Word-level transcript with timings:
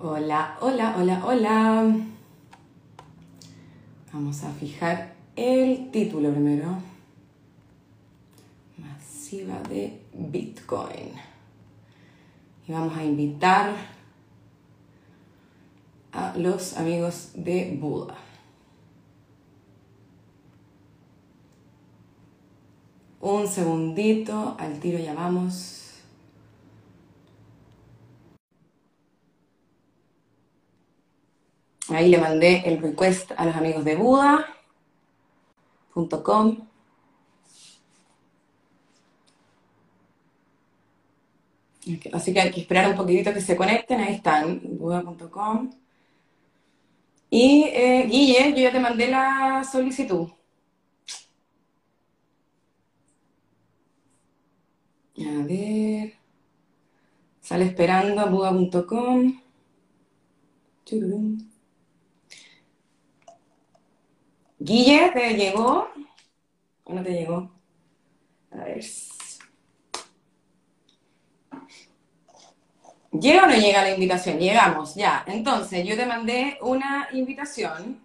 Hola, 0.00 0.56
hola, 0.60 0.94
hola, 0.96 1.22
hola. 1.26 1.96
Vamos 4.12 4.44
a 4.44 4.52
fijar 4.52 5.14
el 5.34 5.90
título 5.90 6.30
primero. 6.30 6.78
Masiva 8.76 9.60
de 9.68 10.00
Bitcoin. 10.14 11.10
Y 12.68 12.70
vamos 12.70 12.96
a 12.96 13.02
invitar 13.02 13.72
a 16.12 16.32
los 16.36 16.76
amigos 16.76 17.32
de 17.34 17.76
Buda. 17.80 18.14
Un 23.20 23.48
segundito, 23.48 24.54
al 24.60 24.78
tiro 24.78 25.00
ya 25.00 25.14
vamos. 25.14 25.87
Ahí 31.90 32.08
le 32.08 32.18
mandé 32.18 32.62
el 32.66 32.80
request 32.82 33.32
a 33.36 33.44
los 33.46 33.56
amigos 33.56 33.84
de 33.84 33.96
Buda.com. 33.96 34.46
Así 42.12 42.32
que 42.34 42.40
hay 42.40 42.50
que 42.50 42.60
esperar 42.60 42.90
un 42.90 42.96
poquitito 42.96 43.32
que 43.32 43.40
se 43.40 43.56
conecten. 43.56 44.00
Ahí 44.00 44.14
están, 44.14 44.60
buda.com. 44.78 45.70
Y 47.30 47.64
eh, 47.72 48.06
Guille, 48.06 48.50
yo 48.52 48.62
ya 48.62 48.72
te 48.72 48.80
mandé 48.80 49.08
la 49.08 49.64
solicitud. 49.64 50.28
A 55.18 55.42
ver. 55.44 56.14
Sale 57.40 57.64
esperando 57.64 58.20
a 58.20 58.26
buda.com. 58.26 59.40
Guille, 64.60 65.10
¿te 65.12 65.34
llegó? 65.34 65.88
¿O 66.84 66.92
no 66.92 67.02
te 67.02 67.12
llegó? 67.12 67.50
A 68.50 68.64
ver. 68.64 68.84
¿Llega 73.12 73.44
o 73.44 73.46
no 73.46 73.54
llega 73.54 73.82
la 73.82 73.94
invitación? 73.94 74.38
Llegamos, 74.38 74.94
ya. 74.94 75.24
Entonces, 75.26 75.86
yo 75.86 75.96
te 75.96 76.06
mandé 76.06 76.58
una 76.60 77.08
invitación 77.12 78.00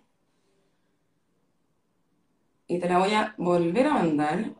y 2.67 2.79
te 2.79 2.89
la 2.89 2.99
voy 2.99 3.13
a 3.13 3.33
volver 3.37 3.87
a 3.87 3.93
mandar. 3.93 4.51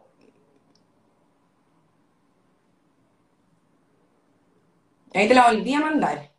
Ahí 5.14 5.28
te 5.28 5.34
la 5.34 5.52
volví 5.52 5.74
a 5.74 5.80
mandar. 5.80 6.32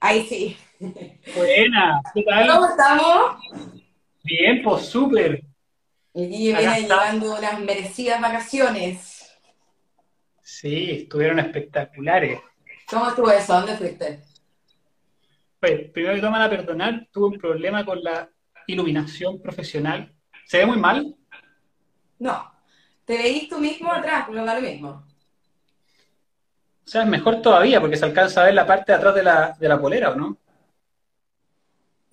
Ahí 0.00 0.26
sí. 0.26 0.56
Buena, 0.78 2.02
¿qué 2.12 2.22
tal? 2.22 2.48
¿Cómo 2.48 2.68
estamos? 2.68 3.36
Bien, 4.22 4.62
pues 4.62 4.86
súper. 4.86 5.42
Y 6.12 6.26
Guille 6.26 6.56
viene 6.58 6.80
llevando 6.82 7.34
unas 7.36 7.60
merecidas 7.60 8.20
vacaciones. 8.20 9.38
Sí, 10.42 10.90
estuvieron 11.02 11.38
espectaculares. 11.38 12.40
¿Cómo 12.88 13.08
estuvo 13.08 13.30
eso? 13.30 13.54
¿Dónde 13.54 13.76
fuiste? 13.76 14.22
Pues, 15.60 15.90
primero 15.90 16.14
que 16.14 16.20
todo 16.20 16.30
me 16.30 16.38
van 16.38 16.46
a 16.46 16.50
perdonar, 16.50 17.08
tuve 17.10 17.26
un 17.28 17.38
problema 17.38 17.84
con 17.84 18.02
la 18.02 18.28
iluminación 18.66 19.40
profesional. 19.40 20.12
¿Se 20.46 20.58
ve 20.58 20.66
muy 20.66 20.76
mal? 20.76 21.14
No. 22.18 22.52
Te 23.04 23.16
veís 23.16 23.48
tú 23.48 23.58
mismo 23.58 23.92
atrás, 23.92 24.26
pero 24.28 24.44
da 24.44 24.54
lo 24.54 24.60
mismo. 24.60 24.88
O 24.90 26.88
sea, 26.88 27.02
es 27.02 27.08
mejor 27.08 27.40
todavía 27.40 27.80
porque 27.80 27.96
se 27.96 28.04
alcanza 28.04 28.42
a 28.42 28.44
ver 28.44 28.54
la 28.54 28.66
parte 28.66 28.92
de 28.92 28.98
atrás 28.98 29.14
de 29.14 29.22
la, 29.22 29.56
de 29.58 29.68
la 29.68 29.80
polera, 29.80 30.10
¿o 30.10 30.14
no? 30.14 30.38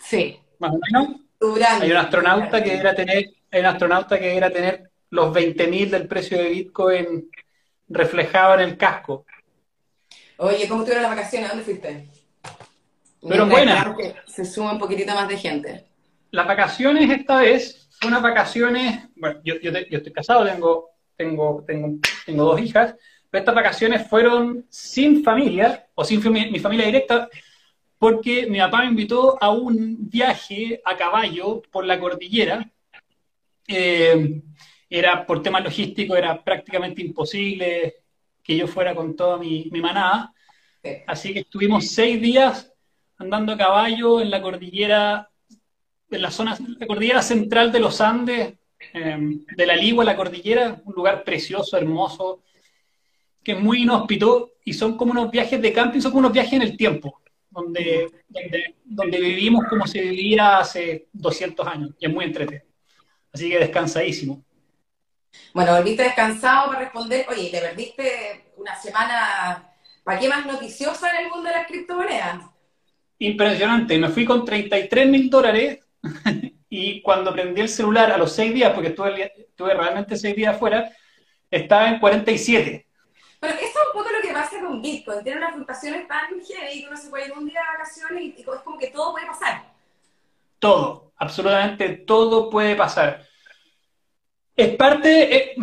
Sí. 0.04 0.40
Más 0.60 0.72
o 0.72 0.80
menos. 0.80 1.22
Tu 1.40 1.54
grande. 1.54 1.86
Hay 1.86 1.92
un 1.92 1.98
astronauta 1.98 2.64
que 2.64 2.74
era 2.76 2.96
tener, 2.96 3.30
hay 3.52 3.60
un 3.60 3.66
astronauta 3.66 4.20
que 4.20 4.38
era 4.38 4.50
tener 4.50 4.90
los 5.10 5.34
20.000 5.34 5.90
del 5.90 6.08
precio 6.08 6.38
de 6.38 6.50
Bitcoin 6.50 7.30
reflejado 7.88 8.56
en 8.56 8.62
el 8.62 8.78
casco. 8.78 9.26
Oye, 10.38 10.68
¿cómo 10.68 10.82
estuvieron 10.82 11.04
las 11.04 11.16
vacaciones? 11.16 11.50
¿Dónde 11.50 11.64
fuiste? 11.64 12.10
Esperamos 13.22 13.98
que 13.98 14.16
se 14.26 14.46
suma 14.46 14.74
un 14.74 14.80
poquitito 14.80 15.14
más 15.14 15.28
de 15.28 15.38
gente. 15.38 15.86
Las 16.32 16.48
vacaciones 16.48 17.10
esta 17.10 17.38
vez 17.38 17.84
unas 18.06 18.22
vacaciones, 18.22 19.08
bueno, 19.16 19.40
yo, 19.44 19.56
yo, 19.62 19.72
yo 19.72 19.98
estoy 19.98 20.12
casado, 20.12 20.46
tengo, 20.46 20.90
tengo, 21.16 21.64
tengo, 21.66 22.00
tengo 22.26 22.44
dos 22.44 22.60
hijas, 22.60 22.96
pero 23.30 23.42
estas 23.42 23.56
vacaciones 23.56 24.08
fueron 24.08 24.66
sin 24.70 25.24
familia, 25.24 25.88
o 25.96 26.04
sin 26.04 26.22
mi 26.32 26.60
familia 26.60 26.86
directa, 26.86 27.30
porque 28.04 28.48
mi 28.48 28.60
papá 28.60 28.82
me 28.82 28.88
invitó 28.88 29.42
a 29.42 29.50
un 29.50 30.10
viaje 30.10 30.82
a 30.84 30.98
caballo 30.98 31.62
por 31.72 31.86
la 31.86 31.98
cordillera. 31.98 32.70
Eh, 33.66 34.42
era 34.90 35.26
por 35.26 35.42
temas 35.42 35.64
logísticos, 35.64 36.18
era 36.18 36.44
prácticamente 36.44 37.02
imposible 37.02 37.96
que 38.44 38.58
yo 38.58 38.68
fuera 38.68 38.94
con 38.94 39.16
toda 39.16 39.38
mi, 39.38 39.70
mi 39.72 39.80
manada. 39.80 40.34
Sí. 40.84 40.90
Así 41.08 41.34
que 41.34 41.40
estuvimos 41.40 41.88
seis 41.88 42.22
días 42.22 42.74
andando 43.20 43.54
a 43.54 43.58
caballo 43.58 44.20
en 44.20 44.32
la 44.32 44.42
cordillera, 44.42 45.30
en 46.12 46.22
la 46.22 46.30
zona, 46.30 46.58
la 46.78 46.86
cordillera 46.86 47.22
central 47.22 47.72
de 47.72 47.80
los 47.80 48.02
Andes, 48.02 48.54
eh, 48.94 49.18
de 49.56 49.66
la 49.66 49.78
Ligua, 49.78 50.04
la 50.04 50.18
cordillera, 50.18 50.82
un 50.84 50.94
lugar 50.94 51.24
precioso, 51.24 51.78
hermoso, 51.78 52.44
que 53.42 53.54
es 53.54 53.60
muy 53.62 53.84
inhóspito 53.84 54.56
y 54.66 54.74
son 54.74 54.98
como 54.98 55.14
unos 55.14 55.32
viajes 55.32 55.62
de 55.62 55.72
camping, 55.72 56.02
son 56.02 56.12
como 56.12 56.20
unos 56.20 56.34
viajes 56.34 56.52
en 56.52 56.64
el 56.64 56.76
tiempo, 56.76 57.23
donde, 57.54 58.10
donde, 58.28 58.76
donde 58.84 59.20
vivimos 59.20 59.66
como 59.70 59.86
se 59.86 60.02
vivía 60.02 60.58
hace 60.58 61.08
200 61.14 61.68
años 61.68 61.92
y 62.00 62.08
es 62.08 62.14
muy 62.14 62.26
entretenido. 62.26 62.66
Así 63.32 63.50
que 63.50 63.60
descansadísimo. 63.60 64.44
Bueno, 65.54 65.76
volviste 65.76 66.04
descansado 66.04 66.68
para 66.68 66.80
responder. 66.80 67.26
Oye, 67.30 67.50
te 67.50 67.60
perdiste 67.60 68.54
una 68.58 68.76
semana, 68.76 69.72
¿para 70.04 70.20
qué 70.20 70.28
más 70.28 70.46
noticiosa 70.46 71.10
en 71.12 71.26
el 71.26 71.32
mundo 71.32 71.50
de 71.50 71.56
las 71.56 71.68
criptomonedas? 71.68 72.46
Impresionante, 73.20 73.98
me 73.98 74.10
fui 74.10 74.26
con 74.26 74.44
33 74.44 75.08
mil 75.08 75.30
dólares 75.30 75.80
y 76.70 77.02
cuando 77.02 77.34
prendí 77.34 77.62
el 77.62 77.70
celular 77.70 78.12
a 78.12 78.18
los 78.18 78.34
seis 78.34 78.54
días, 78.54 78.74
porque 78.74 78.90
estuve, 78.90 79.32
estuve 79.38 79.74
realmente 79.74 80.18
seis 80.18 80.36
días 80.36 80.56
afuera, 80.56 80.92
estaba 81.50 81.90
en 81.90 82.00
47. 82.00 82.88
Pero 83.40 83.54
eso 83.54 83.66
es 83.66 83.83
un 83.94 84.00
poco 84.00 84.12
lo 84.12 84.28
que 84.28 84.34
pasa 84.34 84.60
con 84.60 84.82
Bitcoin. 84.82 85.24
Tiene 85.24 85.38
unas 85.38 85.54
fluctuaciones 85.54 86.08
tan 86.08 86.30
heavy 86.42 86.82
que 86.82 86.88
uno 86.88 86.98
se 86.98 87.10
puede 87.10 87.26
ir 87.28 87.34
un 87.34 87.46
día 87.46 87.60
de 87.60 87.78
vacaciones 87.78 88.24
y, 88.24 88.36
es 88.40 88.60
como 88.64 88.78
que 88.78 88.88
todo 88.88 89.12
puede 89.12 89.28
pasar. 89.28 89.64
Todo, 90.60 91.12
absolutamente 91.18 91.90
todo 91.90 92.50
puede 92.50 92.76
pasar. 92.76 93.26
Es 94.56 94.76
parte, 94.76 95.36
eh, 95.36 95.56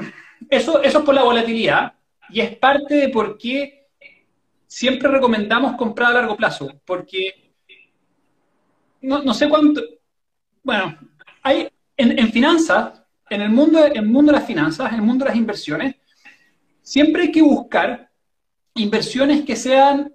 eso, 0.49 0.83
eso 0.83 0.99
es 0.99 1.05
por 1.05 1.15
la 1.15 1.23
volatilidad 1.23 1.95
y 2.29 2.41
es 2.41 2.57
parte 2.57 2.95
de 2.95 3.09
por 3.09 3.37
qué 3.37 3.89
siempre 4.67 5.09
recomendamos 5.09 5.77
comprar 5.77 6.11
a 6.11 6.15
largo 6.15 6.37
plazo, 6.37 6.71
porque 6.85 7.53
no, 9.01 9.23
no 9.23 9.35
sé 9.35 9.49
cuánto, 9.49 9.81
bueno, 10.63 10.97
hay 11.43 11.69
en, 11.97 12.19
en 12.19 12.33
finanzas, 12.33 13.03
en 13.29 13.43
el 13.43 13.49
mundo, 13.49 13.85
en 13.85 13.97
el 13.97 14.07
mundo 14.07 14.33
de 14.33 14.39
las 14.39 14.47
finanzas, 14.47 14.91
en 14.91 14.97
el 14.97 15.03
mundo 15.03 15.25
de 15.25 15.31
las 15.31 15.39
inversiones, 15.39 15.97
siempre 16.83 17.23
hay 17.23 17.33
que 17.33 17.43
buscar 17.43 18.10
inversiones 18.75 19.45
que 19.45 19.57
sean 19.57 20.15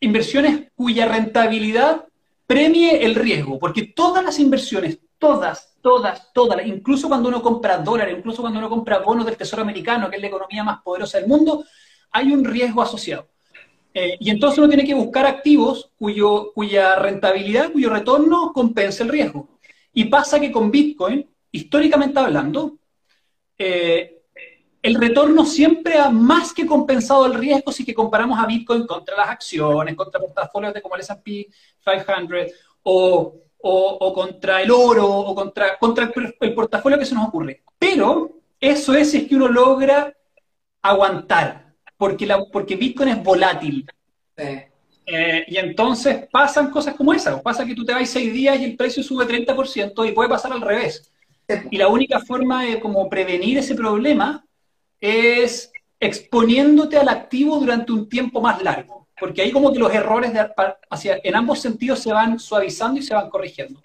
inversiones 0.00 0.70
cuya 0.74 1.06
rentabilidad 1.06 2.06
premie 2.46 3.04
el 3.04 3.14
riesgo, 3.14 3.58
porque 3.58 3.82
todas 3.82 4.24
las 4.24 4.38
inversiones, 4.38 4.98
todas, 5.18 5.76
todas, 5.80 6.32
todas, 6.32 6.66
incluso 6.66 7.08
cuando 7.08 7.28
uno 7.28 7.42
compra 7.42 7.78
dólares, 7.78 8.16
incluso 8.18 8.42
cuando 8.42 8.58
uno 8.58 8.68
compra 8.68 8.98
bonos 8.98 9.26
del 9.26 9.36
Tesoro 9.36 9.62
americano, 9.62 10.10
que 10.10 10.16
es 10.16 10.22
la 10.22 10.28
economía 10.28 10.64
más 10.64 10.82
poderosa 10.82 11.18
del 11.18 11.28
mundo, 11.28 11.64
hay 12.10 12.32
un 12.32 12.44
riesgo 12.44 12.82
asociado. 12.82 13.28
Eh, 13.92 14.16
y 14.20 14.30
entonces 14.30 14.58
uno 14.58 14.68
tiene 14.68 14.84
que 14.84 14.94
buscar 14.94 15.26
activos 15.26 15.90
cuyo, 15.98 16.52
cuya 16.54 16.96
rentabilidad, 16.96 17.72
cuyo 17.72 17.90
retorno 17.90 18.52
compense 18.52 19.02
el 19.02 19.08
riesgo. 19.08 19.48
Y 19.92 20.04
pasa 20.04 20.40
que 20.40 20.52
con 20.52 20.70
Bitcoin, 20.70 21.28
históricamente 21.50 22.18
hablando, 22.18 22.78
eh, 23.58 24.19
el 24.82 24.94
retorno 24.94 25.44
siempre 25.44 25.98
ha 25.98 26.08
más 26.10 26.52
que 26.52 26.66
compensado 26.66 27.26
el 27.26 27.34
riesgo 27.34 27.70
si 27.72 27.84
que 27.84 27.94
comparamos 27.94 28.38
a 28.38 28.46
Bitcoin 28.46 28.86
contra 28.86 29.16
las 29.16 29.28
acciones, 29.28 29.94
contra 29.94 30.20
portafolios 30.20 30.72
de 30.72 30.80
como 30.80 30.94
el 30.94 31.02
S&P 31.02 31.48
500 31.84 32.52
o, 32.82 33.34
o, 33.58 33.98
o, 34.00 34.14
contra 34.14 34.62
el 34.62 34.70
oro 34.70 35.06
o 35.06 35.34
contra, 35.34 35.78
contra 35.78 36.04
el, 36.04 36.34
el, 36.40 36.54
portafolio 36.54 36.98
que 36.98 37.04
se 37.04 37.14
nos 37.14 37.28
ocurre. 37.28 37.62
Pero 37.78 38.30
eso 38.58 38.94
es 38.94 39.10
si 39.10 39.18
es 39.18 39.28
que 39.28 39.36
uno 39.36 39.48
logra 39.48 40.14
aguantar, 40.80 41.74
porque, 41.98 42.26
la, 42.26 42.42
porque 42.46 42.76
Bitcoin 42.76 43.10
es 43.10 43.22
volátil. 43.22 43.86
Sí. 44.36 44.62
Eh, 45.12 45.44
y 45.48 45.56
entonces 45.56 46.26
pasan 46.30 46.70
cosas 46.70 46.94
como 46.94 47.12
esa. 47.12 47.42
Pasa 47.42 47.66
que 47.66 47.74
tú 47.74 47.84
te 47.84 47.92
vas 47.92 48.08
seis 48.08 48.32
días 48.32 48.58
y 48.60 48.64
el 48.64 48.76
precio 48.76 49.02
sube 49.02 49.26
30% 49.26 50.08
y 50.08 50.12
puede 50.12 50.28
pasar 50.28 50.52
al 50.52 50.60
revés. 50.60 51.12
Y 51.70 51.76
la 51.76 51.88
única 51.88 52.20
forma 52.20 52.62
de 52.62 52.78
como 52.78 53.08
prevenir 53.08 53.58
ese 53.58 53.74
problema 53.74 54.44
es 55.00 55.72
exponiéndote 55.98 56.96
al 56.96 57.08
activo 57.08 57.58
durante 57.58 57.92
un 57.92 58.08
tiempo 58.08 58.40
más 58.40 58.62
largo, 58.62 59.06
porque 59.18 59.42
ahí 59.42 59.52
como 59.52 59.72
que 59.72 59.78
los 59.78 59.92
errores 59.92 60.32
de, 60.32 60.48
hacia, 60.88 61.20
en 61.22 61.36
ambos 61.36 61.60
sentidos 61.60 62.00
se 62.00 62.12
van 62.12 62.38
suavizando 62.38 62.98
y 62.98 63.02
se 63.02 63.14
van 63.14 63.28
corrigiendo. 63.28 63.80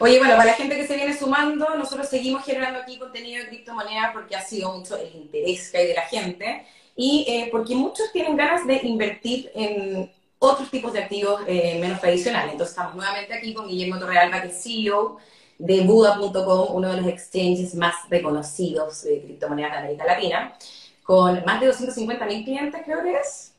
Oye, 0.00 0.18
bueno, 0.18 0.34
para 0.36 0.46
la 0.46 0.54
gente 0.54 0.76
que 0.76 0.86
se 0.86 0.96
viene 0.96 1.16
sumando, 1.16 1.74
nosotros 1.76 2.08
seguimos 2.08 2.44
generando 2.44 2.80
aquí 2.80 2.98
contenido 2.98 3.42
de 3.42 3.48
criptomonedas 3.48 4.12
porque 4.12 4.36
ha 4.36 4.42
sido 4.42 4.76
mucho 4.76 4.96
el 4.96 5.14
interés 5.14 5.70
que 5.70 5.78
hay 5.78 5.86
de 5.88 5.94
la 5.94 6.02
gente 6.02 6.66
y 6.96 7.24
eh, 7.28 7.48
porque 7.50 7.74
muchos 7.74 8.12
tienen 8.12 8.36
ganas 8.36 8.66
de 8.66 8.80
invertir 8.82 9.50
en 9.54 10.10
otros 10.38 10.70
tipos 10.70 10.92
de 10.92 11.00
activos 11.00 11.42
eh, 11.46 11.78
menos 11.80 12.00
tradicionales. 12.00 12.52
Entonces 12.52 12.72
estamos 12.72 12.94
nuevamente 12.94 13.32
aquí 13.32 13.54
con 13.54 13.68
Guillermo 13.68 13.98
Torrealba, 13.98 14.42
que 14.42 14.48
es 14.48 14.62
CEO 14.62 15.18
de 15.60 15.82
Buda.com, 15.82 16.74
uno 16.74 16.88
de 16.88 17.02
los 17.02 17.06
exchanges 17.06 17.74
más 17.74 17.94
reconocidos 18.08 19.02
de 19.02 19.20
criptomonedas 19.20 19.72
de 19.72 19.78
América 19.78 20.06
Latina, 20.06 20.56
con 21.02 21.44
más 21.44 21.60
de 21.60 21.66
250 21.66 22.24
mil 22.24 22.44
clientes, 22.44 22.80
creo 22.84 23.02
que 23.02 23.12
es. 23.12 23.52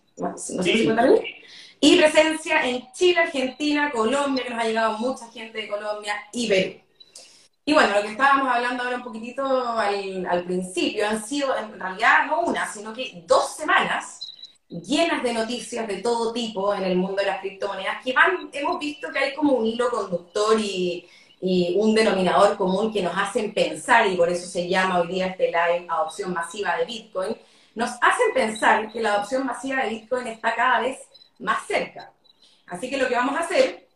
Y 1.80 1.98
presencia 1.98 2.68
en 2.68 2.92
Chile, 2.92 3.22
Argentina, 3.22 3.92
Colombia, 3.92 4.44
que 4.44 4.50
nos 4.50 4.60
ha 4.60 4.68
llegado 4.68 4.98
mucha 4.98 5.30
gente 5.32 5.60
de 5.60 5.68
Colombia 5.68 6.16
y 6.34 6.48
Perú. 6.48 6.74
Y 7.66 7.74
bueno, 7.74 7.96
lo 7.96 8.02
que 8.02 8.10
estábamos 8.10 8.48
hablando 8.48 8.84
ahora 8.84 8.98
un 8.98 9.04
poquitito 9.04 9.46
al, 9.46 10.26
al 10.26 10.44
principio, 10.46 11.08
han 11.08 11.24
sido 11.24 11.56
en 11.56 11.80
realidad 11.80 12.26
no 12.26 12.42
una, 12.42 12.72
sino 12.72 12.94
que 12.94 13.24
dos 13.28 13.56
semanas 13.56 14.34
llenas 14.70 15.22
de 15.22 15.34
noticias 15.34 15.88
de 15.88 15.98
todo 15.98 16.34
tipo 16.34 16.74
en 16.74 16.84
el 16.84 16.98
mundo 16.98 17.18
de 17.18 17.28
las 17.28 17.42
criptomonedas, 17.42 18.04
que 18.04 18.14
van, 18.14 18.50
hemos 18.54 18.80
visto 18.80 19.12
que 19.12 19.20
hay 19.20 19.36
como 19.36 19.54
un 19.54 19.68
hilo 19.68 19.90
conductor 19.90 20.60
y, 20.60 21.08
y, 21.42 21.76
un 21.78 21.94
denominador 21.96 22.56
común 22.58 22.94
que 22.94 23.02
nos 23.02 23.18
hacen 23.18 23.54
pensar, 23.54 24.08
y 24.08 24.16
por 24.16 24.30
eso 24.30 24.48
se 24.48 24.70
llama 24.70 25.02
hoy 25.02 25.08
día 25.08 25.28
este 25.28 25.48
live 25.48 25.88
adopción 25.90 26.34
masiva 26.34 26.78
de 26.78 26.86
Bitcoin, 26.86 27.36
nos 27.76 27.90
hacen 28.02 28.34
pensar 28.34 28.92
que 28.92 29.02
la 29.02 29.16
adopción 29.16 29.46
masiva 29.46 29.84
de 29.84 29.90
Bitcoin 29.90 30.28
está 30.28 30.54
cada 30.56 30.82
vez 30.82 31.00
más 31.40 31.66
cerca. 31.66 32.12
Así 32.68 32.90
que 32.90 32.98
lo 32.98 33.08
que 33.08 33.16
vamos 33.16 33.36
a 33.36 33.42
hacer 33.42 33.88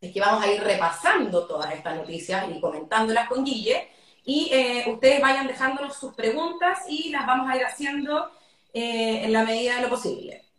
es 0.00 0.12
que 0.12 0.20
vamos 0.20 0.42
a 0.42 0.50
ir 0.50 0.62
repasando 0.62 1.46
todas 1.46 1.72
estas 1.74 1.96
noticias 1.96 2.46
y 2.50 2.60
comentándolas 2.60 3.28
con 3.28 3.44
Guille, 3.44 3.88
y 4.24 4.50
eh, 4.52 4.84
ustedes 4.88 5.20
vayan 5.20 5.46
dejándonos 5.46 5.96
sus 5.96 6.14
preguntas 6.14 6.80
y 6.88 7.10
las 7.10 7.26
vamos 7.26 7.48
a 7.48 7.56
ir 7.56 7.64
haciendo 7.64 8.30
eh, 8.72 9.24
en 9.24 9.32
la 9.32 9.44
medida 9.44 9.76
de 9.76 9.82
lo 9.82 9.88
posible. 9.88 10.49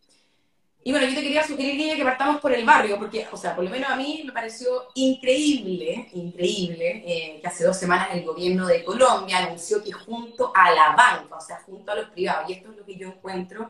Y 0.83 0.91
bueno, 0.91 1.07
yo 1.07 1.13
te 1.13 1.21
quería 1.21 1.45
sugerir, 1.45 1.95
que 1.95 2.03
partamos 2.03 2.41
por 2.41 2.51
el 2.53 2.65
barrio, 2.65 2.97
porque, 2.97 3.27
o 3.31 3.37
sea, 3.37 3.55
por 3.55 3.63
lo 3.63 3.69
menos 3.69 3.89
a 3.91 3.95
mí 3.95 4.23
me 4.25 4.31
pareció 4.31 4.87
increíble, 4.95 6.09
increíble, 6.13 7.03
eh, 7.05 7.39
que 7.39 7.47
hace 7.47 7.63
dos 7.65 7.77
semanas 7.77 8.09
el 8.13 8.25
gobierno 8.25 8.65
de 8.65 8.83
Colombia 8.83 9.37
anunció 9.37 9.83
que 9.83 9.91
junto 9.91 10.51
a 10.55 10.71
la 10.71 10.95
banca, 10.95 11.37
o 11.37 11.41
sea, 11.41 11.61
junto 11.65 11.91
a 11.91 11.95
los 11.95 12.09
privados, 12.09 12.49
y 12.49 12.53
esto 12.53 12.71
es 12.71 12.77
lo 12.77 12.85
que 12.85 12.95
yo 12.95 13.09
encuentro 13.09 13.69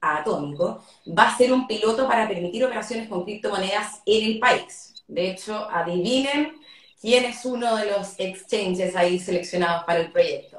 atómico, 0.00 0.84
va 1.06 1.28
a 1.28 1.36
ser 1.36 1.52
un 1.52 1.66
piloto 1.66 2.06
para 2.06 2.28
permitir 2.28 2.64
operaciones 2.64 3.08
con 3.08 3.24
criptomonedas 3.24 4.02
en 4.04 4.32
el 4.32 4.38
país. 4.38 5.02
De 5.08 5.30
hecho, 5.30 5.68
adivinen 5.70 6.60
quién 7.00 7.24
es 7.24 7.44
uno 7.46 7.76
de 7.76 7.90
los 7.90 8.14
exchanges 8.18 8.94
ahí 8.96 9.18
seleccionados 9.18 9.84
para 9.84 10.00
el 10.00 10.12
proyecto. 10.12 10.58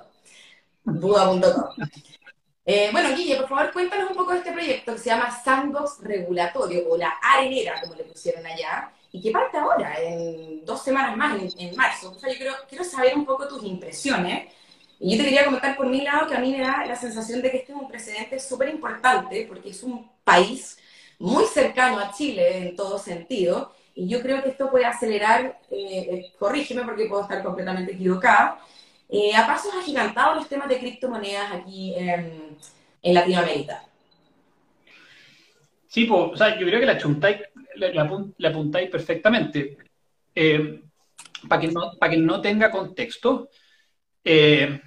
Buda.com. 0.83 1.75
Eh, 2.65 2.89
bueno, 2.91 3.15
Guille, 3.15 3.37
por 3.37 3.49
favor, 3.49 3.73
cuéntanos 3.73 4.11
un 4.11 4.17
poco 4.17 4.33
de 4.33 4.39
este 4.39 4.51
proyecto 4.51 4.93
que 4.93 4.99
se 4.99 5.09
llama 5.09 5.31
Sandbox 5.43 5.99
Regulatorio, 6.01 6.83
o 6.89 6.97
la 6.97 7.09
arenera, 7.21 7.81
como 7.81 7.95
le 7.95 8.03
pusieron 8.03 8.45
allá, 8.45 8.91
y 9.11 9.19
que 9.19 9.31
parte 9.31 9.57
ahora, 9.57 9.95
en 9.99 10.63
dos 10.63 10.83
semanas 10.83 11.17
más, 11.17 11.41
en, 11.57 11.75
marzo. 11.75 12.11
O 12.11 12.19
sea, 12.19 12.31
yo 12.31 12.37
quiero, 12.37 12.53
quiero 12.69 12.83
saber 12.83 13.15
un 13.15 13.25
poco 13.25 13.47
tus 13.47 13.63
impresiones. 13.63 14.53
Y 14.99 15.11
yo 15.11 15.17
te 15.17 15.23
quería 15.23 15.45
comentar 15.45 15.75
por 15.75 15.87
mi 15.87 16.01
lado 16.01 16.27
que 16.27 16.35
a 16.35 16.39
mí 16.39 16.51
me 16.51 16.61
da 16.61 16.85
la 16.85 16.95
sensación 16.95 17.41
de 17.41 17.49
que 17.49 17.57
este 17.57 17.71
es 17.73 17.77
un 17.77 17.87
precedente 17.87 18.39
súper 18.39 18.69
importante, 18.69 19.45
porque 19.47 19.71
es 19.71 19.81
un 19.81 20.09
país 20.23 20.77
muy 21.17 21.45
cercano 21.45 21.99
a 21.99 22.11
Chile 22.13 22.57
en 22.57 22.75
todo 22.75 22.99
sentido, 22.99 23.73
y 23.95 24.07
yo 24.07 24.21
creo 24.21 24.41
que 24.43 24.49
esto 24.49 24.69
puede 24.69 24.85
acelerar, 24.85 25.59
eh, 25.71 26.07
eh 26.11 26.33
corrígeme 26.37 26.83
porque 26.83 27.05
puedo 27.05 27.23
estar 27.23 27.43
completamente 27.43 27.93
equivocada, 27.93 28.59
eh, 29.13 29.35
a 29.35 29.45
pasos 29.45 29.73
agigantados 29.75 30.37
los 30.37 30.47
temas 30.47 30.69
de 30.69 30.79
criptomonedas 30.79 31.51
aquí 31.51 31.93
en, 31.95 32.57
Latinoamérica. 33.03 33.83
Sí, 35.87 36.05
pues, 36.05 36.31
o 36.31 36.37
sea, 36.37 36.57
yo 36.57 36.65
creo 36.65 36.79
que 36.79 36.85
la, 36.85 36.97
chuntáis, 36.97 37.37
la, 37.75 38.49
apuntáis 38.49 38.89
perfectamente. 38.89 39.77
Eh, 40.33 40.81
para 41.49 41.59
que, 41.59 41.67
no, 41.67 41.91
para 41.99 42.11
que 42.11 42.17
no 42.17 42.39
tenga 42.39 42.71
contexto, 42.71 43.49
eh, 44.23 44.79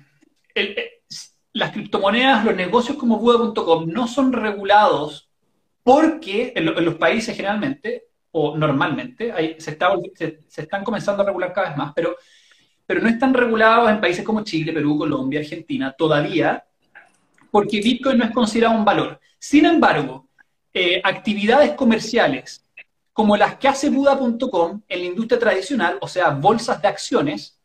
las 1.53 1.73
criptomonedas, 1.73 2.45
los 2.47 2.57
negocios 2.57 2.97
como 2.97 3.19
Buda.com 3.19 3.89
no 3.89 4.09
son 4.09 4.33
regulados 4.33 5.29
porque 5.83 6.55
en, 6.57 6.65
los 6.65 6.95
países 6.95 7.37
generalmente, 7.37 8.07
o 8.31 8.57
normalmente, 8.57 9.35
se, 9.59 9.77
se, 10.49 10.63
están 10.63 10.83
comenzando 10.83 11.23
a 11.23 11.27
regular 11.27 11.53
cada 11.53 11.69
vez 11.69 11.77
más, 11.77 11.93
pero 11.95 12.17
pero 12.87 13.01
no 13.01 13.09
están 13.09 13.35
regulados 13.35 13.91
en 13.91 14.01
países 14.01 14.25
como 14.25 14.45
Chile, 14.45 14.73
Perú, 14.73 14.99
Colombia, 14.99 15.41
Argentina 15.41 15.95
todavía, 15.97 16.65
porque 17.51 17.81
Bitcoin 17.81 18.19
no 18.19 18.25
es 18.25 18.31
considerado 18.31 18.77
un 18.77 18.85
valor. 18.85 19.21
Sin 19.39 19.65
embargo, 19.67 20.29
eh, 20.73 21.01
actividades 21.05 21.73
comerciales 21.73 22.65
como 23.15 23.37
las 23.37 23.57
que 23.57 23.69
hace 23.69 23.91
Buda.com 23.91 24.83
en 24.89 24.99
la 24.99 25.05
industria 25.05 25.39
tradicional, 25.39 25.99
o 26.01 26.09
sea, 26.09 26.31
bolsas 26.31 26.83
de 26.83 26.89
acciones, 26.89 27.61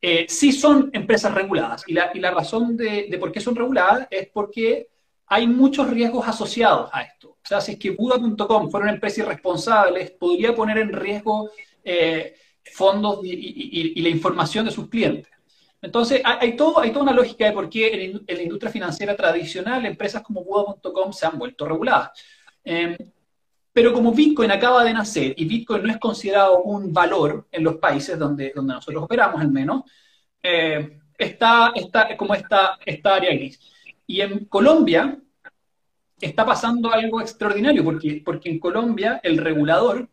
eh, 0.00 0.26
sí 0.28 0.52
son 0.52 0.88
empresas 0.92 1.34
reguladas. 1.34 1.82
Y 1.88 1.94
la, 1.94 2.30
razón 2.30 2.76
de, 2.76 3.14
por 3.18 3.32
qué 3.32 3.40
son 3.40 3.56
reguladas 3.56 4.06
es 4.08 4.28
porque 4.28 4.88
hay 5.26 5.48
muchos 5.48 5.90
riesgos 5.90 6.28
asociados 6.28 6.88
a 6.92 7.02
esto. 7.02 7.30
O 7.30 7.46
sea, 7.48 7.60
si 7.60 7.72
es 7.72 7.78
que 7.78 7.90
Buda.com 7.90 8.70
fuera 8.70 8.84
una 8.84 8.94
empresa 8.94 9.22
irresponsable, 9.22 10.16
podría 10.18 10.54
poner 10.54 10.78
en 10.78 10.92
riesgo 10.92 11.50
eh, 11.82 12.36
fondos 12.72 13.20
y, 13.22 14.00
la 14.00 14.08
información 14.08 14.64
de 14.64 14.70
sus 14.70 14.88
clientes. 14.88 15.32
Entonces, 15.80 16.22
hay, 16.24 16.56
toda 16.56 16.82
una 17.00 17.12
lógica 17.12 17.46
de 17.46 17.52
por 17.52 17.68
qué 17.68 18.04
en, 18.04 18.24
la 18.26 18.42
industria 18.42 18.72
financiera 18.72 19.14
tradicional 19.14 19.86
empresas 19.86 20.22
como 20.22 20.42
Buda.com 20.42 21.12
se 21.12 21.26
han 21.26 21.38
vuelto 21.38 21.66
reguladas. 21.66 22.10
Em, 22.64 22.96
pero 23.72 23.92
como 23.92 24.12
Bitcoin 24.12 24.50
acaba 24.50 24.82
de 24.82 24.92
nacer 24.92 25.34
y 25.36 25.44
Bitcoin 25.44 25.84
no 25.84 25.92
es 25.92 25.98
considerado 25.98 26.62
un 26.62 26.92
valor 26.92 27.46
en 27.52 27.62
los 27.62 27.76
países 27.76 28.18
donde, 28.18 28.52
donde 28.54 28.74
nosotros 28.74 29.04
operamos, 29.04 29.40
al 29.40 29.52
menos, 29.52 29.82
está, 31.18 31.72
está 31.74 32.16
como 32.16 32.34
esta, 32.34 32.78
esta 32.84 33.16
área 33.16 33.34
gris. 33.34 33.60
Y 34.06 34.20
en 34.20 34.46
Colombia 34.46 35.18
está 36.20 36.46
pasando 36.46 36.92
algo 36.92 37.20
extraordinario, 37.20 37.84
porque, 37.84 38.22
porque 38.24 38.50
en 38.50 38.58
Colombia 38.58 39.20
el 39.22 39.38
regulador, 39.38 40.08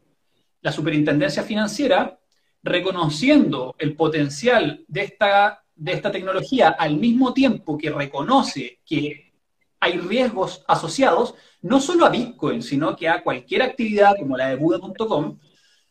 la 0.62 0.71
superintendencia 0.71 1.43
financiera, 1.43 2.19
reconociendo 2.65 3.75
el 3.77 3.95
potencial 3.95 4.84
de 4.88 5.01
esta, 5.03 5.63
de 5.75 5.93
esta 5.93 6.12
tecnología 6.12 6.69
al 6.69 6.98
mismo 6.98 7.31
tiempo 7.31 7.77
que 7.77 7.91
reconoce 7.91 8.79
que 8.84 9.34
hay 9.79 10.00
riesgos 10.00 10.63
asociados, 10.67 11.36
no 11.62 11.79
solo 11.79 12.05
a 12.07 12.10
Bitcoin, 12.10 12.63
sino 12.63 12.95
que 12.95 13.07
a 13.07 13.22
cualquier 13.22 13.62
actividad 13.62 14.17
como 14.17 14.36
la 14.36 14.50
de 14.50 14.55
Buda.com, 14.55 15.38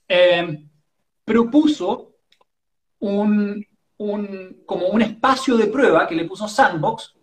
eh, 0.08 0.64
propuso 1.24 2.16
un, 2.98 3.64
como 4.66 4.88
un 4.88 5.02
espacio 5.02 5.56
de 5.56 5.68
prueba 5.68 6.08
que 6.08 6.16
le 6.16 6.24
puso 6.24 6.48
Sandbox, 6.48 7.14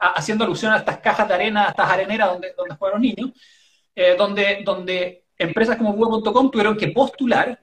haciendo 0.00 0.44
alusión 0.44 0.72
a 0.72 0.78
estas 0.78 0.98
cajas 0.98 1.26
de 1.26 1.34
arena, 1.34 1.64
a 1.64 1.70
estas 1.70 1.90
areneras 1.90 2.30
donde, 2.30 2.52
donde 2.54 2.76
juegan 2.76 3.00
los 3.00 3.08
niños, 3.08 3.30
eh, 3.94 4.16
donde, 4.18 4.62
donde 4.66 5.27
empresas 5.38 5.76
como 5.76 5.92
Google.com 5.92 6.50
tuvieron 6.50 6.76
que 6.76 6.88
postular 6.88 7.60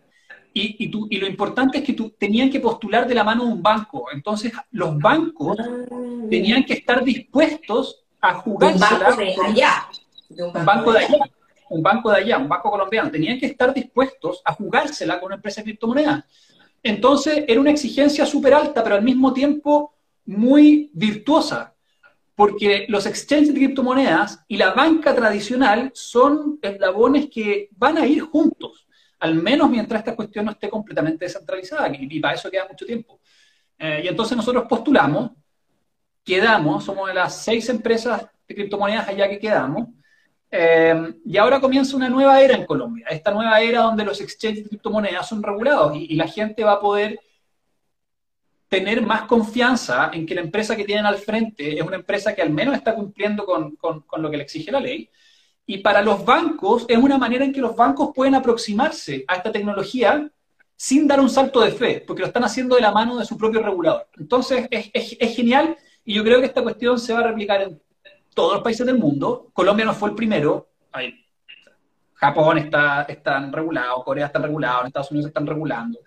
y, 0.58 0.86
y, 0.86 1.20
lo 1.20 1.27
importante 1.27 1.79
es 1.79 1.84
que 1.84 1.91
tú, 1.91 2.12
tenían 2.17 2.50
que 2.50 2.62
postular 2.62 3.05
de 3.05 3.13
la 3.13 3.25
mano 3.25 3.44
de 3.44 3.51
un 3.51 3.62
banco. 3.62 4.05
Entonces, 4.13 4.53
los 4.72 4.98
bancos 5.00 5.58
ah. 5.60 5.65
tenían 6.29 6.63
que 6.63 6.75
estar 6.75 7.03
dispuestos 7.03 8.05
a 8.22 8.36
jugar. 8.36 8.74
Un 8.74 8.79
banco 8.79 9.15
de 9.17 9.36
allá. 9.46 9.89
un 10.29 10.65
banco, 10.65 10.94
de 10.94 11.00
allá. 11.00 11.17
Un 11.70 11.84
banco 11.84 12.10
de 12.10 12.17
allá, 12.22 12.38
un 12.38 12.48
banco 12.48 12.72
colombiano. 12.72 13.12
Tenían 13.12 13.38
que 13.38 13.48
estar 13.48 13.74
dispuestos 13.74 14.41
a 14.46 14.53
jugársela 14.53 15.20
con 15.20 15.27
una 15.27 15.36
empresa 15.36 15.60
de 15.60 15.65
criptomonedas. 15.65 16.24
Entonces, 16.82 17.44
era 17.50 17.60
una 17.60 17.72
exigencia 17.72 18.25
súper 18.25 18.53
alta, 18.53 18.82
pero 18.82 18.96
al 18.96 19.03
mismo 19.03 19.34
tiempo 19.34 19.94
muy 20.25 20.89
virtuosa 20.94 21.75
porque 22.36 22.86
los 22.89 23.06
exchanges 23.06 23.54
de 23.54 23.54
criptomonedas 23.54 24.44
y 24.48 24.58
la 24.58 24.74
banca 24.74 25.15
tradicional 25.15 25.92
son 25.94 26.60
eslabones 26.62 27.30
que 27.30 27.70
van 27.72 27.98
a 27.98 28.06
ir 28.06 28.22
juntos, 28.22 28.86
al 29.20 29.36
menos 29.36 29.70
mientras 29.70 30.00
esta 30.00 30.15
cuestión 30.15 30.46
no 30.46 30.51
esté 30.51 30.70
completamente 30.70 31.25
descentralizada, 31.25 31.89
y 31.98 32.20
para 32.20 32.36
eso 32.36 32.51
queda 32.51 32.68
mucho 32.70 32.86
tiempo. 32.86 33.22
Eh, 33.80 34.01
y 34.04 34.08
entonces 34.10 34.36
nosotros 34.36 34.65
postulamos, 34.68 35.32
quedamos, 36.24 36.84
somos 36.84 37.08
de 37.08 37.13
las 37.13 37.42
seis 37.42 37.70
empresas 37.70 38.27
de 38.48 38.56
criptomonedas 38.56 39.08
allá 39.08 39.30
que 39.30 39.39
quedamos, 39.39 39.88
eh, 40.51 41.13
y 41.25 41.38
ahora 41.38 41.62
comienza 41.62 41.96
una 41.96 42.10
nueva 42.10 42.42
era 42.42 42.56
en 42.56 42.65
Colombia, 42.65 43.08
esta 43.10 43.32
nueva 43.32 43.62
era 43.62 43.82
donde 43.82 44.04
los 44.04 44.20
exchanges 44.20 44.63
de 44.63 44.70
criptomonedas 44.70 45.27
son 45.27 45.42
regulados 45.42 45.96
y, 45.96 46.08
y 46.13 46.15
la 46.15 46.27
gente 46.27 46.63
va 46.65 46.74
a 46.74 46.80
poder 46.82 47.18
tener 48.67 49.01
más 49.01 49.24
confianza 49.24 50.12
en 50.13 50.25
que 50.25 50.36
la 50.36 50.41
empresa 50.41 50.75
que 50.75 50.86
tienen 50.86 51.05
al 51.05 51.17
frente 51.17 51.77
es 51.77 51.81
una 51.81 51.98
empresa 51.98 52.34
que 52.34 52.41
al 52.41 52.50
menos 52.50 52.75
está 52.75 52.95
cumpliendo 52.95 53.45
con, 53.45 53.75
con 53.75 54.22
lo 54.22 54.29
que 54.29 54.38
le 54.38 54.43
exige 54.43 54.72
la 54.72 54.79
ley. 54.79 55.10
Y 55.67 55.79
para 55.79 56.01
los 56.01 56.24
bancos 56.24 56.86
es 56.88 56.98
una 56.98 57.17
manera 57.17 57.43
en 57.43 57.53
que 57.53 57.62
los 57.62 57.75
bancos 57.75 58.12
pueden 58.13 58.36
aproximarse 58.36 59.25
a 59.27 59.36
esta 59.36 59.51
tecnología 59.51 60.29
sin 60.75 61.07
dar 61.07 61.19
un 61.19 61.29
salto 61.29 61.62
de 61.62 61.72
fe, 61.72 62.03
porque 62.05 62.22
lo 62.22 62.27
están 62.27 62.43
haciendo 62.43 62.75
de 62.75 62.81
la 62.81 62.91
mano 62.91 63.17
de 63.17 63.25
su 63.25 63.38
propio 63.38 63.62
regulador. 63.62 64.07
Entonces, 64.17 64.67
es, 64.69 64.91
es, 64.93 65.36
genial 65.36 65.77
y 66.03 66.13
yo 66.13 66.24
creo 66.24 66.39
que 66.39 66.48
esta 66.48 66.62
cuestión 66.62 67.00
se 67.00 67.13
va 67.13 67.19
a 67.19 67.27
replicar 67.27 67.62
en 67.62 67.81
todos 68.34 68.55
los 68.55 68.62
países 68.62 68.86
del 68.86 68.98
mundo. 68.98 69.50
Colombia 69.53 69.86
no 69.86 69.93
fue 69.93 70.10
el 70.10 70.15
primero. 70.15 70.69
Japón 72.13 72.57
está 72.57 73.03
están 73.03 73.51
regulado, 73.51 74.03
Corea 74.03 74.27
está 74.27 74.39
regulado, 74.39 74.86
Estados 74.86 75.12
Unidos 75.12 75.27
están 75.27 75.48
regulando. 75.48 76.00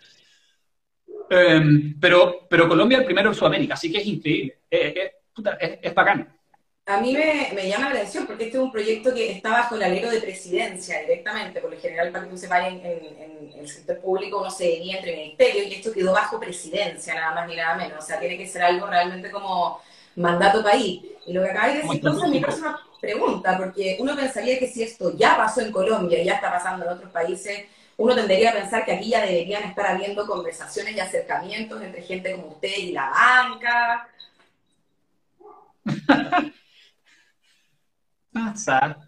Em, 1.31 1.99
pero, 2.01 2.47
pero 2.49 2.69
Colombia 2.69 2.97
es 2.97 3.01
el 3.01 3.07
primero 3.07 3.29
en 3.31 3.35
Sudamérica, 3.35 3.75
así 3.75 3.93
que 3.93 3.99
es 3.99 4.07
increíble. 4.07 4.59
es, 4.71 5.13
es 5.83 5.95
bacán 5.95 6.39
a 6.89 7.01
mí 7.03 7.13
me, 7.13 7.69
llama 7.69 7.91
la 7.91 7.97
atención 7.97 8.27
porque 8.27 8.45
este 8.45 8.57
es 8.57 8.63
un 8.63 8.73
proyecto 8.73 9.13
que 9.13 9.31
está 9.31 9.51
bajo 9.51 9.75
el 9.75 9.83
alero 9.83 10.11
de 10.11 10.23
presidencia 10.23 11.01
directamente. 11.03 11.61
Por 11.61 11.71
lo 11.71 11.79
general, 11.79 12.11
para 12.11 12.25
que 12.25 12.31
uno 12.31 12.39
se 12.39 12.49
vaya 12.49 12.69
en, 12.69 13.53
el 13.59 13.69
sector 13.69 13.99
público, 14.01 14.41
uno 14.41 14.51
se 14.51 14.65
diría 14.65 14.97
entre 14.97 15.15
ministerios 15.15 15.67
y 15.67 15.75
esto 15.75 15.93
quedó 15.93 16.13
bajo 16.13 16.41
presidencia, 16.41 17.15
nada 17.15 17.35
más 17.35 17.47
ni 17.47 17.57
nada 17.57 17.77
menos. 17.77 18.03
O 18.03 18.07
sea, 18.07 18.19
tiene 18.19 18.39
que 18.39 18.47
ser 18.47 18.63
algo 18.63 18.87
realmente 18.87 19.31
como 19.31 19.83
mandato 20.17 20.63
país. 20.63 21.03
Y 21.27 21.33
lo 21.35 21.43
que 21.43 21.51
acabáis 21.51 21.75
de 21.75 21.83
decir, 21.83 21.97
entonces, 21.97 22.25
es 22.25 22.31
mi 22.31 22.41
próxima 22.41 22.81
pregunta, 22.99 23.59
porque 23.59 23.99
uno 24.01 24.17
pensaría 24.17 24.59
que 24.59 24.67
si 24.67 24.83
esto 24.83 25.15
ya 25.15 25.37
pasó 25.37 25.61
en 25.61 25.71
Colombia 25.71 26.23
y 26.23 26.25
ya 26.25 26.37
está 26.37 26.51
pasando 26.51 26.87
en 26.87 26.93
otros 26.93 27.11
países, 27.11 27.67
uno 27.99 28.15
tendría 28.15 28.53
que 28.53 28.61
pensar 28.61 28.85
que 28.85 28.93
aquí 28.93 29.11
ya 29.11 29.27
deberían 29.27 29.65
estar 29.65 29.87
habiendo 29.89 30.25
conversaciones 30.25 30.97
y 30.97 31.01
acercamientos 31.01 31.83
entre 31.83 32.03
gente 32.03 32.33
como 32.33 32.49
usted 32.49 32.77
y 32.79 32.93
la 32.93 33.11
banca. 33.11 34.09
Pasa, 38.33 38.99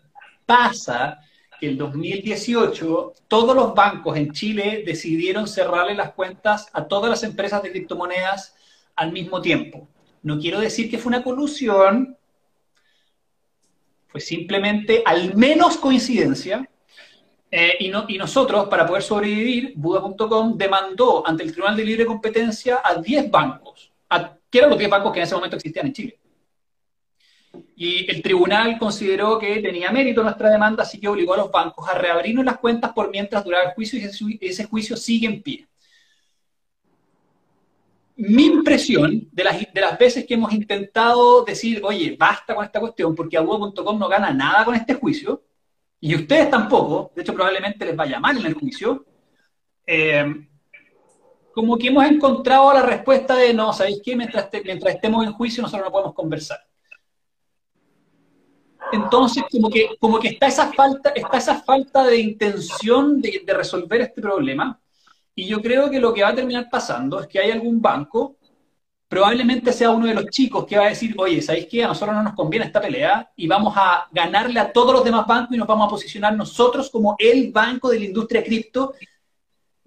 pasa 0.45 1.21
que 1.61 1.69
en 1.69 1.79
2018 1.79 3.13
todos 3.29 3.55
los 3.55 3.75
bancos 3.75 4.17
en 4.17 4.33
Chile 4.33 4.83
decidieron 4.85 5.47
cerrarle 5.47 5.95
las 5.95 6.13
cuentas 6.15 6.67
a 6.73 6.89
todas 6.89 7.09
las 7.09 7.23
empresas 7.23 7.63
de 7.63 7.71
criptomonedas 7.71 8.57
al 8.97 9.13
mismo 9.13 9.41
tiempo. 9.41 9.87
No 10.23 10.41
quiero 10.41 10.59
decir 10.59 10.91
que 10.91 10.99
fue 10.99 11.11
una 11.11 11.23
colusión, 11.23 12.17
fue 14.09 14.21
simplemente 14.21 15.05
al 15.07 15.37
menos 15.37 15.77
coincidencia. 15.77 16.69
Eh, 17.52 17.76
y, 17.80 18.19
nosotros, 18.19 18.69
para 18.69 18.87
poder 18.87 19.02
sobrevivir, 19.02 19.73
Buda.com 19.75 20.57
demandó 20.57 21.26
ante 21.26 21.42
el 21.42 21.52
Tribunal 21.52 21.76
de 21.76 21.85
Libre 21.85 22.07
Competencia 22.07 22.80
a 22.85 22.95
10 22.95 23.30
bancos, 23.30 23.90
que 24.49 24.59
eran 24.59 24.71
los 24.71 24.78
10 24.78 24.90
bancos 24.90 25.12
que 25.12 25.19
en 25.19 25.25
ese 25.25 25.35
momento 25.35 25.57
existían 25.57 25.87
en 25.87 25.92
Chile. 25.92 26.19
Y 27.75 28.09
el 28.09 28.23
tribunal 28.23 28.78
consideró 28.78 29.38
que 29.38 29.61
tenía 29.61 29.90
mérito 29.90 30.23
nuestra 30.23 30.50
demanda, 30.50 30.85
así 30.85 31.00
que 31.00 31.09
obligó 31.09 31.35
a 31.35 31.38
los 31.38 31.50
bancos 31.50 31.88
a 31.88 31.95
reabrirnos 31.95 32.45
las 32.45 32.59
cuentas 32.59 32.92
por 32.92 33.11
mientras 33.11 33.42
duraba 33.42 33.64
el 33.64 33.75
juicio 33.75 33.99
y 33.99 34.38
ese, 34.47 34.64
juicio 34.64 34.97
sigue 34.97 35.26
en 35.26 35.42
pie. 35.42 35.66
Mi 38.16 38.45
impresión 38.45 39.28
de 39.33 39.45
las, 39.45 39.59
de 39.73 39.80
las 39.80 39.99
veces 39.99 40.26
que 40.26 40.35
hemos 40.35 40.52
intentado 40.52 41.42
decir, 41.42 41.80
oye, 41.83 42.16
basta 42.19 42.54
con 42.54 42.64
esta 42.64 42.78
cuestión, 42.78 43.14
porque 43.14 43.38
Abudo.com 43.38 43.99
no 43.99 44.09
gana 44.09 44.30
nada 44.30 44.64
con 44.66 44.75
este 44.75 44.95
juicio, 44.95 45.42
y 46.00 46.14
ustedes 46.14 46.50
tampoco, 46.50 47.12
de 47.14 47.23
hecho 47.23 47.35
probablemente 47.35 47.85
les 47.85 47.97
vaya 47.97 48.19
mal 48.19 48.38
en 48.38 48.47
el 48.47 48.54
juicio, 48.54 49.04
eh, 49.87 50.25
como 51.52 51.76
que 51.76 51.88
hemos 51.88 52.04
encontrado 52.07 52.73
la 52.73 52.83
respuesta 52.83 53.37
de, 53.37 53.52
no, 53.52 53.73
¿sabéis 53.73 54.00
qué? 54.02 54.16
Mientras, 54.16 54.49
estemos 54.52 55.26
en 55.26 55.33
juicio 55.33 55.62
nosotros 55.62 55.87
no 55.87 55.92
podemos 55.92 56.14
conversar. 56.14 56.59
Entonces, 58.92 59.45
como 59.50 59.69
que, 59.69 59.90
como 60.00 60.19
que 60.19 60.28
está, 60.28 60.47
esa 60.47 60.73
falta, 60.73 61.11
está 61.11 61.37
esa 61.37 61.62
falta 61.62 62.04
de 62.04 62.19
intención 62.19 63.21
de, 63.21 63.42
resolver 63.47 64.00
este 64.00 64.23
problema. 64.23 64.80
Y 65.35 65.47
yo 65.47 65.61
creo 65.61 65.90
que 65.90 66.00
lo 66.00 66.12
que 66.12 66.23
va 66.23 66.30
a 66.30 66.35
terminar 66.35 66.69
pasando 66.71 67.21
es 67.21 67.26
que 67.26 67.38
hay 67.38 67.50
algún 67.50 67.80
banco, 67.80 68.37
probablemente 69.11 69.73
sea 69.73 69.90
uno 69.90 70.07
de 70.07 70.14
los 70.14 70.26
chicos 70.26 70.64
que 70.64 70.79
va 70.79 70.87
a 70.87 70.90
decir, 70.90 71.17
oye, 71.19 71.43
¿sabéis 71.43 71.67
qué? 71.69 71.83
A 71.83 71.88
nosotros 71.88 72.14
no 72.14 72.23
nos 72.23 72.35
conviene 72.35 72.67
esta 72.67 72.81
pelea 72.81 73.29
y 73.35 73.49
vamos 73.49 73.75
a 73.76 74.07
ganarle 74.12 74.61
a 74.61 74.73
todos 74.73 74.95
los 74.95 75.05
demás 75.05 75.26
bancos 75.26 75.52
y 75.52 75.59
nos 75.59 75.67
vamos 75.67 75.88
a 75.88 75.90
posicionar 75.90 76.37
nosotros 76.37 76.88
como 76.90 77.17
el 77.19 77.50
banco 77.50 77.88
de 77.90 77.99
la 77.99 78.05
industria 78.05 78.45
cripto. 78.45 78.95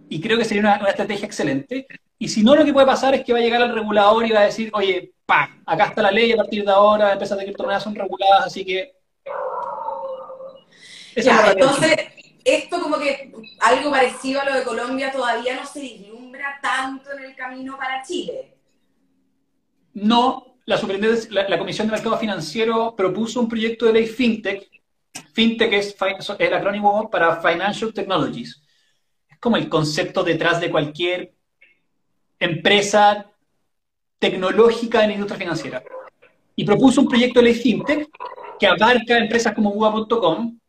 Y 0.09 0.19
creo 0.19 0.37
que 0.37 0.43
sería 0.43 0.59
una, 0.59 0.77
una 0.77 0.89
estrategia 0.89 1.25
excelente. 1.25 1.87
Y 2.19 2.27
si 2.27 2.43
no, 2.43 2.53
lo 2.53 2.65
que 2.65 2.73
puede 2.73 2.85
pasar 2.85 3.15
es 3.15 3.23
que 3.23 3.31
va 3.31 3.39
a 3.39 3.41
llegar 3.41 3.61
el 3.61 3.73
regulador 3.73 4.25
y 4.25 4.31
va 4.31 4.41
a 4.41 4.45
decir, 4.45 4.69
oye, 4.73 5.13
pa, 5.25 5.57
acá 5.65 5.85
está 5.85 6.01
la 6.01 6.11
ley, 6.11 6.33
a 6.33 6.37
partir 6.37 6.65
de 6.65 6.71
ahora 6.71 7.05
las 7.05 7.13
empresas 7.13 7.37
de 7.37 7.45
criptomonedas 7.45 7.83
son 7.83 7.95
reguladas, 7.95 8.47
así 8.47 8.65
que... 8.65 8.93
Ya, 11.15 11.49
entonces, 11.49 11.95
esto 12.43 12.81
como 12.81 12.97
que 12.97 13.31
algo 13.61 13.89
parecido 13.89 14.41
a 14.41 14.45
lo 14.45 14.53
de 14.53 14.63
Colombia 14.63 15.13
todavía 15.13 15.55
no 15.55 15.65
se 15.65 15.79
vislumbra 15.79 16.59
tanto 16.61 17.09
en 17.13 17.23
el 17.23 17.35
camino 17.37 17.77
para 17.77 18.03
Chile. 18.03 18.53
No, 19.93 20.57
la, 20.65 20.79
la, 21.47 21.57
Comisión 21.59 21.87
de 21.87 21.93
Mercado 21.93 22.17
Financiero 22.17 22.95
propuso 22.95 23.39
un 23.39 23.47
proyecto 23.47 23.85
de 23.85 23.93
ley 23.93 24.07
FinTech. 24.07 24.69
FinTech 25.33 25.73
es 25.73 25.95
el 26.39 26.53
acrónimo 26.53 27.09
para 27.11 27.41
Financial 27.41 27.93
Technologies. 27.93 28.63
Es 29.29 29.37
como 29.39 29.57
el 29.57 29.69
concepto 29.69 30.23
detrás 30.23 30.59
de 30.59 30.71
cualquier 30.71 31.33
empresa 32.39 33.29
tecnológica 34.17 35.03
en 35.03 35.09
la 35.09 35.13
industria 35.13 35.39
financiera. 35.39 35.83
Y 36.55 36.65
propuso 36.65 37.01
un 37.01 37.07
proyecto 37.07 37.39
de 37.39 37.45
ley 37.45 37.55
fintech 37.55 38.09
que 38.59 38.67
abarca 38.67 39.17
empresas 39.17 39.53
como 39.53 39.73
Buba.com, 39.73 40.59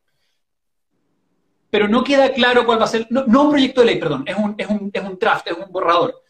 pero 1.71 1.89
no 1.89 2.05
queda 2.05 2.33
claro 2.33 2.65
cuál 2.65 2.81
va 2.81 2.85
a 2.85 2.89
ser, 2.89 3.07
no, 3.11 3.25
un 3.25 3.51
proyecto 3.51 3.81
de 3.81 3.87
ley, 3.87 3.99
perdón, 3.99 4.25
es 4.27 4.37
un, 4.37 4.55
es, 4.57 4.69
un, 4.69 4.91
es 4.93 5.03
un 5.03 5.19
draft, 5.19 5.47
es 5.47 5.57
un 5.57 5.71
borrador, 5.71 6.23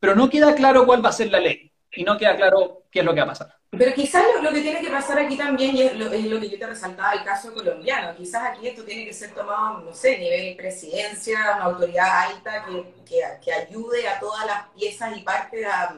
pero 0.00 0.14
no 0.14 0.28
queda 0.28 0.54
claro 0.54 0.86
cuál 0.86 1.04
va 1.04 1.10
a 1.10 1.12
ser 1.12 1.30
la 1.30 1.40
ley 1.40 1.70
y 1.96 2.04
no 2.04 2.16
queda 2.16 2.36
claro 2.36 2.84
qué 2.90 3.00
es 3.00 3.04
lo 3.04 3.14
que 3.14 3.20
va 3.20 3.26
a 3.26 3.30
pasar. 3.30 3.56
Pero 3.70 3.94
quizás 3.94 4.22
lo, 4.42 4.52
que 4.52 4.60
tiene 4.60 4.80
que 4.80 4.90
pasar 4.90 5.18
aquí 5.18 5.36
también, 5.36 5.76
y 5.76 5.82
es 5.82 5.96
lo, 5.96 6.08
que 6.10 6.48
yo 6.48 6.58
te 6.58 6.66
resaltaba 6.66 7.12
el 7.12 7.24
caso 7.24 7.52
colombiano, 7.52 8.16
quizás 8.16 8.50
aquí 8.50 8.68
esto 8.68 8.84
tiene 8.84 9.04
que 9.04 9.12
ser 9.12 9.32
tomado, 9.34 9.80
no 9.80 9.92
sé, 9.92 10.18
nivel 10.18 10.56
presidencia, 10.56 11.38
una 11.56 11.64
autoridad 11.64 12.30
alta 12.30 12.64
que, 12.64 12.84
que, 13.04 13.22
que 13.44 13.52
ayude 13.52 14.08
a 14.08 14.18
todas 14.20 14.46
las 14.46 14.68
piezas 14.70 15.16
y 15.16 15.22
partes 15.22 15.66
a 15.66 15.96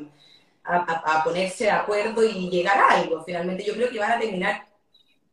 a, 0.69 1.25
ponerse 1.25 1.65
de 1.65 1.71
acuerdo 1.71 2.23
y 2.25 2.51
llegar 2.51 2.79
a 2.79 3.01
algo. 3.01 3.25
Finalmente 3.25 3.65
yo 3.65 3.75
creo 3.75 3.91
que 3.91 3.99
van 3.99 4.13
a 4.13 4.21
terminar 4.21 4.67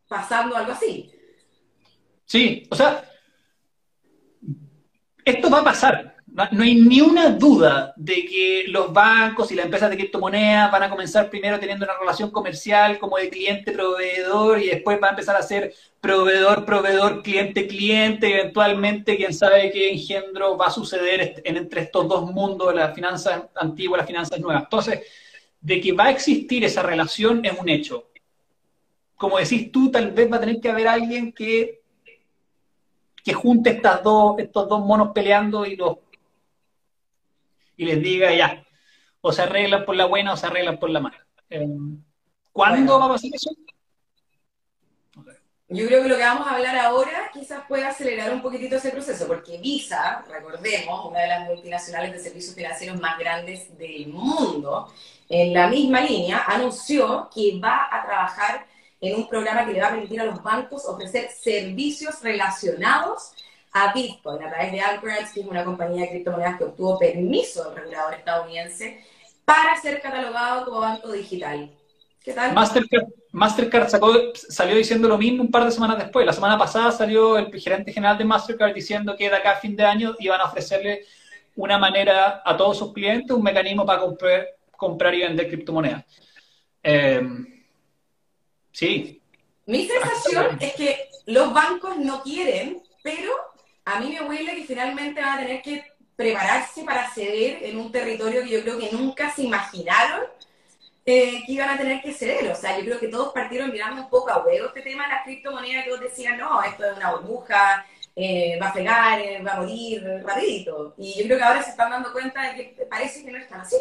pasando 0.08 0.56
algo 0.56 0.72
así. 0.72 1.12
Sí, 2.24 2.66
o 2.70 2.74
sea, 2.74 3.08
esto 5.24 5.50
va 5.50 5.60
a 5.60 5.64
pasar. 5.64 6.15
No 6.50 6.64
hay 6.64 6.74
ni 6.74 7.00
una 7.00 7.30
duda 7.30 7.94
de 7.96 8.26
que 8.26 8.64
los 8.68 8.92
bancos 8.92 9.50
y 9.50 9.54
las 9.54 9.64
empresas 9.64 9.88
de 9.88 9.96
criptomonedas 9.96 10.70
van 10.70 10.82
a 10.82 10.90
comenzar 10.90 11.30
primero 11.30 11.58
teniendo 11.58 11.86
una 11.86 11.98
relación 11.98 12.30
comercial 12.30 12.98
como 12.98 13.16
de 13.16 13.30
cliente-proveedor 13.30 14.60
y 14.60 14.66
después 14.66 14.98
va 15.02 15.06
a 15.06 15.10
empezar 15.10 15.34
a 15.34 15.40
ser 15.40 15.72
proveedor-proveedor, 15.98 17.22
cliente-cliente 17.22 18.38
eventualmente 18.38 19.16
quién 19.16 19.32
sabe 19.32 19.70
qué 19.70 19.90
engendro 19.90 20.58
va 20.58 20.66
a 20.66 20.70
suceder 20.70 21.40
entre 21.42 21.80
estos 21.80 22.06
dos 22.06 22.30
mundos, 22.30 22.74
las 22.74 22.94
finanzas 22.94 23.44
antiguas 23.54 23.96
y 23.96 24.00
las 24.00 24.06
finanzas 24.06 24.38
nuevas. 24.38 24.64
Entonces, 24.64 25.00
de 25.58 25.80
que 25.80 25.92
va 25.92 26.04
a 26.04 26.10
existir 26.10 26.62
esa 26.64 26.82
relación 26.82 27.46
es 27.46 27.58
un 27.58 27.70
hecho. 27.70 28.10
Como 29.16 29.38
decís 29.38 29.72
tú, 29.72 29.90
tal 29.90 30.10
vez 30.10 30.30
va 30.30 30.36
a 30.36 30.40
tener 30.40 30.60
que 30.60 30.68
haber 30.68 30.86
alguien 30.86 31.32
que, 31.32 31.80
que 33.24 33.32
junte 33.32 33.70
estas 33.70 34.02
dos, 34.02 34.38
estos 34.38 34.68
dos 34.68 34.84
monos 34.84 35.12
peleando 35.14 35.64
y 35.64 35.76
los 35.76 35.96
y 37.76 37.84
les 37.84 38.02
diga 38.02 38.32
ya, 38.34 38.64
o 39.20 39.32
se 39.32 39.42
arreglan 39.42 39.84
por 39.84 39.96
la 39.96 40.06
buena 40.06 40.32
o 40.32 40.36
se 40.36 40.46
arreglan 40.46 40.78
por 40.78 40.90
la 40.90 41.00
mala. 41.00 41.26
Eh, 41.50 41.66
¿Cuándo 42.52 42.98
va 42.98 43.06
a 43.06 43.08
pasar 43.10 43.30
eso? 43.34 43.50
Yo 45.68 45.84
creo 45.88 46.04
que 46.04 46.08
lo 46.08 46.16
que 46.16 46.22
vamos 46.22 46.46
a 46.46 46.54
hablar 46.54 46.76
ahora 46.76 47.28
quizás 47.32 47.64
pueda 47.66 47.88
acelerar 47.88 48.32
un 48.32 48.40
poquitito 48.40 48.76
ese 48.76 48.90
proceso, 48.90 49.26
porque 49.26 49.58
Visa, 49.58 50.24
recordemos, 50.30 51.06
una 51.06 51.20
de 51.20 51.26
las 51.26 51.48
multinacionales 51.48 52.12
de 52.12 52.20
servicios 52.20 52.54
financieros 52.54 53.00
más 53.00 53.18
grandes 53.18 53.76
del 53.76 54.06
mundo, 54.06 54.92
en 55.28 55.52
la 55.52 55.66
misma 55.66 56.02
línea 56.02 56.44
anunció 56.46 57.28
que 57.34 57.58
va 57.58 57.88
a 57.90 58.06
trabajar 58.06 58.64
en 59.00 59.16
un 59.16 59.28
programa 59.28 59.66
que 59.66 59.72
le 59.72 59.80
va 59.80 59.88
a 59.88 59.90
permitir 59.90 60.20
a 60.20 60.24
los 60.24 60.40
bancos 60.40 60.86
ofrecer 60.86 61.30
servicios 61.30 62.22
relacionados 62.22 63.32
a 63.76 63.92
Bitcoin 63.92 64.42
a 64.42 64.48
través 64.48 64.72
de 64.72 64.80
Algorand, 64.80 65.30
que 65.32 65.40
es 65.40 65.46
una 65.46 65.62
compañía 65.62 66.02
de 66.02 66.08
criptomonedas 66.08 66.56
que 66.56 66.64
obtuvo 66.64 66.98
permiso 66.98 67.64
del 67.64 67.82
regulador 67.82 68.14
estadounidense 68.14 69.04
para 69.44 69.76
ser 69.76 70.00
catalogado 70.00 70.64
como 70.64 70.80
banco 70.80 71.12
digital. 71.12 71.70
¿Qué 72.24 72.32
tal? 72.32 72.54
Mastercard, 73.32 73.88
salió 74.48 74.76
diciendo 74.76 75.08
lo 75.08 75.18
mismo 75.18 75.42
un 75.42 75.50
par 75.50 75.66
de 75.66 75.70
semanas 75.70 75.98
después. 75.98 76.24
La 76.24 76.32
semana 76.32 76.56
pasada 76.56 76.90
salió 76.90 77.36
el 77.36 77.52
gerente 77.60 77.92
general 77.92 78.16
de 78.16 78.24
Mastercard 78.24 78.72
diciendo 78.72 79.14
que 79.14 79.28
de 79.28 79.36
acá 79.36 79.50
a 79.50 79.56
fin 79.56 79.76
de 79.76 79.84
año 79.84 80.16
iban 80.20 80.40
a 80.40 80.44
ofrecerle 80.44 81.04
una 81.54 81.76
manera 81.78 82.40
a 82.46 82.56
todos 82.56 82.78
sus 82.78 82.94
clientes, 82.94 83.36
un 83.36 83.42
mecanismo 83.42 83.84
para 83.84 84.00
comprar, 84.00 84.46
comprar 84.74 85.14
y 85.14 85.20
vender 85.20 85.48
criptomonedas. 85.48 86.02
Eh, 86.82 87.20
sí. 88.72 89.20
Mi 89.66 89.86
sensación 89.86 90.56
es 90.60 90.72
que 90.72 91.10
los 91.26 91.52
bancos 91.52 91.98
no 91.98 92.22
quieren, 92.22 92.82
pero 93.02 93.32
a 93.86 94.00
mí 94.00 94.10
me 94.10 94.20
huele 94.22 94.56
que 94.56 94.64
finalmente 94.64 95.20
van 95.20 95.38
a 95.38 95.42
tener 95.42 95.62
que 95.62 95.84
prepararse 96.16 96.82
para 96.82 97.08
ceder 97.14 97.62
en 97.62 97.78
un 97.78 97.92
territorio 97.92 98.42
que 98.42 98.50
yo 98.50 98.62
creo 98.62 98.78
que 98.78 98.90
nunca 98.90 99.30
se 99.30 99.44
imaginaron 99.44 100.24
eh, 101.04 101.44
que 101.46 101.52
iban 101.52 101.68
a 101.68 101.78
tener 101.78 102.02
que 102.02 102.12
ceder. 102.12 102.50
O 102.50 102.54
sea, 102.56 102.76
yo 102.76 102.84
creo 102.84 102.98
que 102.98 103.06
todos 103.06 103.32
partieron 103.32 103.70
mirando 103.70 104.02
un 104.02 104.10
poco 104.10 104.30
a 104.30 104.44
huevo 104.44 104.66
este 104.66 104.82
tema 104.82 105.04
de 105.04 105.12
las 105.14 105.22
criptomonedas, 105.22 105.86
todos 105.86 106.00
decían, 106.00 106.36
no, 106.36 106.60
esto 106.64 106.84
es 106.84 106.96
una 106.96 107.12
burbuja, 107.12 107.86
eh, 108.16 108.58
va 108.60 108.70
a 108.70 108.72
pegar, 108.72 109.20
eh, 109.20 109.40
va 109.40 109.52
a 109.52 109.60
morir 109.60 110.02
rapidito. 110.24 110.94
Y 110.98 111.20
yo 111.20 111.24
creo 111.26 111.38
que 111.38 111.44
ahora 111.44 111.62
se 111.62 111.70
están 111.70 111.90
dando 111.90 112.12
cuenta 112.12 112.42
de 112.42 112.74
que 112.74 112.86
parece 112.86 113.24
que 113.24 113.30
no 113.30 113.38
están 113.38 113.60
así. 113.60 113.76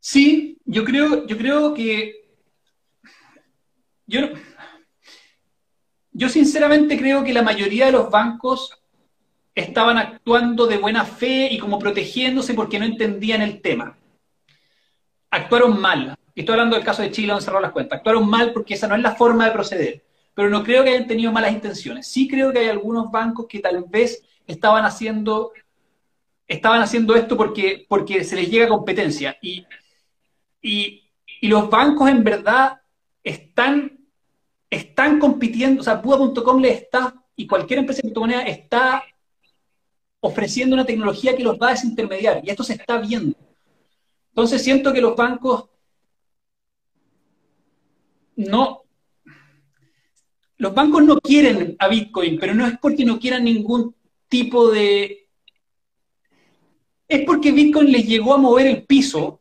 Sí, 0.00 0.58
yo 0.64 0.82
creo, 0.82 1.26
yo 1.26 1.36
creo 1.36 1.74
que 1.74 2.24
yo, 4.06 4.20
yo 6.16 6.30
sinceramente 6.30 6.98
creo 6.98 7.22
que 7.22 7.34
la 7.34 7.42
mayoría 7.42 7.86
de 7.86 7.92
los 7.92 8.10
bancos 8.10 8.72
estaban 9.54 9.98
actuando 9.98 10.66
de 10.66 10.78
buena 10.78 11.04
fe 11.04 11.48
y 11.50 11.58
como 11.58 11.78
protegiéndose 11.78 12.54
porque 12.54 12.78
no 12.78 12.86
entendían 12.86 13.42
el 13.42 13.60
tema. 13.60 13.98
Actuaron 15.30 15.78
mal. 15.78 16.16
Estoy 16.34 16.54
hablando 16.54 16.76
del 16.76 16.84
caso 16.84 17.02
de 17.02 17.10
Chile 17.10 17.28
donde 17.28 17.44
cerró 17.44 17.60
las 17.60 17.72
cuentas. 17.72 17.98
Actuaron 17.98 18.28
mal 18.28 18.54
porque 18.54 18.74
esa 18.74 18.88
no 18.88 18.94
es 18.94 19.02
la 19.02 19.14
forma 19.14 19.44
de 19.44 19.50
proceder. 19.50 20.04
Pero 20.34 20.48
no 20.48 20.64
creo 20.64 20.82
que 20.84 20.90
hayan 20.90 21.06
tenido 21.06 21.32
malas 21.32 21.52
intenciones. 21.52 22.06
Sí 22.06 22.26
creo 22.26 22.50
que 22.50 22.60
hay 22.60 22.68
algunos 22.68 23.10
bancos 23.10 23.46
que 23.46 23.58
tal 23.58 23.84
vez 23.86 24.22
estaban 24.46 24.86
haciendo, 24.86 25.52
estaban 26.48 26.80
haciendo 26.80 27.14
esto 27.14 27.36
porque, 27.36 27.84
porque 27.88 28.24
se 28.24 28.36
les 28.36 28.50
llega 28.50 28.68
competencia. 28.68 29.36
Y, 29.42 29.66
y, 30.62 31.10
y 31.42 31.48
los 31.48 31.68
bancos 31.68 32.08
en 32.08 32.24
verdad 32.24 32.80
están, 33.22 33.95
están 34.70 35.18
compitiendo, 35.18 35.80
o 35.80 35.84
sea, 35.84 36.02
Puda.com 36.02 36.60
le 36.60 36.72
está, 36.72 37.14
y 37.36 37.46
cualquier 37.46 37.80
empresa 37.80 37.98
de 37.98 38.02
criptomoneda 38.02 38.42
está 38.42 39.04
ofreciendo 40.20 40.74
una 40.74 40.86
tecnología 40.86 41.36
que 41.36 41.44
los 41.44 41.58
va 41.58 41.68
a 41.68 41.72
desintermediar, 41.72 42.40
y 42.44 42.50
esto 42.50 42.64
se 42.64 42.74
está 42.74 42.98
viendo. 42.98 43.36
Entonces 44.30 44.62
siento 44.62 44.92
que 44.92 45.00
los 45.00 45.16
bancos 45.16 45.70
no, 48.36 48.82
los 50.58 50.74
bancos 50.74 51.04
no 51.04 51.18
quieren 51.18 51.76
a 51.78 51.88
Bitcoin, 51.88 52.38
pero 52.38 52.54
no 52.54 52.66
es 52.66 52.78
porque 52.78 53.04
no 53.04 53.18
quieran 53.18 53.44
ningún 53.44 53.94
tipo 54.28 54.70
de... 54.70 55.28
Es 57.08 57.24
porque 57.24 57.52
Bitcoin 57.52 57.92
les 57.92 58.06
llegó 58.06 58.34
a 58.34 58.38
mover 58.38 58.66
el 58.66 58.84
piso 58.84 59.40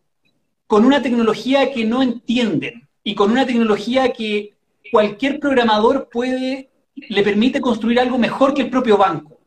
con 0.68 0.86
una 0.86 1.02
tecnología 1.02 1.72
que 1.74 1.84
no 1.84 2.02
entienden 2.02 2.88
y 3.04 3.16
con 3.16 3.32
una 3.32 3.46
tecnología 3.46 4.14
que 4.14 4.55
cualquier 4.96 5.42
programador 5.42 6.08
puede, 6.10 6.70
le 6.96 7.22
permite 7.22 7.60
construir 7.60 8.00
algo 8.00 8.18
mejor 8.18 8.54
que 8.54 8.62
el 8.62 8.70
propio 8.70 8.98
banco. 8.98 9.42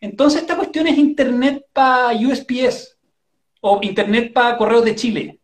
Entonces 0.00 0.42
esta 0.42 0.54
cuestión 0.54 0.86
es 0.86 0.96
Internet 0.96 1.66
para 1.72 2.16
USPS 2.16 2.96
o 3.60 3.80
Internet 3.82 4.32
para 4.32 4.56
Correos 4.56 4.84
de 4.84 4.94
Chile. 4.94 5.40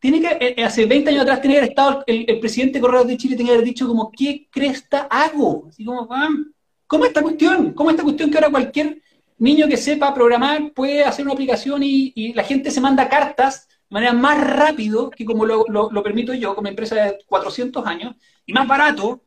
Tiene 0.00 0.20
que, 0.20 0.38
eh, 0.40 0.64
hace 0.64 0.86
20 0.86 1.08
años 1.08 1.22
atrás 1.22 1.40
tenía 1.40 1.60
estado 1.60 2.02
el, 2.04 2.40
presidente 2.40 2.78
de 2.78 2.80
Correos 2.80 3.06
de 3.06 3.16
Chile, 3.16 3.36
tenía 3.36 3.52
que 3.52 3.58
haber 3.58 3.68
dicho 3.68 3.86
como, 3.86 4.10
¿qué 4.10 4.48
cresta 4.50 5.06
hago? 5.08 5.66
Así 5.68 5.84
como, 5.84 6.08
ah, 6.10 6.30
¿cómo 6.88 7.04
esta 7.04 7.22
cuestión? 7.22 7.74
¿Cómo 7.74 7.90
esta 7.90 8.02
cuestión 8.02 8.28
que 8.28 8.38
ahora 8.38 8.50
cualquier 8.50 9.00
niño 9.38 9.68
que 9.68 9.76
sepa 9.76 10.12
programar 10.12 10.72
puede 10.74 11.04
hacer 11.04 11.24
una 11.24 11.34
aplicación 11.34 11.80
y, 11.84 12.32
la 12.32 12.42
gente 12.42 12.72
se 12.72 12.80
manda 12.80 13.08
cartas 13.08 13.68
manera 13.90 14.12
más 14.12 14.40
rápido 14.44 15.10
que 15.10 15.24
como 15.24 15.44
lo, 15.46 15.64
lo, 15.68 15.90
lo, 15.90 16.02
permito 16.02 16.34
yo 16.34 16.54
como 16.54 16.68
empresa 16.68 16.96
de 16.96 17.18
400 17.26 17.86
años 17.86 18.14
y 18.46 18.52
más 18.52 18.66
barato 18.66 19.22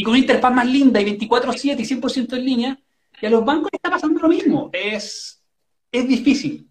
y 0.00 0.02
con 0.02 0.12
una 0.12 0.20
interfaz 0.20 0.52
más 0.52 0.66
linda 0.66 1.00
y 1.00 1.04
24/7 1.18 1.80
y 1.80 1.84
100% 1.84 2.36
en 2.36 2.44
línea, 2.44 2.80
y 3.20 3.26
a 3.26 3.30
los 3.30 3.44
bancos 3.44 3.70
está 3.72 3.90
pasando 3.90 4.18
lo 4.18 4.28
mismo. 4.28 4.70
Es, 4.72 5.42
es 5.92 6.08
difícil. 6.08 6.70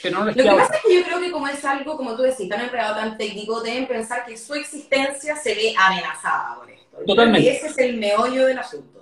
Pero 0.00 0.20
no 0.20 0.24
lo 0.24 0.32
que 0.32 0.44
pasa 0.44 0.74
es 0.76 0.82
que 0.82 0.94
yo 0.94 1.04
creo 1.04 1.20
que 1.20 1.30
como 1.30 1.48
es 1.48 1.62
algo, 1.64 1.96
como 1.96 2.16
tú 2.16 2.22
decís, 2.22 2.48
tan 2.48 2.62
empleado, 2.62 2.94
tan 2.94 3.18
técnico, 3.18 3.60
deben 3.60 3.86
pensar 3.86 4.24
que 4.24 4.38
su 4.38 4.54
existencia 4.54 5.36
se 5.36 5.54
ve 5.54 5.74
amenazada 5.76 6.54
por 6.54 6.70
esto. 6.70 6.98
Totalmente. 7.06 7.46
Y 7.46 7.48
ese 7.48 7.66
es 7.66 7.78
el 7.78 7.98
meollo 7.98 8.46
del 8.46 8.58
asunto. 8.58 9.01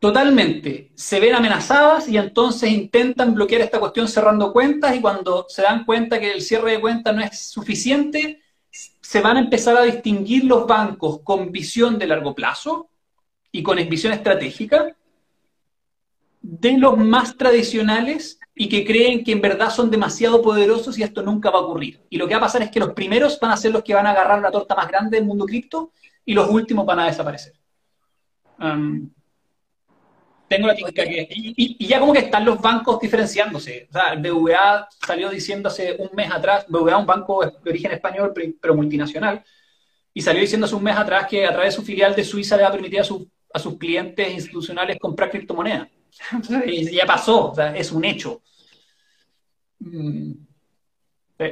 Totalmente. 0.00 0.90
Se 0.94 1.20
ven 1.20 1.34
amenazadas 1.34 2.08
y 2.08 2.16
entonces 2.16 2.70
intentan 2.70 3.34
bloquear 3.34 3.60
esta 3.60 3.78
cuestión 3.78 4.08
cerrando 4.08 4.50
cuentas 4.50 4.96
y 4.96 5.00
cuando 5.00 5.44
se 5.46 5.60
dan 5.60 5.84
cuenta 5.84 6.18
que 6.18 6.32
el 6.32 6.40
cierre 6.40 6.72
de 6.72 6.80
cuentas 6.80 7.14
no 7.14 7.20
es 7.20 7.38
suficiente, 7.38 8.40
se 8.70 9.20
van 9.20 9.36
a 9.36 9.40
empezar 9.40 9.76
a 9.76 9.82
distinguir 9.82 10.44
los 10.44 10.66
bancos 10.66 11.20
con 11.22 11.52
visión 11.52 11.98
de 11.98 12.06
largo 12.06 12.34
plazo 12.34 12.88
y 13.52 13.62
con 13.62 13.76
visión 13.90 14.14
estratégica 14.14 14.96
de 16.40 16.78
los 16.78 16.96
más 16.96 17.36
tradicionales 17.36 18.40
y 18.54 18.70
que 18.70 18.86
creen 18.86 19.22
que 19.22 19.32
en 19.32 19.42
verdad 19.42 19.68
son 19.68 19.90
demasiado 19.90 20.40
poderosos 20.40 20.98
y 20.98 21.02
esto 21.02 21.22
nunca 21.22 21.50
va 21.50 21.58
a 21.58 21.62
ocurrir. 21.62 22.06
Y 22.08 22.16
lo 22.16 22.26
que 22.26 22.34
va 22.34 22.38
a 22.38 22.44
pasar 22.44 22.62
es 22.62 22.70
que 22.70 22.80
los 22.80 22.94
primeros 22.94 23.38
van 23.38 23.50
a 23.50 23.56
ser 23.58 23.72
los 23.72 23.82
que 23.82 23.92
van 23.92 24.06
a 24.06 24.12
agarrar 24.12 24.40
la 24.40 24.50
torta 24.50 24.74
más 24.74 24.88
grande 24.88 25.18
del 25.18 25.26
mundo 25.26 25.44
cripto 25.44 25.92
y 26.24 26.32
los 26.32 26.48
últimos 26.48 26.86
van 26.86 27.00
a 27.00 27.06
desaparecer. 27.06 27.52
Tengo 30.50 30.66
la 30.66 30.74
típica 30.74 31.04
que... 31.04 31.28
Y, 31.30 31.76
y, 31.78 31.86
ya 31.86 32.00
como 32.00 32.12
que 32.12 32.18
están 32.18 32.44
los 32.44 32.60
bancos 32.60 32.98
diferenciándose. 32.98 33.86
O 33.88 33.92
sea, 33.92 34.16
BVA 34.16 34.88
salió 35.06 35.30
diciendo 35.30 35.68
hace 35.68 35.94
un 35.96 36.10
mes 36.12 36.28
atrás, 36.28 36.66
BVA 36.68 36.96
un 36.96 37.06
banco 37.06 37.44
de 37.44 37.70
origen 37.70 37.92
español 37.92 38.34
pero 38.60 38.74
multinacional, 38.74 39.44
y 40.12 40.20
salió 40.20 40.40
diciendo 40.40 40.66
hace 40.66 40.74
un 40.74 40.82
mes 40.82 40.96
atrás 40.96 41.28
que 41.28 41.46
a 41.46 41.52
través 41.52 41.72
de 41.72 41.76
su 41.76 41.86
filial 41.86 42.16
de 42.16 42.24
Suiza 42.24 42.56
le 42.56 42.64
va 42.64 42.68
a 42.70 42.72
permitir 42.72 42.98
a, 42.98 43.04
su, 43.04 43.30
a 43.54 43.60
sus 43.60 43.78
clientes 43.78 44.28
institucionales 44.28 44.98
comprar 44.98 45.30
criptomonedas. 45.30 45.88
ya 46.90 47.06
pasó, 47.06 47.52
o 47.52 47.54
sea, 47.54 47.76
es 47.76 47.92
un 47.92 48.04
hecho. 48.04 48.42
Mm. 49.78 50.32
Sí. 51.38 51.46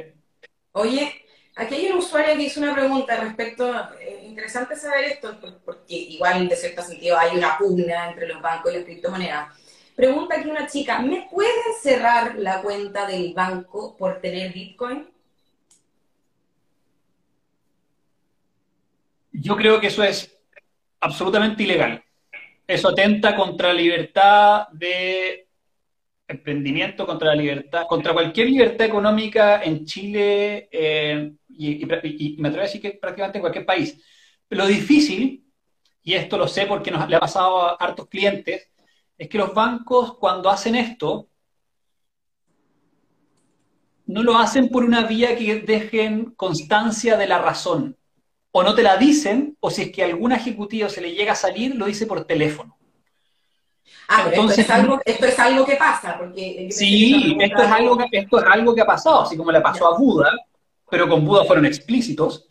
Oye, 0.73 1.25
aquí 1.59 1.75
hay 1.75 1.91
un 1.91 1.97
usuario 1.97 2.35
que 2.35 2.43
hizo 2.43 2.61
una 2.61 2.73
pregunta 2.73 3.17
respecto, 3.17 3.69
eh, 3.99 4.23
interesante 4.25 4.75
saber 4.75 5.05
esto, 5.05 5.37
porque 5.65 5.93
igual 5.93 6.47
de 6.47 6.55
cierto 6.55 6.81
sentido 6.81 7.19
hay 7.19 7.37
una 7.37 7.57
pugna 7.57 8.09
entre 8.09 8.27
los 8.27 8.41
bancos 8.41 8.71
y 8.71 8.75
las 8.77 8.85
criptomonedas. 8.85 9.49
Pregunta 9.95 10.35
aquí 10.39 10.49
una 10.49 10.65
chica, 10.65 10.99
¿me 10.99 11.27
pueden 11.29 11.53
cerrar 11.81 12.35
la 12.35 12.61
cuenta 12.61 13.05
del 13.05 13.33
banco 13.33 13.97
por 13.97 14.21
tener 14.21 14.53
Bitcoin? 14.53 15.09
Yo 19.33 19.57
creo 19.57 19.81
que 19.81 19.87
eso 19.87 20.03
es 20.03 20.33
absolutamente 21.01 21.63
ilegal. 21.63 22.01
Eso 22.65 22.89
atenta 22.89 23.35
contra 23.35 23.69
la 23.69 23.73
libertad 23.73 24.67
de 24.69 25.48
emprendimiento, 26.29 27.05
contra 27.05 27.29
la 27.29 27.35
libertad, 27.35 27.85
contra 27.87 28.13
cualquier 28.13 28.47
libertad 28.49 28.85
económica 28.85 29.61
en 29.63 29.85
Chile 29.85 30.69
eh, 30.71 31.33
y, 31.49 31.83
y, 31.83 32.37
me 32.37 32.47
atrevo 32.47 32.63
a 32.63 32.67
decir 32.67 32.81
que 32.81 32.91
prácticamente 32.91 33.37
en 33.39 33.41
cualquier 33.41 33.65
país. 33.65 34.01
Lo 34.49 34.65
difícil, 34.65 35.45
y 36.01 36.13
esto 36.13 36.37
lo 36.37 36.47
sé 36.47 36.65
porque 36.65 36.91
nos 36.91 37.09
le 37.09 37.15
ha 37.15 37.19
pasado 37.19 37.61
a 37.61 37.75
hartos 37.75 38.07
clientes, 38.07 38.69
es 39.17 39.27
que 39.27 39.37
los 39.37 39.53
bancos 39.53 40.17
cuando 40.17 40.49
hacen 40.49 40.75
esto, 40.75 41.27
no 44.05 44.23
lo 44.23 44.37
hacen 44.37 44.69
por 44.69 44.83
una 44.83 45.03
vía 45.03 45.37
que 45.37 45.59
dejen 45.59 46.31
constancia 46.35 47.17
de 47.17 47.27
la 47.27 47.39
razón 47.39 47.99
o 48.51 48.63
no 48.63 48.73
te 48.73 48.83
la 48.83 48.97
dicen, 48.97 49.57
o 49.59 49.69
si 49.69 49.83
es 49.83 49.91
que 49.91 50.03
algún 50.03 50.31
ejecutivo 50.31 50.89
se 50.89 51.01
le 51.01 51.13
llega 51.13 51.33
a 51.33 51.35
salir, 51.35 51.75
lo 51.75 51.85
dice 51.85 52.07
por 52.07 52.25
teléfono. 52.25 52.78
Ah, 54.07 54.25
Entonces, 54.27 54.59
esto, 54.59 54.73
es 54.73 54.79
algo, 54.79 55.01
esto 55.05 55.25
es 55.25 55.39
algo 55.39 55.65
que 55.65 55.75
pasa, 55.75 56.17
porque... 56.17 56.67
Sí, 56.71 57.37
esto 57.39 57.61
es, 57.61 57.71
algo 57.71 57.97
que, 57.97 58.07
esto 58.11 58.39
es 58.39 58.45
algo 58.45 58.73
que 58.73 58.81
ha 58.81 58.85
pasado, 58.85 59.21
así 59.21 59.37
como 59.37 59.51
le 59.51 59.61
pasó 59.61 59.87
a 59.87 59.97
Buda, 59.97 60.31
pero 60.89 61.07
con 61.07 61.23
Buda 61.23 61.45
fueron 61.45 61.65
explícitos, 61.65 62.47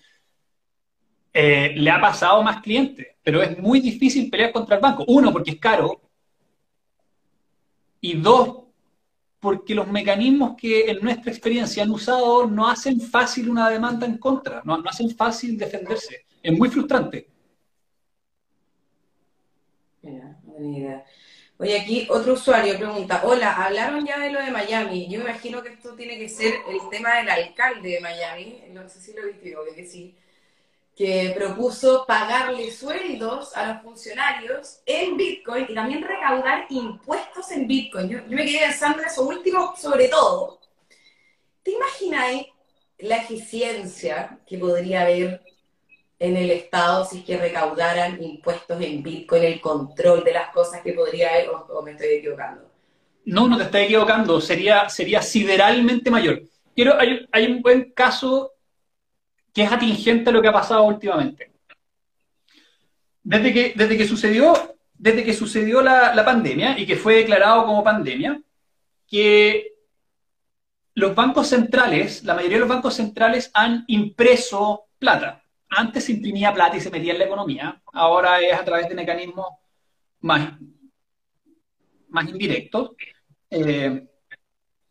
eh, 1.32 1.72
le 1.76 1.90
ha 1.90 2.00
pasado 2.00 2.40
a 2.40 2.44
más 2.44 2.62
clientes, 2.62 3.08
pero 3.22 3.42
es 3.42 3.58
muy 3.58 3.80
difícil 3.80 4.30
pelear 4.30 4.52
contra 4.52 4.76
el 4.76 4.82
banco. 4.82 5.04
Uno, 5.08 5.32
porque 5.32 5.52
es 5.52 5.58
caro, 5.58 6.00
y 8.00 8.14
dos, 8.14 8.64
porque 9.40 9.74
los 9.74 9.88
mecanismos 9.88 10.56
que 10.56 10.90
en 10.90 11.00
nuestra 11.00 11.30
experiencia 11.30 11.82
han 11.82 11.90
usado 11.90 12.46
no 12.46 12.68
hacen 12.68 13.00
fácil 13.00 13.50
una 13.50 13.68
demanda 13.68 14.06
en 14.06 14.18
contra, 14.18 14.62
no, 14.64 14.78
no 14.78 14.88
hacen 14.88 15.10
fácil 15.10 15.56
defenderse. 15.56 16.26
Es 16.42 16.56
muy 16.56 16.68
frustrante. 16.68 17.28
Mira, 20.02 20.38
buena 20.42 20.78
idea. 20.78 21.04
Oye, 21.60 21.80
aquí 21.80 22.06
otro 22.08 22.34
usuario 22.34 22.76
pregunta, 22.78 23.22
hola, 23.24 23.52
hablaron 23.56 24.06
ya 24.06 24.18
de 24.20 24.30
lo 24.30 24.40
de 24.40 24.52
Miami. 24.52 25.08
Yo 25.08 25.18
me 25.18 25.24
imagino 25.30 25.60
que 25.60 25.70
esto 25.70 25.94
tiene 25.94 26.16
que 26.16 26.28
ser 26.28 26.54
el 26.68 26.88
tema 26.88 27.16
del 27.16 27.28
alcalde 27.28 27.90
de 27.94 28.00
Miami. 28.00 28.62
No 28.70 28.88
sé 28.88 29.00
si 29.00 29.12
lo 29.12 29.26
viste, 29.26 29.56
obvio 29.56 29.74
que 29.74 29.84
sí. 29.84 30.14
que 30.96 31.32
propuso 31.36 32.04
pagarle 32.06 32.70
sueldos 32.72 33.56
a 33.56 33.72
los 33.72 33.82
funcionarios 33.82 34.80
en 34.86 35.16
Bitcoin 35.16 35.66
y 35.68 35.74
también 35.74 36.02
recaudar 36.02 36.66
impuestos 36.70 37.50
en 37.52 37.66
Bitcoin. 37.66 38.08
Yo, 38.08 38.18
me 38.28 38.44
quedé 38.46 38.60
pensando 38.60 39.00
en 39.00 39.06
eso 39.06 39.22
último 39.24 39.74
sobre 39.76 40.08
todo. 40.08 40.60
¿Te 41.62 41.72
imagináis 41.72 42.46
la 42.98 43.16
eficiencia 43.18 44.38
que 44.46 44.58
podría 44.58 45.02
haber 45.02 45.42
en 46.18 46.36
el 46.36 46.50
Estado 46.50 47.04
si 47.04 47.18
es 47.18 47.24
que 47.24 47.36
recaudaran 47.36 48.22
impuestos 48.22 48.80
en 48.80 49.02
Bitcoin, 49.02 49.44
el 49.44 49.60
control 49.60 50.24
de 50.24 50.32
las 50.32 50.50
cosas 50.50 50.82
que 50.82 50.92
podría 50.92 51.30
haber, 51.30 51.48
o, 51.50 51.82
me 51.82 51.92
estoy 51.92 52.08
equivocando? 52.08 52.68
No, 53.24 53.46
no 53.46 53.56
te 53.56 53.64
estás 53.64 53.82
equivocando, 53.82 54.40
sería, 54.40 54.88
sería 54.88 55.22
sideralmente 55.22 56.10
mayor. 56.10 56.42
Quiero, 56.74 56.98
hay, 56.98 57.26
hay 57.30 57.46
un 57.46 57.62
buen 57.62 57.92
caso 57.92 58.52
que 59.52 59.62
es 59.62 59.72
atingente 59.72 60.30
a 60.30 60.32
lo 60.32 60.42
que 60.42 60.48
ha 60.48 60.52
pasado 60.52 60.82
últimamente. 60.84 61.52
Desde 63.22 63.52
que, 63.52 63.72
desde 63.76 63.96
que 63.96 64.06
sucedió, 64.06 64.54
desde 64.94 65.24
que 65.24 65.34
sucedió 65.34 65.82
la, 65.82 66.14
la 66.14 66.24
pandemia 66.24 66.78
y 66.78 66.86
que 66.86 66.96
fue 66.96 67.16
declarado 67.16 67.66
como 67.66 67.84
pandemia, 67.84 68.40
que 69.06 69.74
los 70.94 71.14
bancos 71.14 71.48
centrales, 71.48 72.24
la 72.24 72.34
mayoría 72.34 72.56
de 72.56 72.60
los 72.60 72.68
bancos 72.68 72.94
centrales 72.94 73.50
han 73.54 73.84
impreso 73.86 74.86
plata. 74.98 75.44
Antes 75.70 76.04
se 76.04 76.12
imprimía 76.12 76.52
plata 76.52 76.76
y 76.76 76.80
se 76.80 76.90
metía 76.90 77.12
en 77.12 77.18
la 77.18 77.24
economía, 77.26 77.82
ahora 77.92 78.40
es 78.40 78.54
a 78.54 78.64
través 78.64 78.88
de 78.88 78.94
mecanismos 78.94 79.46
más, 80.20 80.58
más 82.08 82.28
indirectos. 82.28 82.92
Eh, 83.50 84.06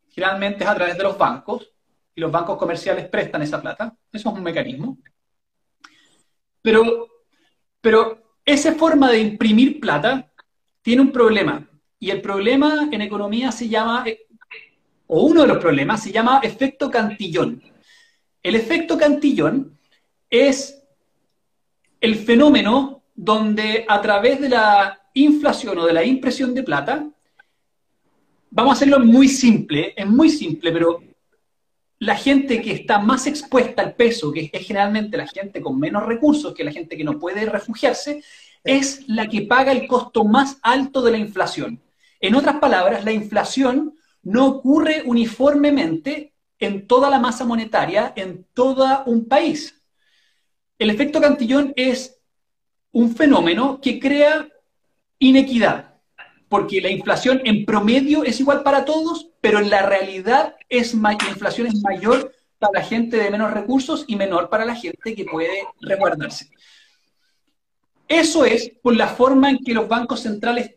generalmente 0.09 0.63
es 0.63 0.69
a 0.69 0.75
través 0.75 0.97
de 0.97 1.03
los 1.03 1.17
bancos 1.17 1.71
y 2.15 2.21
los 2.21 2.31
bancos 2.31 2.57
comerciales 2.57 3.07
prestan 3.07 3.41
esa 3.41 3.61
plata. 3.61 3.95
Eso 4.11 4.29
es 4.29 4.35
un 4.35 4.43
mecanismo. 4.43 4.97
Pero, 6.61 7.07
pero 7.81 8.37
esa 8.43 8.73
forma 8.73 9.11
de 9.11 9.19
imprimir 9.19 9.79
plata 9.79 10.31
tiene 10.81 11.01
un 11.01 11.11
problema. 11.11 11.67
Y 11.99 12.11
el 12.11 12.21
problema 12.21 12.87
en 12.91 13.01
economía 13.01 13.51
se 13.51 13.67
llama, 13.67 14.05
o 15.07 15.23
uno 15.23 15.41
de 15.41 15.47
los 15.47 15.57
problemas 15.57 16.03
se 16.03 16.11
llama 16.11 16.39
efecto 16.43 16.89
cantillón. 16.89 17.61
El 18.41 18.55
efecto 18.55 18.97
cantillón 18.97 19.76
es 20.29 20.83
el 22.01 22.15
fenómeno 22.15 23.03
donde 23.15 23.85
a 23.87 24.01
través 24.01 24.39
de 24.39 24.49
la 24.49 25.01
inflación 25.13 25.77
o 25.79 25.85
de 25.85 25.93
la 25.93 26.03
impresión 26.03 26.53
de 26.53 26.63
plata, 26.63 27.09
vamos 28.51 28.71
a 28.71 28.75
hacerlo 28.75 28.99
muy 28.99 29.27
simple, 29.27 29.93
es 29.95 30.05
muy 30.05 30.29
simple, 30.29 30.71
pero 30.71 31.01
la 31.99 32.15
gente 32.15 32.61
que 32.61 32.71
está 32.71 32.99
más 32.99 33.25
expuesta 33.25 33.81
al 33.81 33.95
peso, 33.95 34.31
que 34.31 34.49
es 34.53 34.67
generalmente 34.67 35.17
la 35.17 35.27
gente 35.27 35.61
con 35.61 35.79
menos 35.79 36.05
recursos, 36.05 36.53
que 36.53 36.63
la 36.63 36.71
gente 36.71 36.95
que 36.95 37.03
no 37.03 37.17
puede 37.17 37.45
refugiarse, 37.45 38.23
es 38.63 39.07
la 39.07 39.27
que 39.27 39.43
paga 39.43 39.71
el 39.71 39.87
costo 39.87 40.23
más 40.23 40.59
alto 40.61 41.01
de 41.01 41.11
la 41.11 41.17
inflación. 41.17 41.81
En 42.19 42.35
otras 42.35 42.57
palabras, 42.57 43.03
la 43.03 43.11
inflación 43.11 43.95
no 44.21 44.45
ocurre 44.45 45.03
uniformemente 45.05 46.33
en 46.59 46.87
toda 46.87 47.09
la 47.09 47.19
masa 47.19 47.45
monetaria, 47.45 48.13
en 48.15 48.45
todo 48.53 49.03
un 49.05 49.27
país. 49.27 49.76
El 50.79 50.89
efecto 50.89 51.21
Cantillón 51.21 51.73
es 51.75 52.19
un 52.91 53.15
fenómeno 53.15 53.79
que 53.81 53.99
crea 53.99 54.47
inequidad 55.19 55.97
porque 56.49 56.81
la 56.81 56.89
inflación 56.89 57.41
en 57.43 57.65
promedio 57.65 58.23
es 58.23 58.39
igual 58.39 58.63
para 58.63 58.85
todos, 58.85 59.29
pero 59.41 59.59
en 59.59 59.69
la 59.69 59.85
realidad 59.85 60.55
es 60.69 60.93
la 60.93 61.13
inflación 61.13 61.67
es 61.67 61.81
mayor 61.81 62.33
para 62.57 62.79
la 62.79 62.85
gente 62.85 63.17
de 63.17 63.29
menos 63.29 63.51
recursos 63.51 64.05
y 64.07 64.15
menor 64.15 64.49
para 64.49 64.65
la 64.65 64.75
gente 64.75 65.13
que 65.13 65.25
puede 65.25 65.65
resguardarse. 65.81 66.49
Eso 68.07 68.45
es 68.45 68.71
por 68.81 68.95
la 68.95 69.07
forma 69.07 69.49
en 69.49 69.59
que 69.59 69.73
los 69.73 69.87
bancos 69.87 70.21
centrales, 70.21 70.73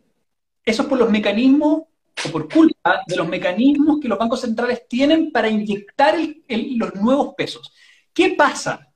eso 0.65 0.81
es 0.81 0.87
por 0.87 0.99
los 0.99 1.09
mecanismos, 1.09 1.83
o 2.25 2.29
por 2.29 2.49
culpa 2.49 3.01
de 3.07 3.15
los 3.15 3.27
mecanismos 3.27 3.99
que 3.99 4.07
los 4.07 4.19
bancos 4.19 4.41
centrales 4.41 4.87
tienen 4.87 5.31
para 5.31 5.49
inyectar 5.49 6.15
los 6.49 6.95
nuevos 6.95 7.33
pesos. 7.35 7.73
¿Qué 8.13 8.35
pasa? 8.37 8.90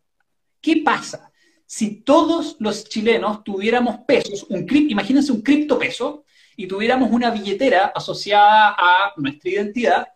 ¿Qué 0.65 0.81
pasa? 0.83 1.31
Si 1.67 2.01
todos 2.01 2.55
los 2.57 2.89
chilenos 2.89 3.43
tuviéramos 3.43 3.99
pesos, 4.07 4.47
un, 4.49 4.65
imagínense 4.67 5.31
un 5.31 5.43
criptopeso, 5.43 6.25
y 6.57 6.65
tuviéramos 6.65 7.11
una 7.11 7.29
billetera 7.29 7.91
asociada 7.93 8.75
a 8.75 9.13
nuestra 9.15 9.51
identidad 9.51 10.07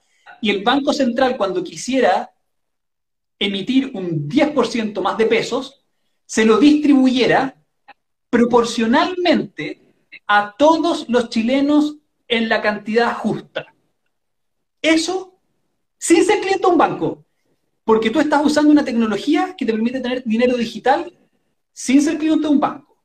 y 0.41 0.49
el 0.49 0.63
Banco 0.63 0.91
Central 0.91 1.37
cuando 1.37 1.63
quisiera 1.63 2.31
emitir 3.37 3.91
un 3.93 4.27
10% 4.27 4.99
más 5.03 5.19
de 5.19 5.27
pesos, 5.27 5.85
se 6.25 6.45
lo 6.45 6.57
distribuyera 6.57 7.55
proporcionalmente 8.31 9.81
a 10.25 10.55
todos 10.57 11.07
los 11.09 11.29
chilenos 11.29 11.97
en 12.27 12.49
la 12.49 12.59
cantidad 12.59 13.15
justa. 13.15 13.67
Eso 14.81 15.39
sin 15.99 16.25
ser 16.25 16.39
cliente 16.39 16.61
de 16.61 16.71
un 16.71 16.77
banco, 16.79 17.25
porque 17.89 18.11
tú 18.11 18.19
estás 18.19 18.45
usando 18.45 18.69
una 18.69 18.85
tecnología 18.85 19.55
que 19.57 19.65
te 19.65 19.73
permite 19.73 19.99
tener 19.99 20.23
dinero 20.23 20.55
digital 20.55 21.11
sin 21.73 21.99
ser 22.03 22.19
cliente 22.19 22.43
de 22.43 22.53
un 22.53 22.59
banco. 22.59 23.03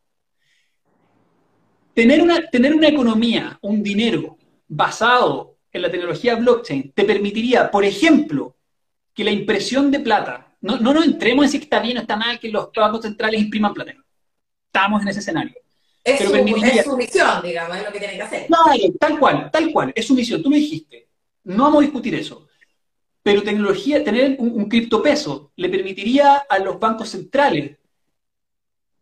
Tener 1.95 2.21
una, 2.21 2.47
tener 2.51 2.75
una 2.75 2.89
economía, 2.89 3.59
un 3.63 3.83
dinero 3.83 4.37
basado 4.69 5.57
en 5.73 5.81
la 5.81 5.91
tecnología 5.91 6.35
blockchain 6.35 6.93
te 6.93 7.05
permitiría, 7.05 7.71
por 7.71 7.83
ejemplo, 7.83 8.59
que 9.15 9.25
la 9.25 9.31
impresión 9.31 9.91
de 9.91 10.01
plata, 10.01 10.55
no, 10.61 10.77
no 10.77 10.93
nos 10.93 11.07
entremos 11.07 11.47
en 11.47 11.51
si 11.53 11.57
está 11.57 11.81
bien 11.81 11.97
o 11.97 12.01
está 12.03 12.17
mal 12.17 12.39
que 12.39 12.51
los 12.51 12.69
bancos 12.77 13.01
centrales 13.01 13.41
impriman 13.41 13.73
plata. 13.73 13.95
Estamos 14.67 15.01
en 15.01 15.09
ese 15.09 15.21
escenario. 15.21 15.55
Es, 16.05 16.19
su, 16.19 16.35
es 16.35 16.85
su 16.85 16.97
misión, 16.99 17.43
digamos, 17.43 17.79
es 17.79 17.85
lo 17.87 17.91
que 17.91 17.99
tienen 18.01 18.17
que 18.19 18.23
hacer. 18.23 18.51
No, 18.51 18.59
tal 19.01 19.19
cual, 19.19 19.51
tal 19.51 19.73
cual, 19.73 19.93
es 19.97 20.07
su 20.07 20.15
misión. 20.15 20.43
Tú 20.43 20.51
lo 20.51 20.57
dijiste. 20.57 21.09
No 21.45 21.63
vamos 21.65 21.79
a 21.79 21.87
discutir 21.87 22.15
eso. 22.17 22.47
Pero 23.25 23.43
tecnología, 23.43 24.05
tener 24.05 24.37
un, 24.39 24.69
criptopeso 24.69 25.51
le 25.57 25.71
permitiría 25.71 26.37
a 26.37 26.59
los 26.59 26.79
bancos 26.79 27.09
centrales 27.09 27.79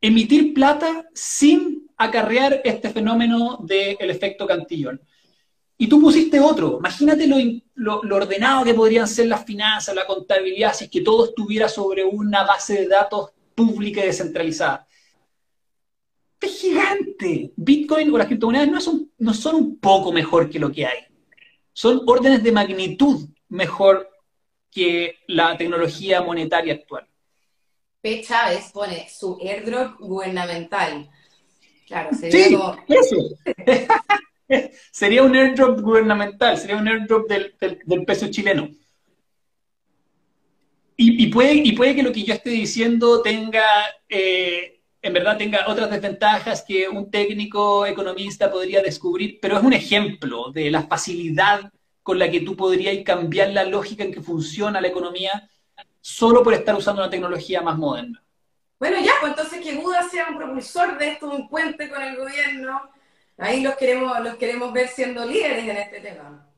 emitir 0.00 0.54
plata 0.54 1.08
sin 1.12 1.90
acarrear 1.96 2.60
este 2.64 2.90
fenómeno 2.90 3.58
del 3.62 4.10
efecto 4.10 4.46
Cantillón. 4.46 5.00
Y 5.76 5.88
tú 5.88 6.00
pusiste 6.00 6.38
otro. 6.38 6.78
Imagínate 6.78 7.26
lo, 7.74 8.00
ordenado 8.14 8.64
que 8.64 8.74
podrían 8.74 9.08
ser 9.08 9.26
las 9.26 9.44
finanzas, 9.44 9.92
la 9.92 10.06
contabilidad, 10.06 10.72
si 10.72 10.84
es 10.84 10.90
que 10.90 11.00
todo 11.00 11.24
estuviera 11.24 11.68
sobre 11.68 12.04
una 12.04 12.44
base 12.44 12.74
de 12.74 12.86
datos 12.86 13.30
pública 13.56 14.04
y 14.04 14.06
descentralizada. 14.06 14.86
Es 16.40 16.60
gigante. 16.60 17.52
Bitcoin 17.56 18.14
o 18.14 18.18
las 18.18 18.28
criptomonedas 18.28 18.68
no 19.18 19.34
son 19.34 19.54
un 19.56 19.78
poco 19.80 20.12
mejor 20.12 20.48
que 20.48 20.60
lo 20.60 20.70
que 20.70 20.86
hay. 20.86 20.98
Son 21.72 22.02
órdenes 22.06 22.40
de 22.44 22.52
magnitud 22.52 23.28
mejor 23.48 24.11
que 24.72 25.18
la 25.28 25.56
tecnología 25.56 26.22
monetaria 26.22 26.74
actual. 26.74 27.06
P. 28.00 28.22
Chávez 28.22 28.72
pone 28.72 29.08
su 29.08 29.38
airdrop 29.40 30.00
gubernamental 30.00 31.08
Claro, 31.92 32.10
sería 32.14 32.48
sería 34.90 35.22
un 35.22 35.36
airdrop 35.36 35.80
gubernamental, 35.80 36.56
sería 36.56 36.78
un 36.78 36.88
airdrop 36.88 37.28
del, 37.28 37.54
peso 38.06 38.30
chileno. 38.30 38.70
Y, 40.96 41.26
puede, 41.26 41.54
y 41.54 41.72
puede 41.72 41.94
que 41.94 42.02
lo 42.02 42.12
que 42.12 42.22
yo 42.22 42.32
esté 42.32 42.48
diciendo 42.48 43.20
tenga, 43.20 43.64
eh, 44.08 44.80
en 45.02 45.12
verdad 45.12 45.36
tenga 45.36 45.66
otras 45.66 45.90
desventajas 45.90 46.62
que 46.62 46.88
un 46.88 47.10
técnico 47.10 47.84
economista 47.84 48.50
podría 48.50 48.80
descubrir, 48.80 49.38
pero 49.42 49.58
es 49.58 49.64
un 49.64 49.74
ejemplo 49.74 50.50
de 50.50 50.70
la 50.70 50.84
facilidad 50.84 51.72
con 52.02 52.18
la 52.18 52.30
que 52.30 52.40
tú 52.40 52.56
podrías 52.56 52.96
cambiar 53.04 53.50
la 53.50 53.64
lógica 53.64 54.04
en 54.04 54.12
que 54.12 54.20
funciona 54.20 54.80
la 54.80 54.88
economía 54.88 55.48
solo 56.00 56.42
por 56.42 56.54
estar 56.54 56.74
usando 56.74 57.02
una 57.02 57.10
tecnología 57.10 57.62
más 57.62 57.78
moderna. 57.78 58.22
Bueno, 58.78 58.98
ya, 59.00 59.12
pues 59.20 59.30
entonces 59.30 59.60
que 59.60 59.76
Buda 59.76 60.02
sea 60.08 60.26
un 60.28 60.36
propulsor 60.36 60.98
de 60.98 61.10
esto, 61.10 61.30
un 61.30 61.48
puente 61.48 61.88
con 61.88 62.02
el 62.02 62.16
gobierno. 62.16 62.90
Ahí 63.38 63.62
los 63.62 63.76
queremos, 63.76 64.18
los 64.20 64.34
queremos 64.34 64.72
ver 64.72 64.88
siendo 64.88 65.24
líderes 65.24 65.68
en 65.68 65.76
este 65.76 66.00
tema. 66.00 66.48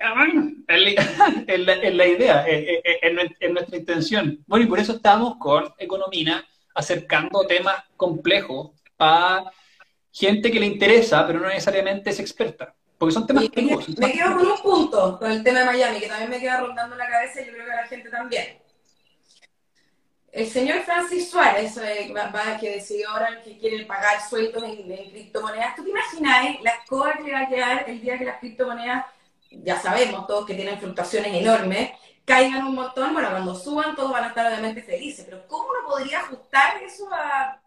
Ah, 0.00 0.14
bueno, 0.14 0.50
es 0.66 1.94
la, 1.94 2.06
idea, 2.06 2.46
es, 2.48 3.52
nuestra 3.52 3.76
intención. 3.76 4.42
Bueno, 4.46 4.64
y 4.64 4.68
por 4.68 4.78
eso 4.78 4.94
estamos 4.94 5.36
con 5.36 5.74
Economina 5.76 6.42
acercando 6.74 7.46
temas 7.46 7.84
complejos 7.96 8.70
a 8.98 9.50
gente 10.10 10.50
que 10.50 10.60
le 10.60 10.66
interesa, 10.66 11.26
pero 11.26 11.40
no 11.40 11.48
necesariamente 11.48 12.08
es 12.08 12.20
experta. 12.20 12.74
Porque 13.00 13.14
son 13.14 13.26
temas 13.26 13.44
me, 13.44 13.78
me 13.96 14.12
quedo 14.12 14.36
con 14.36 14.46
un 14.46 14.58
punto, 14.58 15.18
con 15.18 15.30
el 15.30 15.42
tema 15.42 15.60
de 15.60 15.64
Miami, 15.64 16.00
que 16.00 16.06
también 16.06 16.28
me 16.28 16.38
queda 16.38 16.60
rondando 16.60 16.96
en 16.96 16.98
la 16.98 17.08
cabeza 17.08 17.40
y 17.40 17.46
yo 17.46 17.52
creo 17.52 17.64
que 17.64 17.72
a 17.72 17.76
la 17.76 17.86
gente 17.86 18.10
también. 18.10 18.58
El 20.30 20.46
señor 20.46 20.82
Francis 20.82 21.30
Suárez, 21.30 21.78
eh, 21.78 22.12
que 22.60 22.70
decidió 22.72 23.08
ahora 23.08 23.40
que 23.42 23.56
quiere 23.56 23.86
pagar 23.86 24.20
sueldos 24.28 24.62
en, 24.64 25.10
criptomonedas, 25.12 25.76
¿tú 25.76 25.84
te 25.84 25.88
imaginas 25.88 26.60
la 26.60 26.70
escoba 26.72 27.14
que 27.14 27.22
le 27.22 27.32
va 27.32 27.40
a 27.40 27.48
quedar 27.48 27.88
el 27.88 28.02
día 28.02 28.18
que 28.18 28.26
las 28.26 28.38
criptomonedas, 28.38 29.06
ya 29.50 29.80
sabemos 29.80 30.26
todos 30.26 30.44
que 30.44 30.52
tienen 30.52 30.78
fluctuaciones 30.78 31.32
enormes, 31.32 31.92
caigan 32.26 32.66
un 32.66 32.74
montón, 32.74 33.14
bueno, 33.14 33.30
cuando 33.30 33.54
suban 33.54 33.96
todos 33.96 34.12
van 34.12 34.24
a 34.24 34.28
estar 34.28 34.46
obviamente 34.46 34.82
felices, 34.82 35.24
pero 35.24 35.48
¿cómo 35.48 35.70
uno 35.70 35.88
podría 35.88 36.20
ajustar 36.20 36.82
eso 36.82 37.08
a, 37.10 37.58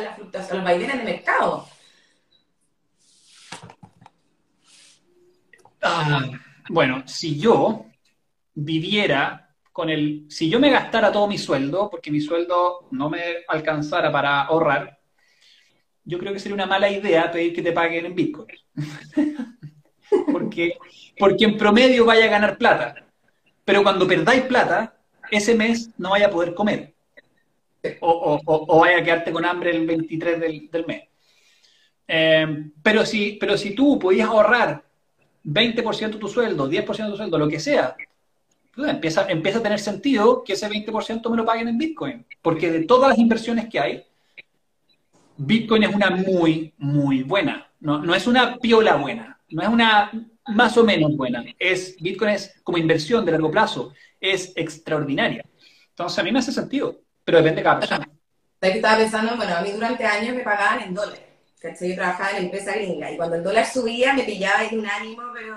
la 0.00 0.14
fluctuación, 0.14 0.52
a 0.52 0.54
los 0.54 0.64
vaivenes 0.64 0.96
de 0.96 1.04
mercado? 1.04 1.68
Ah, 5.82 6.30
bueno, 6.68 7.02
si 7.06 7.38
yo 7.38 7.86
viviera 8.54 9.54
con 9.72 9.88
el, 9.88 10.26
si 10.28 10.50
yo 10.50 10.60
me 10.60 10.70
gastara 10.70 11.12
todo 11.12 11.26
mi 11.26 11.38
sueldo, 11.38 11.88
porque 11.90 12.10
mi 12.10 12.20
sueldo 12.20 12.88
no 12.90 13.08
me 13.08 13.22
alcanzara 13.48 14.12
para 14.12 14.42
ahorrar, 14.42 14.98
yo 16.04 16.18
creo 16.18 16.32
que 16.32 16.38
sería 16.38 16.54
una 16.54 16.66
mala 16.66 16.90
idea 16.90 17.30
pedir 17.30 17.54
que 17.54 17.62
te 17.62 17.72
paguen 17.72 18.06
en 18.06 18.14
Bitcoin. 18.14 18.48
porque, 20.32 20.76
porque 21.18 21.44
en 21.44 21.56
promedio 21.56 22.04
vaya 22.04 22.24
a 22.24 22.30
ganar 22.30 22.58
plata. 22.58 23.06
Pero 23.64 23.82
cuando 23.82 24.06
perdáis 24.06 24.42
plata, 24.42 24.96
ese 25.30 25.54
mes 25.54 25.90
no 25.98 26.10
vaya 26.10 26.26
a 26.26 26.30
poder 26.30 26.54
comer. 26.54 26.94
O, 28.00 28.40
o, 28.44 28.80
vaya 28.80 28.98
a 28.98 29.04
quedarte 29.04 29.32
con 29.32 29.44
hambre 29.44 29.70
el 29.70 29.86
23 29.86 30.40
del, 30.40 30.86
mes. 30.86 31.04
Eh, 32.06 32.70
pero, 32.82 33.06
si, 33.06 33.38
pero 33.40 33.56
si 33.56 33.74
tú 33.74 33.98
podías 33.98 34.28
ahorrar 34.28 34.89
20% 35.44 36.10
de 36.12 36.18
tu 36.18 36.28
sueldo, 36.28 36.68
10% 36.68 37.04
de 37.04 37.10
tu 37.10 37.16
sueldo, 37.16 37.38
lo 37.38 37.48
que 37.48 37.60
sea, 37.60 37.96
empieza, 38.76 39.28
empieza 39.28 39.58
a 39.58 39.62
tener 39.62 39.78
sentido 39.78 40.44
que 40.44 40.54
ese 40.54 40.68
20% 40.68 41.28
me 41.30 41.36
lo 41.36 41.44
paguen 41.44 41.68
en 41.68 41.78
Bitcoin. 41.78 42.24
Porque 42.42 42.70
de 42.70 42.84
todas 42.84 43.10
las 43.10 43.18
inversiones 43.18 43.68
que 43.68 43.80
hay, 43.80 44.04
Bitcoin 45.36 45.84
es 45.84 45.94
una 45.94 46.10
muy, 46.10 46.74
muy 46.78 47.22
buena. 47.22 47.70
No, 47.80 47.98
no 47.98 48.14
es 48.14 48.26
una 48.26 48.58
piola 48.58 48.96
buena, 48.96 49.40
no 49.48 49.62
es 49.62 49.68
una 49.68 50.10
más 50.48 50.76
o 50.76 50.84
menos 50.84 51.16
buena. 51.16 51.44
Es, 51.58 51.96
Bitcoin 51.98 52.32
es 52.32 52.60
como 52.62 52.78
inversión 52.78 53.24
de 53.24 53.32
largo 53.32 53.50
plazo, 53.50 53.94
es 54.20 54.52
extraordinaria. 54.56 55.44
Entonces 55.90 56.18
a 56.18 56.22
mí 56.22 56.32
me 56.32 56.40
hace 56.40 56.52
sentido, 56.52 57.00
pero 57.24 57.38
depende 57.38 57.60
de 57.60 57.64
cada 57.64 57.80
persona. 57.80 58.08
Estaba 58.60 58.98
pensando, 58.98 59.36
bueno, 59.36 59.56
a 59.56 59.62
mí 59.62 59.70
durante 59.70 60.04
años 60.04 60.36
me 60.36 60.42
pagaban 60.42 60.82
en 60.82 60.94
dólares. 60.94 61.29
Yo 61.62 61.94
trabajaba 61.94 62.30
en 62.30 62.36
la 62.36 62.42
empresa 62.42 62.72
gringa 62.72 63.10
y 63.10 63.16
cuando 63.16 63.36
el 63.36 63.42
dólar 63.42 63.66
subía 63.66 64.14
me 64.14 64.22
pillaba 64.22 64.64
en 64.64 64.78
un 64.78 64.86
ánimo, 64.86 65.22
pero, 65.34 65.56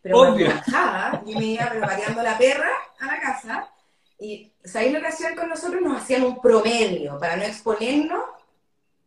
pero 0.00 0.18
Obvio. 0.18 0.46
bajaba, 0.46 1.22
yo 1.26 1.38
me 1.38 1.44
iba 1.44 1.72
variando 1.78 2.22
la 2.22 2.38
perra 2.38 2.70
a 2.98 3.06
la 3.06 3.20
casa 3.20 3.70
y 4.18 4.50
ahí 4.74 4.90
lo 4.90 5.00
que 5.00 5.06
hacían 5.06 5.34
con 5.34 5.48
nosotros 5.48 5.82
nos 5.82 6.00
hacían 6.00 6.24
un 6.24 6.40
promedio 6.40 7.18
para 7.18 7.36
no 7.36 7.42
exponernos 7.42 8.20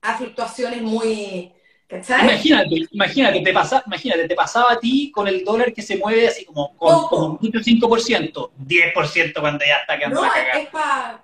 a 0.01 0.17
fluctuaciones 0.17 0.81
muy... 0.81 1.51
¿cachai? 1.87 2.23
Imagínate, 2.23 2.87
imagínate, 2.91 3.41
te 3.41 3.53
pasa, 3.53 3.83
imagínate, 3.87 4.27
te 4.27 4.35
pasaba 4.35 4.73
a 4.73 4.79
ti 4.79 5.11
con 5.11 5.27
el 5.27 5.43
dólar 5.43 5.73
que 5.73 5.81
se 5.81 5.97
mueve 5.97 6.27
así 6.27 6.45
como 6.45 6.75
con, 6.77 7.31
un 7.31 7.39
5%, 7.39 8.51
10% 8.59 9.39
cuando 9.39 9.65
ya 9.65 9.77
está 9.77 9.97
quedando 9.97 10.21
No, 10.21 10.25
es 10.25 10.67
para 10.69 11.23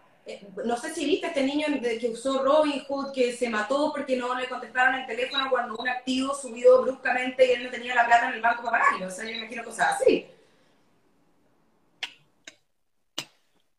no 0.66 0.78
sé 0.78 0.94
si 0.94 1.06
viste 1.06 1.28
a 1.28 1.30
este 1.30 1.44
niño 1.44 1.68
que 1.82 2.10
usó 2.10 2.44
Robin 2.44 2.84
Hood, 2.88 3.12
que 3.14 3.34
se 3.34 3.50
mató 3.50 3.92
porque 3.92 4.16
no 4.16 4.36
le 4.36 4.48
contestaron 4.48 4.96
el 4.96 5.06
teléfono 5.06 5.50
cuando 5.50 5.76
un 5.76 5.88
activo 5.88 6.34
subió 6.34 6.82
bruscamente 6.82 7.46
y 7.46 7.52
él 7.52 7.64
no 7.64 7.70
tenía 7.70 7.96
la 7.96 8.06
plata 8.06 8.30
en 8.30 8.36
el 8.36 8.42
banco 8.42 8.64
para 8.64 8.80
pagarlo. 8.80 9.08
O 9.08 9.12
sea, 9.12 9.26
yo 9.26 9.32
imagino 9.32 9.64
cosas 9.64 9.96
así. 9.96 10.28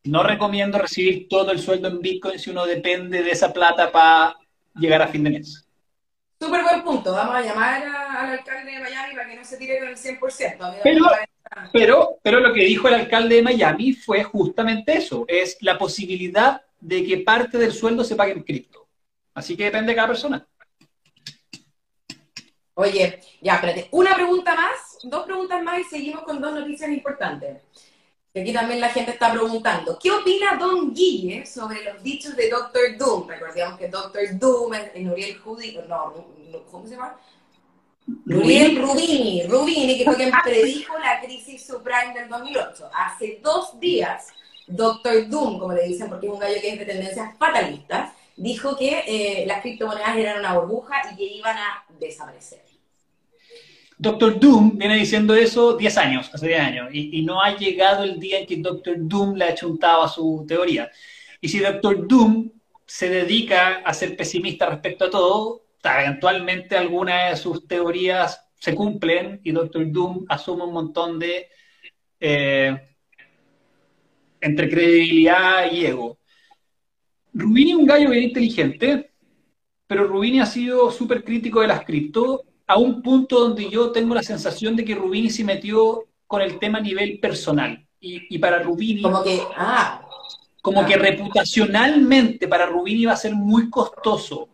No 0.04 0.22
recomiendo 0.22 0.78
recibir 0.78 1.28
todo 1.28 1.52
el 1.52 1.58
sueldo 1.58 1.88
en 1.88 2.00
Bitcoin 2.00 2.38
si 2.38 2.50
uno 2.50 2.64
depende 2.64 3.22
de 3.22 3.30
esa 3.30 3.52
plata 3.52 3.92
para 3.92 4.36
llegar 4.74 5.02
a 5.02 5.08
fin 5.08 5.24
de 5.24 5.30
mes. 5.30 5.66
Súper 6.40 6.62
buen 6.62 6.82
punto. 6.82 7.12
Vamos 7.12 7.34
a 7.34 7.42
llamar 7.42 7.82
al 7.84 8.30
alcalde 8.30 8.72
de 8.72 8.80
Miami 8.80 9.14
para 9.14 9.28
que 9.28 9.36
no 9.36 9.44
se 9.44 9.58
tire 9.58 9.78
con 9.78 9.88
el 9.88 9.96
100%. 9.96 10.80
Pero, 10.82 11.04
pero, 11.72 12.18
pero 12.22 12.40
lo 12.40 12.52
que 12.52 12.64
dijo 12.64 12.88
el 12.88 12.94
alcalde 12.94 13.36
de 13.36 13.42
Miami 13.42 13.92
fue 13.92 14.22
justamente 14.24 14.96
eso, 14.96 15.24
es 15.28 15.56
la 15.60 15.78
posibilidad 15.78 16.62
de 16.80 17.04
que 17.04 17.18
parte 17.18 17.58
del 17.58 17.72
sueldo 17.72 18.04
se 18.04 18.16
pague 18.16 18.32
en 18.32 18.42
cripto. 18.42 18.88
Así 19.34 19.56
que 19.56 19.64
depende 19.64 19.92
de 19.92 19.96
cada 19.96 20.08
persona. 20.08 20.46
Oye, 22.74 23.20
ya, 23.42 23.56
espérate. 23.56 23.88
Una 23.90 24.14
pregunta 24.14 24.54
más, 24.54 24.98
dos 25.02 25.24
preguntas 25.24 25.62
más 25.62 25.80
y 25.80 25.84
seguimos 25.84 26.22
con 26.22 26.40
dos 26.40 26.54
noticias 26.54 26.90
importantes. 26.90 27.62
Aquí 28.34 28.52
también 28.52 28.80
la 28.80 28.90
gente 28.90 29.10
está 29.10 29.32
preguntando, 29.32 29.98
¿qué 30.00 30.10
opina 30.12 30.56
Don 30.56 30.94
Guille 30.94 31.44
sobre 31.44 31.82
los 31.82 32.00
dichos 32.00 32.36
de 32.36 32.48
Doctor 32.48 32.96
Doom? 32.96 33.28
Recordemos 33.28 33.76
que 33.76 33.88
Doctor 33.88 34.22
Doom 34.38 34.74
es 34.74 35.02
Nuriel 35.02 35.36
Judy, 35.38 35.78
no, 35.88 36.14
¿cómo 36.70 36.86
se 36.86 36.94
llama? 36.94 37.18
Nuriel 38.06 38.80
Rubini, 38.80 39.44
Rubini, 39.46 39.98
que 39.98 40.04
fue 40.04 40.16
quien 40.16 40.32
predijo 40.44 40.98
la 40.98 41.20
crisis 41.20 41.66
subprime 41.66 42.14
del 42.14 42.28
2008. 42.28 42.90
Hace 42.94 43.40
dos 43.42 43.78
días, 43.78 44.28
Doctor 44.66 45.28
Doom, 45.28 45.58
como 45.58 45.72
le 45.72 45.88
dicen, 45.88 46.08
porque 46.08 46.26
es 46.26 46.32
un 46.32 46.38
gallo 46.38 46.60
que 46.60 46.68
es 46.70 46.78
de 46.78 46.86
tendencias 46.86 47.36
fatalistas, 47.38 48.12
dijo 48.36 48.76
que 48.76 49.04
eh, 49.06 49.44
las 49.46 49.60
criptomonedas 49.60 50.16
eran 50.16 50.38
una 50.38 50.58
burbuja 50.58 51.02
y 51.12 51.16
que 51.16 51.24
iban 51.24 51.56
a 51.56 51.84
desaparecer. 51.98 52.70
Doctor 53.98 54.40
Doom 54.40 54.78
viene 54.78 54.96
diciendo 54.96 55.34
eso 55.34 55.76
10 55.76 55.98
años, 55.98 56.30
hace 56.32 56.48
10 56.48 56.60
años, 56.60 56.88
y, 56.90 57.20
no 57.22 57.42
ha 57.42 57.54
llegado 57.54 58.02
el 58.02 58.18
día 58.18 58.38
en 58.38 58.46
que 58.46 58.56
Doctor 58.56 58.96
Doom 58.98 59.34
le 59.34 59.44
ha 59.44 59.54
chuntado 59.54 60.02
a 60.02 60.08
su 60.08 60.46
teoría. 60.48 60.90
Y 61.38 61.48
si 61.48 61.58
Doctor 61.58 62.08
Doom 62.08 62.50
se 62.86 63.10
dedica 63.10 63.82
a 63.84 63.92
ser 63.92 64.16
pesimista 64.16 64.70
respecto 64.70 65.04
a 65.04 65.10
todo, 65.10 65.64
eventualmente 65.82 66.76
algunas 66.76 67.30
de 67.30 67.36
sus 67.36 67.66
teorías 67.66 68.44
se 68.54 68.74
cumplen 68.74 69.40
y 69.42 69.52
Doctor 69.52 69.90
Doom 69.90 70.26
asume 70.28 70.64
un 70.64 70.72
montón 70.72 71.18
de 71.18 71.48
eh, 72.20 72.78
entre 74.40 74.68
credibilidad 74.68 75.70
y 75.70 75.86
ego. 75.86 76.18
Rubini 77.32 77.70
es 77.70 77.76
un 77.76 77.86
gallo 77.86 78.10
bien 78.10 78.24
inteligente, 78.24 79.12
pero 79.86 80.06
Rubini 80.06 80.40
ha 80.40 80.46
sido 80.46 80.90
súper 80.90 81.24
crítico 81.24 81.60
de 81.60 81.68
las 81.68 81.84
cripto 81.84 82.44
a 82.66 82.76
un 82.76 83.02
punto 83.02 83.40
donde 83.40 83.68
yo 83.68 83.90
tengo 83.90 84.14
la 84.14 84.22
sensación 84.22 84.76
de 84.76 84.84
que 84.84 84.94
Rubini 84.94 85.30
se 85.30 85.44
metió 85.44 86.06
con 86.26 86.42
el 86.42 86.58
tema 86.58 86.78
a 86.78 86.82
nivel 86.82 87.18
personal. 87.18 87.86
Y, 87.98 88.38
para 88.38 88.60
Rubini... 88.60 89.02
Como 89.02 89.22
que, 89.22 89.40
ah, 89.56 90.06
como 90.62 90.86
que 90.86 90.96
reputacionalmente 90.96 92.48
para 92.48 92.66
Rubini 92.66 93.04
va 93.04 93.12
a 93.12 93.16
ser 93.16 93.34
muy 93.34 93.68
costoso 93.68 94.48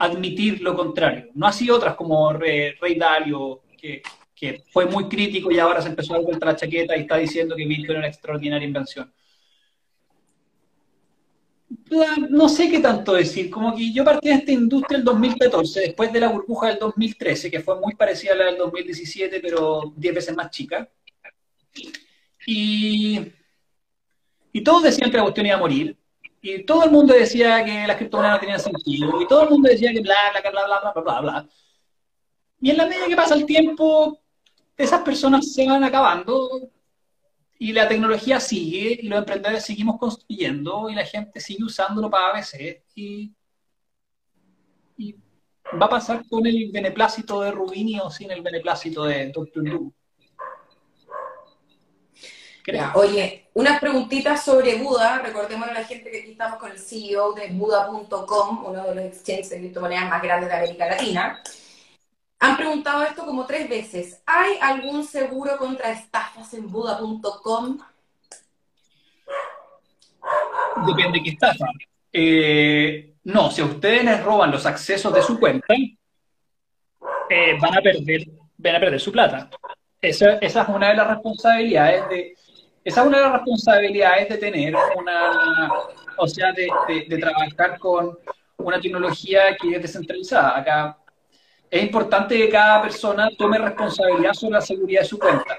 admitir 0.00 0.60
lo 0.62 0.74
contrario. 0.74 1.28
No 1.34 1.46
así 1.46 1.70
otras 1.70 1.94
como 1.94 2.32
Rey, 2.32 2.94
Dalio, 2.98 3.62
que, 3.76 4.02
fue 4.72 4.86
muy 4.86 5.06
crítico 5.08 5.50
y 5.50 5.58
ahora 5.58 5.82
se 5.82 5.88
empezó 5.88 6.14
a 6.14 6.16
dar 6.16 6.24
vuelta 6.24 6.46
la 6.46 6.56
chaqueta 6.56 6.96
y 6.96 7.02
está 7.02 7.16
diciendo 7.16 7.54
que 7.54 7.66
Bitcoin 7.66 7.90
era 7.90 7.98
una 7.98 8.08
extraordinaria 8.08 8.66
invención 8.66 9.12
no 12.28 12.48
sé 12.48 12.70
qué 12.70 12.80
tanto 12.80 13.14
decir, 13.14 13.50
como 13.50 13.76
que 13.76 13.92
yo 13.92 14.04
partí 14.04 14.28
de 14.28 14.34
esta 14.34 14.52
industria 14.52 14.98
el 14.98 15.04
2014, 15.04 15.80
después 15.80 16.12
de 16.12 16.20
la 16.20 16.28
burbuja 16.28 16.68
del 16.68 16.78
2013, 16.78 17.50
que 17.50 17.60
fue 17.60 17.80
muy 17.80 17.94
parecida 17.94 18.32
a 18.32 18.36
la 18.36 18.44
del 18.46 18.58
2017, 18.58 19.40
pero 19.40 19.92
10 19.96 20.14
veces 20.14 20.36
más 20.36 20.50
chica. 20.50 20.88
Y, 22.46 23.20
y 24.52 24.60
todos 24.62 24.82
decían 24.82 25.10
que 25.10 25.16
la 25.16 25.22
cuestión 25.22 25.46
iba 25.46 25.56
a 25.56 25.60
morir, 25.60 25.96
y 26.42 26.64
todo 26.64 26.84
el 26.84 26.90
mundo 26.90 27.12
decía 27.14 27.64
que 27.64 27.86
las 27.86 27.96
criptomonedas 27.96 28.36
no 28.36 28.40
tenían 28.40 28.60
sentido, 28.60 29.20
y 29.20 29.26
todo 29.26 29.44
el 29.44 29.50
mundo 29.50 29.68
decía 29.68 29.92
que 29.92 30.00
bla, 30.00 30.14
bla, 30.32 30.50
bla, 30.50 30.64
bla, 30.66 30.92
bla, 30.92 31.02
bla, 31.02 31.20
bla. 31.20 31.48
Y 32.60 32.70
en 32.70 32.76
la 32.76 32.86
medida 32.86 33.06
que 33.06 33.16
pasa 33.16 33.34
el 33.34 33.46
tiempo, 33.46 34.18
esas 34.76 35.02
personas 35.02 35.52
se 35.52 35.66
van 35.66 35.84
acabando, 35.84 36.70
y 37.58 37.72
la 37.72 37.86
tecnología 37.86 38.40
sigue, 38.40 38.98
y 39.02 39.08
los 39.08 39.18
emprendedores 39.18 39.64
seguimos 39.64 39.98
construyendo, 39.98 40.88
y 40.88 40.94
la 40.94 41.04
gente 41.04 41.40
sigue 41.40 41.64
usándolo 41.64 42.10
para 42.10 42.30
ABC, 42.30 42.84
y, 42.94 43.34
va 45.80 45.86
a 45.86 45.90
pasar 45.90 46.26
con 46.28 46.44
el 46.46 46.70
beneplácito 46.72 47.42
de 47.42 47.52
Rubini 47.52 48.00
o 48.00 48.10
sin 48.10 48.30
el 48.32 48.42
beneplácito 48.42 49.04
de 49.04 49.30
Dr. 49.30 49.62
Lu. 49.62 49.94
Oye, 52.94 53.48
unas 53.54 53.80
preguntitas 53.80 54.44
sobre 54.44 54.76
Buda. 54.76 55.18
Recordemos 55.18 55.68
a 55.68 55.74
la 55.74 55.84
gente 55.84 56.10
que 56.10 56.20
aquí 56.20 56.30
estamos 56.32 56.58
con 56.58 56.70
el 56.70 56.78
CEO 56.78 57.32
de 57.32 57.48
Buda.com, 57.48 58.64
uno 58.66 58.84
de 58.84 58.94
los 58.94 59.04
exchanges 59.04 59.50
de 59.50 59.58
criptomonedas 59.58 60.08
más 60.08 60.22
grandes 60.22 60.48
de 60.48 60.56
América 60.56 60.86
Latina. 60.88 61.42
Han 62.40 62.56
preguntado 62.56 63.02
esto 63.04 63.26
como 63.26 63.44
tres 63.46 63.68
veces. 63.68 64.22
¿Hay 64.24 64.56
algún 64.60 65.04
seguro 65.04 65.58
contra 65.58 65.90
estafas 65.90 66.54
en 66.54 66.70
Buda.com? 66.70 67.78
Depende 70.86 71.18
de 71.18 71.22
qué 71.24 71.30
estafa. 71.30 71.66
Eh, 72.12 73.14
no, 73.24 73.50
si 73.50 73.60
a 73.60 73.66
ustedes 73.66 74.04
les 74.04 74.24
roban 74.24 74.50
los 74.50 74.64
accesos 74.64 75.12
de 75.12 75.22
su 75.22 75.38
cuenta, 75.38 75.74
eh, 77.28 77.58
van, 77.60 77.78
a 77.78 77.82
perder, 77.82 78.26
van 78.56 78.76
a 78.76 78.80
perder 78.80 79.00
su 79.00 79.12
plata. 79.12 79.50
Esa, 80.00 80.34
es 80.38 80.56
una 80.68 80.88
de 80.88 80.96
las 80.96 81.08
responsabilidades 81.08 82.08
de, 82.08 82.34
esa 82.84 83.00
es 83.02 83.06
una 83.06 83.18
de 83.18 83.24
las 83.24 83.32
responsabilidades 83.34 84.28
de 84.28 84.38
tener 84.38 84.74
una, 84.96 85.70
o 86.16 86.26
sea, 86.26 86.52
de, 86.52 87.18
trabajar 87.18 87.78
con 87.78 88.18
una 88.56 88.80
tecnología 88.80 89.56
que 89.56 89.76
es 89.76 89.82
descentralizada. 89.82 90.58
Acá 90.58 90.98
es 91.70 91.82
importante 91.82 92.36
que 92.36 92.48
cada 92.48 92.82
persona 92.82 93.28
tome 93.36 93.58
responsabilidad 93.58 94.32
sobre 94.32 94.54
la 94.54 94.60
seguridad 94.60 95.00
de 95.02 95.06
su 95.06 95.18
cuenta. 95.18 95.56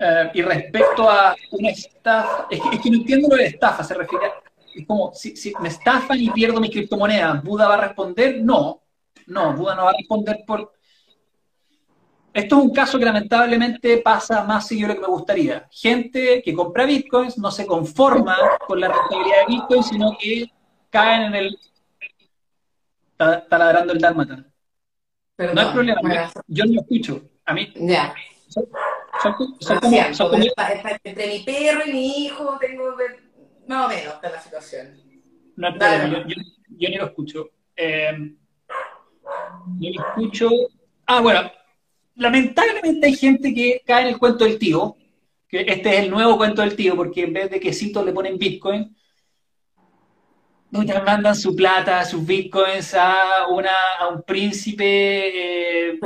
Eh, 0.00 0.30
y 0.34 0.42
respecto 0.42 1.08
a 1.10 1.34
una 1.52 1.70
estafa, 1.70 2.46
es 2.50 2.60
que, 2.60 2.90
no 2.90 2.96
entiendo 2.98 3.28
lo 3.28 3.36
de 3.36 3.46
estafa, 3.46 3.82
se 3.82 3.94
refiere 3.94 4.26
a, 4.26 4.32
es 4.74 4.86
como, 4.86 5.12
si, 5.12 5.34
si, 5.36 5.52
me 5.60 5.68
estafan 5.68 6.20
y 6.20 6.30
pierdo 6.30 6.60
mi 6.60 6.70
criptomoneda, 6.70 7.40
¿Buda 7.42 7.66
va 7.66 7.74
a 7.74 7.88
responder? 7.88 8.40
No, 8.42 8.82
no, 9.26 9.54
Buda 9.54 9.74
no 9.74 9.84
va 9.84 9.90
a 9.90 9.96
responder 9.96 10.44
por... 10.46 10.72
Esto 12.32 12.58
es 12.58 12.64
un 12.64 12.72
caso 12.72 12.98
que 12.98 13.04
lamentablemente 13.04 13.98
pasa 13.98 14.44
más 14.44 14.68
seguido 14.68 14.88
de 14.88 14.94
lo 14.94 15.00
que 15.00 15.06
me 15.06 15.12
gustaría. 15.12 15.68
Gente 15.70 16.42
que 16.42 16.52
compra 16.52 16.84
bitcoins 16.84 17.38
no 17.38 17.50
se 17.50 17.66
conforma 17.66 18.36
con 18.66 18.80
la 18.80 18.88
rentabilidad 18.88 19.46
de 19.46 19.54
bitcoin, 19.54 19.82
sino 19.82 20.16
que 20.18 20.50
caen 20.90 21.22
en 21.22 21.34
el... 21.34 21.58
Está, 23.18 23.58
ladrando 23.58 23.92
el 23.92 23.98
dálmata. 23.98 24.44
no 25.38 25.60
hay 25.60 25.72
problema, 25.72 26.00
yo 26.46 26.64
no 26.64 26.74
lo 26.74 26.80
escucho. 26.82 27.22
A 27.44 27.54
mí... 27.54 27.72
Ya. 27.74 28.14
entre 31.02 31.26
mi 31.26 31.40
perro 31.40 31.80
y 31.86 31.92
mi 31.92 32.24
hijo 32.24 32.56
tengo 32.60 32.94
más 33.66 33.84
o 33.84 33.88
menos 33.88 34.14
está 34.14 34.30
la 34.30 34.40
situación. 34.40 34.96
No, 35.56 35.76
yo, 35.76 36.24
yo, 36.68 36.88
ni 36.88 36.96
lo 36.96 37.06
escucho. 37.06 37.50
Eh, 37.76 38.34
ni 39.78 39.92
lo 39.92 40.02
escucho. 40.06 40.48
Ah, 41.06 41.20
bueno, 41.20 41.50
lamentablemente 42.18 43.06
hay 43.06 43.14
gente 43.14 43.54
que 43.54 43.82
cae 43.86 44.02
en 44.02 44.08
el 44.08 44.18
cuento 44.18 44.44
del 44.44 44.58
tío, 44.58 44.96
que 45.48 45.60
este 45.60 45.94
es 45.94 46.04
el 46.04 46.10
nuevo 46.10 46.36
cuento 46.36 46.62
del 46.62 46.76
tío, 46.76 46.94
porque 46.94 47.22
en 47.22 47.32
vez 47.32 47.50
de 47.50 47.60
quesitos 47.60 48.04
le 48.04 48.12
ponen 48.12 48.38
Bitcoin, 48.38 48.94
mandan 50.70 51.34
su 51.34 51.56
plata, 51.56 52.04
sus 52.04 52.26
bitcoins 52.26 52.94
a, 52.94 53.46
una, 53.48 53.70
a 53.98 54.08
un 54.08 54.22
príncipe 54.22 55.92
eh, 55.92 56.00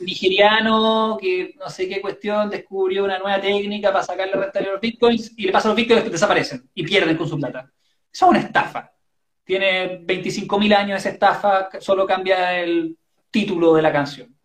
nigeriano 0.00 1.16
que 1.20 1.54
no 1.56 1.70
sé 1.70 1.88
qué 1.88 2.00
cuestión 2.00 2.50
descubrió 2.50 3.04
una 3.04 3.18
nueva 3.18 3.40
técnica 3.40 3.92
para 3.92 4.04
sacarle 4.04 4.32
renta 4.32 4.58
a 4.58 4.62
los 4.62 4.80
bitcoins 4.80 5.32
y 5.36 5.44
le 5.44 5.52
pasa 5.52 5.68
los 5.68 5.76
bitcoins 5.76 6.02
que 6.02 6.10
desaparecen 6.10 6.68
y 6.74 6.82
pierden 6.82 7.16
con 7.16 7.28
su 7.28 7.38
plata. 7.38 7.70
Eso 8.12 8.26
es 8.26 8.30
una 8.30 8.40
estafa. 8.40 8.90
Tiene 9.44 10.00
25.000 10.00 10.74
años 10.74 10.98
esa 10.98 11.10
estafa, 11.10 11.68
solo 11.80 12.06
cambia 12.06 12.58
el 12.58 12.96
título 13.30 13.74
de 13.74 13.82
la 13.82 13.92
canción. 13.92 14.37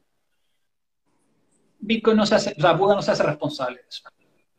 Bitcoin 1.85 2.15
no 2.15 2.25
se 2.25 2.35
hace, 2.35 2.55
o 2.57 2.61
sea, 2.61 2.73
Buda 2.73 2.95
no 2.95 3.01
se 3.01 3.11
hace 3.11 3.23
responsable 3.23 3.77
de 3.77 3.89
eso. 3.89 4.03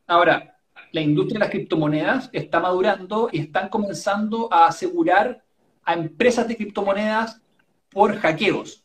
Ahora, 0.07 0.59
la 0.93 1.01
industria 1.01 1.35
de 1.35 1.45
las 1.47 1.51
criptomonedas 1.51 2.29
está 2.33 2.61
madurando 2.61 3.29
y 3.33 3.41
están 3.41 3.69
comenzando 3.69 4.53
a 4.53 4.67
asegurar 4.67 5.43
a 5.83 5.95
empresas 5.95 6.47
de 6.47 6.57
criptomonedas 6.57 7.41
por 7.89 8.17
hackeos. 8.17 8.85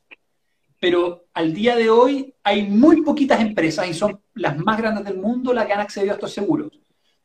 Pero 0.79 1.25
al 1.33 1.53
día 1.53 1.75
de 1.75 1.89
hoy 1.89 2.33
hay 2.41 2.63
muy 2.67 3.01
poquitas 3.01 3.41
empresas 3.41 3.87
y 3.87 3.93
son 3.93 4.21
las 4.33 4.57
más 4.57 4.77
grandes 4.77 5.03
del 5.03 5.17
mundo 5.17 5.53
las 5.53 5.65
que 5.65 5.73
han 5.73 5.81
accedido 5.81 6.11
a 6.11 6.15
estos 6.15 6.31
seguros. 6.31 6.71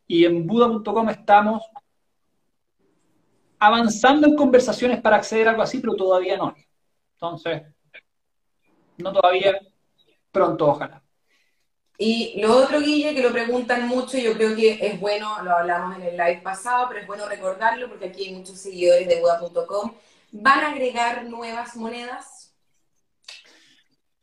Y 0.08 0.24
en 0.24 0.46
Buda.com 0.46 1.08
estamos 1.08 1.62
avanzando 3.60 4.26
en 4.26 4.34
conversaciones 4.34 5.00
para 5.00 5.16
acceder 5.16 5.46
a 5.46 5.50
algo 5.52 5.62
así, 5.62 5.78
pero 5.78 5.94
todavía 5.94 6.36
no. 6.36 6.54
Entonces, 7.14 7.62
no 8.98 9.12
todavía, 9.12 9.60
pronto 10.32 10.66
ojalá. 10.66 11.03
Y 11.96 12.40
lo 12.40 12.56
otro, 12.56 12.80
Guille, 12.80 13.14
que 13.14 13.22
lo 13.22 13.30
preguntan 13.30 13.86
mucho, 13.86 14.18
yo 14.18 14.34
creo 14.34 14.56
que 14.56 14.78
es 14.84 14.98
bueno, 14.98 15.42
lo 15.42 15.52
hablamos 15.52 15.96
en 15.96 16.02
el 16.02 16.16
live 16.16 16.40
pasado, 16.42 16.86
pero 16.88 17.00
es 17.00 17.06
bueno 17.06 17.28
recordarlo 17.28 17.88
porque 17.88 18.06
aquí 18.06 18.26
hay 18.26 18.34
muchos 18.34 18.58
seguidores 18.58 19.06
de 19.06 19.20
Buda.com. 19.20 19.92
¿Van 20.32 20.64
a 20.64 20.72
agregar 20.72 21.24
nuevas 21.26 21.76
monedas? 21.76 22.52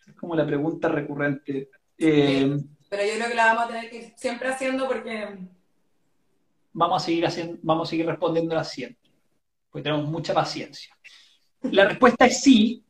Es 0.06 0.14
como 0.16 0.36
la 0.36 0.46
pregunta 0.46 0.90
recurrente. 0.90 1.70
Eh, 1.98 2.58
pero 2.90 3.06
yo 3.06 3.14
creo 3.16 3.30
que 3.30 3.36
la 3.36 3.46
vamos 3.54 3.64
a 3.64 3.68
tener 3.68 3.90
que 3.90 3.98
ir 3.98 4.14
siempre 4.18 4.50
haciendo 4.50 4.86
porque... 4.88 5.38
Vamos 6.74 7.02
a 7.02 7.06
seguir, 7.06 7.26
haciendo, 7.26 7.58
vamos 7.64 7.88
a 7.88 7.90
seguir 7.90 8.06
respondiendo 8.06 8.62
siempre, 8.66 9.12
porque 9.70 9.84
tenemos 9.84 10.10
mucha 10.10 10.34
paciencia. 10.34 10.94
La 11.62 11.86
respuesta 11.86 12.26
es 12.26 12.42
sí, 12.42 12.84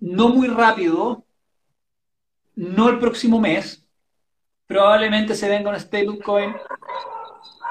no 0.00 0.30
muy 0.30 0.48
rápido, 0.48 1.24
no 2.60 2.90
el 2.90 2.98
próximo 2.98 3.40
mes, 3.40 3.82
probablemente 4.66 5.34
se 5.34 5.48
venga 5.48 5.70
un 5.70 5.80
stablecoin 5.80 6.54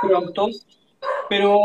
pronto, 0.02 0.50
pero, 1.30 1.60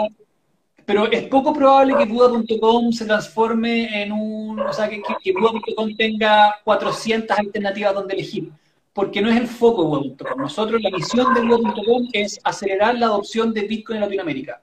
pero 0.85 1.11
es 1.11 1.27
poco 1.29 1.55
probable 1.55 1.97
que 1.97 2.05
Buda.com 2.05 2.93
se 2.93 3.07
transforme 3.07 4.03
en 4.03 4.13
un, 4.13 4.61
o 4.61 4.73
sea, 4.75 4.91
que, 4.91 5.01
que, 5.23 5.33
Buda.com 5.33 5.97
tenga 5.97 6.57
400 6.65 7.39
alternativas 7.39 7.95
donde 7.95 8.13
elegir, 8.13 8.51
porque 8.93 9.23
no 9.23 9.31
es 9.31 9.37
el 9.39 9.47
foco 9.47 9.85
de 9.85 9.89
Buda.com. 9.89 10.43
Nosotros, 10.43 10.83
la 10.83 10.91
misión 10.91 11.33
de 11.33 11.41
Buda.com 11.41 12.09
es 12.13 12.39
acelerar 12.45 12.99
la 12.99 13.07
adopción 13.07 13.55
de 13.55 13.63
Bitcoin 13.63 13.97
en 13.97 14.03
Latinoamérica. 14.03 14.63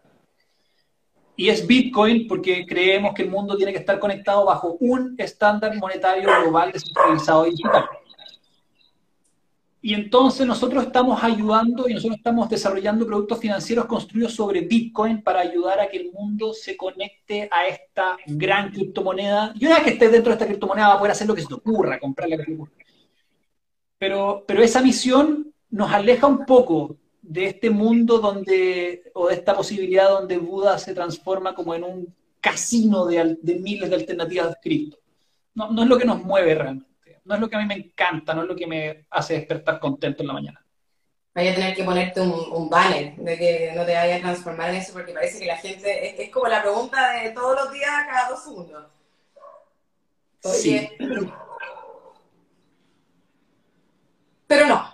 Y 1.36 1.50
es 1.50 1.66
Bitcoin 1.66 2.28
porque 2.28 2.64
creemos 2.68 3.16
que 3.16 3.24
el 3.24 3.32
mundo 3.32 3.58
tiene 3.58 3.72
que 3.72 3.80
estar 3.80 3.98
conectado 3.98 4.46
bajo 4.46 4.78
un 4.82 5.16
estándar 5.18 5.76
monetario 5.78 6.30
global 6.44 6.72
descentralizado 6.72 7.48
y 7.48 7.52
digital. 7.52 7.90
Y 9.84 9.96
entonces 9.96 10.46
nosotros 10.46 10.86
estamos 10.86 11.24
ayudando 11.24 11.90
y 11.90 11.96
nosotros 11.96 12.18
estamos 12.18 12.48
desarrollando 12.48 13.08
productos 13.08 13.40
financieros 13.40 13.86
construidos 13.86 14.36
sobre 14.36 14.62
Bitcoin 14.62 15.24
para 15.24 15.40
ayudar 15.40 15.80
a 15.80 15.90
que 15.90 15.98
el 15.98 16.12
mundo 16.12 16.54
se 16.54 16.78
conecte 16.78 17.50
a 17.52 17.66
esta 17.66 18.16
gran 18.28 18.72
criptomoneda. 18.72 19.54
Y 19.60 19.66
una 19.66 19.76
vez 19.76 19.84
que 19.86 19.90
esté 19.92 20.10
dentro 20.10 20.30
de 20.30 20.36
esta 20.36 20.46
criptomoneda 20.46 20.90
va 20.90 20.94
a 20.94 20.98
poder 21.00 21.14
hacer 21.14 21.28
lo 21.28 21.34
que 21.34 21.42
se 21.42 21.48
te 21.48 21.56
ocurra, 21.56 22.00
comprarla 22.00 22.38
que 22.38 22.58
Pero, 23.98 24.44
pero 24.48 24.62
esa 24.62 24.84
misión 24.84 25.52
nos 25.72 25.92
aleja 25.92 26.28
un 26.28 26.46
poco 26.46 26.98
de 27.24 27.48
este 27.48 27.72
mundo 27.72 28.20
donde, 28.20 29.12
o 29.16 29.30
de 29.30 29.34
esta 29.34 29.56
posibilidad 29.56 30.10
donde 30.10 30.38
Buda 30.38 30.78
se 30.78 30.94
transforma 30.94 31.56
como 31.56 31.74
en 31.74 31.84
un 31.84 32.16
casino 32.40 33.08
de, 33.08 33.36
de 33.42 33.56
miles 33.56 33.90
de 33.90 33.96
alternativas 33.96 34.50
de 34.50 34.56
cripto. 34.62 34.98
No, 35.56 35.72
no 35.72 35.82
es 35.82 35.90
lo 35.90 35.98
que 35.98 36.06
nos 36.06 36.24
mueve 36.24 36.54
realmente 36.54 36.91
no 37.24 37.36
es 37.36 37.42
lo 37.42 37.50
que 37.50 37.56
a 37.56 37.60
mí 37.60 37.66
me 37.66 37.76
encanta, 37.76 38.34
no 38.34 38.44
es 38.44 38.48
lo 38.48 38.56
que 38.56 38.68
me 38.68 39.06
hace 39.10 39.36
despertar 39.36 39.80
contento 39.80 40.24
en 40.24 40.28
la 40.28 40.34
mañana. 40.34 40.66
Vaya 41.34 41.52
a 41.52 41.56
tener 41.56 41.76
que 41.76 41.84
ponerte 41.84 42.20
un, 42.20 42.34
un 42.52 42.70
banner 42.70 43.16
de 43.16 43.38
que 43.38 43.72
no 43.74 43.86
te 43.86 43.94
vayas 43.94 44.20
a 44.20 44.24
transformar 44.24 44.70
en 44.70 44.76
eso, 44.78 44.92
porque 44.92 45.14
parece 45.14 45.40
que 45.40 45.46
la 45.46 45.58
gente, 45.58 46.22
es, 46.22 46.30
como 46.30 46.48
la 46.48 46.62
pregunta 46.62 47.12
de 47.22 47.30
todos 47.30 47.56
los 47.56 47.72
días 47.72 47.90
cada 48.08 48.30
dos 48.30 48.44
segundos. 48.44 48.86
Oye, 50.44 50.98
pero 54.48 54.68
no, 54.68 54.91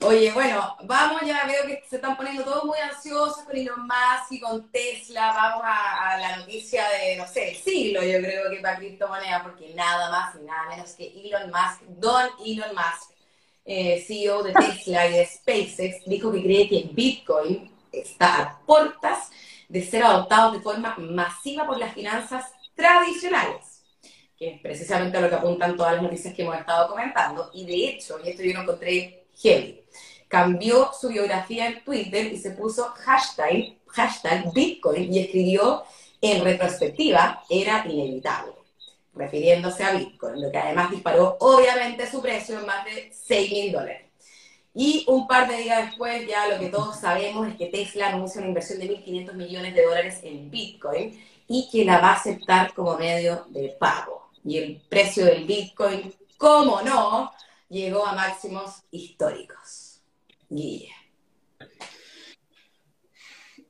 Oye, 0.00 0.30
bueno, 0.32 0.76
vamos 0.84 1.22
ya, 1.26 1.44
veo 1.44 1.66
que 1.66 1.82
se 1.88 1.96
están 1.96 2.16
poniendo 2.16 2.44
todos 2.44 2.64
muy 2.64 2.78
ansiosos 2.78 3.42
con 3.44 3.56
Elon 3.56 3.82
Musk 3.82 4.30
y 4.30 4.40
con 4.40 4.70
Tesla. 4.70 5.32
Vamos 5.32 5.62
a, 5.64 6.16
la 6.18 6.36
noticia 6.36 6.84
de, 6.88 7.16
no 7.16 7.26
sé, 7.26 7.50
el 7.50 7.56
siglo, 7.56 8.02
yo 8.04 8.18
creo 8.20 8.48
que 8.48 8.60
para 8.60 8.76
criptomonedas, 8.76 9.42
porque 9.42 9.74
nada 9.74 10.08
más 10.10 10.36
y 10.36 10.44
nada 10.44 10.68
menos 10.68 10.92
que 10.92 11.06
Elon 11.06 11.50
Musk, 11.50 11.82
Don 11.98 12.30
Elon 12.46 12.74
Musk, 12.74 13.10
eh, 13.64 14.04
CEO 14.06 14.44
de 14.44 14.52
Tesla 14.52 15.06
y 15.08 15.12
de 15.14 15.26
SpaceX, 15.26 16.04
dijo 16.06 16.30
que 16.30 16.42
cree 16.42 16.68
que 16.68 16.88
Bitcoin 16.92 17.70
está 17.90 18.42
a 18.42 18.58
puertas 18.60 19.30
de 19.68 19.84
ser 19.84 20.04
adoptado 20.04 20.52
de 20.52 20.60
forma 20.60 20.94
masiva 20.98 21.66
por 21.66 21.76
las 21.76 21.92
finanzas 21.92 22.52
tradicionales, 22.76 23.82
que 24.38 24.54
es 24.54 24.60
precisamente 24.60 25.18
a 25.18 25.22
lo 25.22 25.28
que 25.28 25.34
apuntan 25.34 25.76
todas 25.76 25.94
las 25.94 26.02
noticias 26.02 26.32
que 26.34 26.42
hemos 26.42 26.56
estado 26.56 26.88
comentando. 26.88 27.50
Y 27.52 27.66
de 27.66 27.88
hecho, 27.88 28.20
y 28.24 28.28
esto 28.28 28.44
yo 28.44 28.54
lo 28.54 28.60
encontré 28.62 29.17
heavy 29.42 29.78
cambió 30.28 30.90
su 30.92 31.08
biografía 31.08 31.66
en 31.66 31.82
Twitter 31.82 32.32
y 32.32 32.38
se 32.38 32.50
puso 32.52 32.92
hashtag, 32.96 34.52
Bitcoin 34.52 35.12
y 35.12 35.20
escribió 35.20 35.82
en 36.20 36.44
retrospectiva, 36.44 37.42
era 37.48 37.84
inevitable, 37.88 38.52
refiriéndose 39.14 39.82
a 39.82 39.94
Bitcoin, 39.94 40.40
lo 40.42 40.52
que 40.52 40.58
además 40.58 40.90
disparó 40.90 41.36
obviamente 41.40 42.08
su 42.08 42.20
precio 42.20 42.58
en 42.58 42.66
más 42.66 42.84
de 42.84 43.10
6 43.12 43.50
mil 43.50 43.72
dólares. 43.72 44.02
Y 44.74 45.04
un 45.08 45.26
par 45.26 45.48
de 45.48 45.56
días 45.56 45.86
después, 45.86 46.28
ya 46.28 46.46
lo 46.46 46.60
que 46.60 46.68
todos 46.68 47.00
sabemos 47.00 47.48
es 47.48 47.56
que 47.56 47.66
Tesla 47.66 48.08
anuncia 48.08 48.40
una 48.40 48.48
inversión 48.48 48.78
de 48.78 48.88
1.500 48.88 49.32
millones 49.32 49.74
de 49.74 49.82
dólares 49.84 50.20
en 50.22 50.50
Bitcoin 50.50 51.20
y 51.48 51.68
que 51.72 51.84
la 51.84 51.98
va 51.98 52.10
a 52.10 52.14
aceptar 52.14 52.74
como 52.74 52.96
medio 52.96 53.46
de 53.48 53.70
pago. 53.80 54.30
Y 54.44 54.58
el 54.58 54.80
precio 54.88 55.24
del 55.24 55.46
Bitcoin, 55.46 56.14
como 56.36 56.82
no, 56.82 57.32
llegó 57.68 58.06
a 58.06 58.14
máximos 58.14 58.82
históricos. 58.90 60.02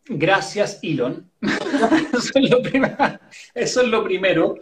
Gracias, 0.07 0.79
Elon. 0.83 1.31
eso, 3.55 3.81
es 3.83 3.89
lo 3.89 4.03
primero. 4.03 4.57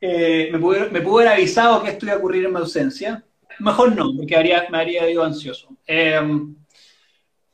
Eh, 0.00 0.48
me, 0.52 0.58
pudo, 0.58 0.90
me 0.90 0.98
haber 0.98 1.28
avisado 1.28 1.82
que 1.82 1.90
esto 1.90 2.06
iba 2.06 2.14
a 2.14 2.18
ocurrir 2.18 2.44
en 2.44 2.52
mi 2.52 2.58
ausencia. 2.58 3.24
Mejor 3.58 3.94
no, 3.94 4.12
porque 4.16 4.36
me 4.70 4.78
haría 4.78 5.10
yo 5.10 5.22
ansioso. 5.22 5.76
Em, 5.86 6.54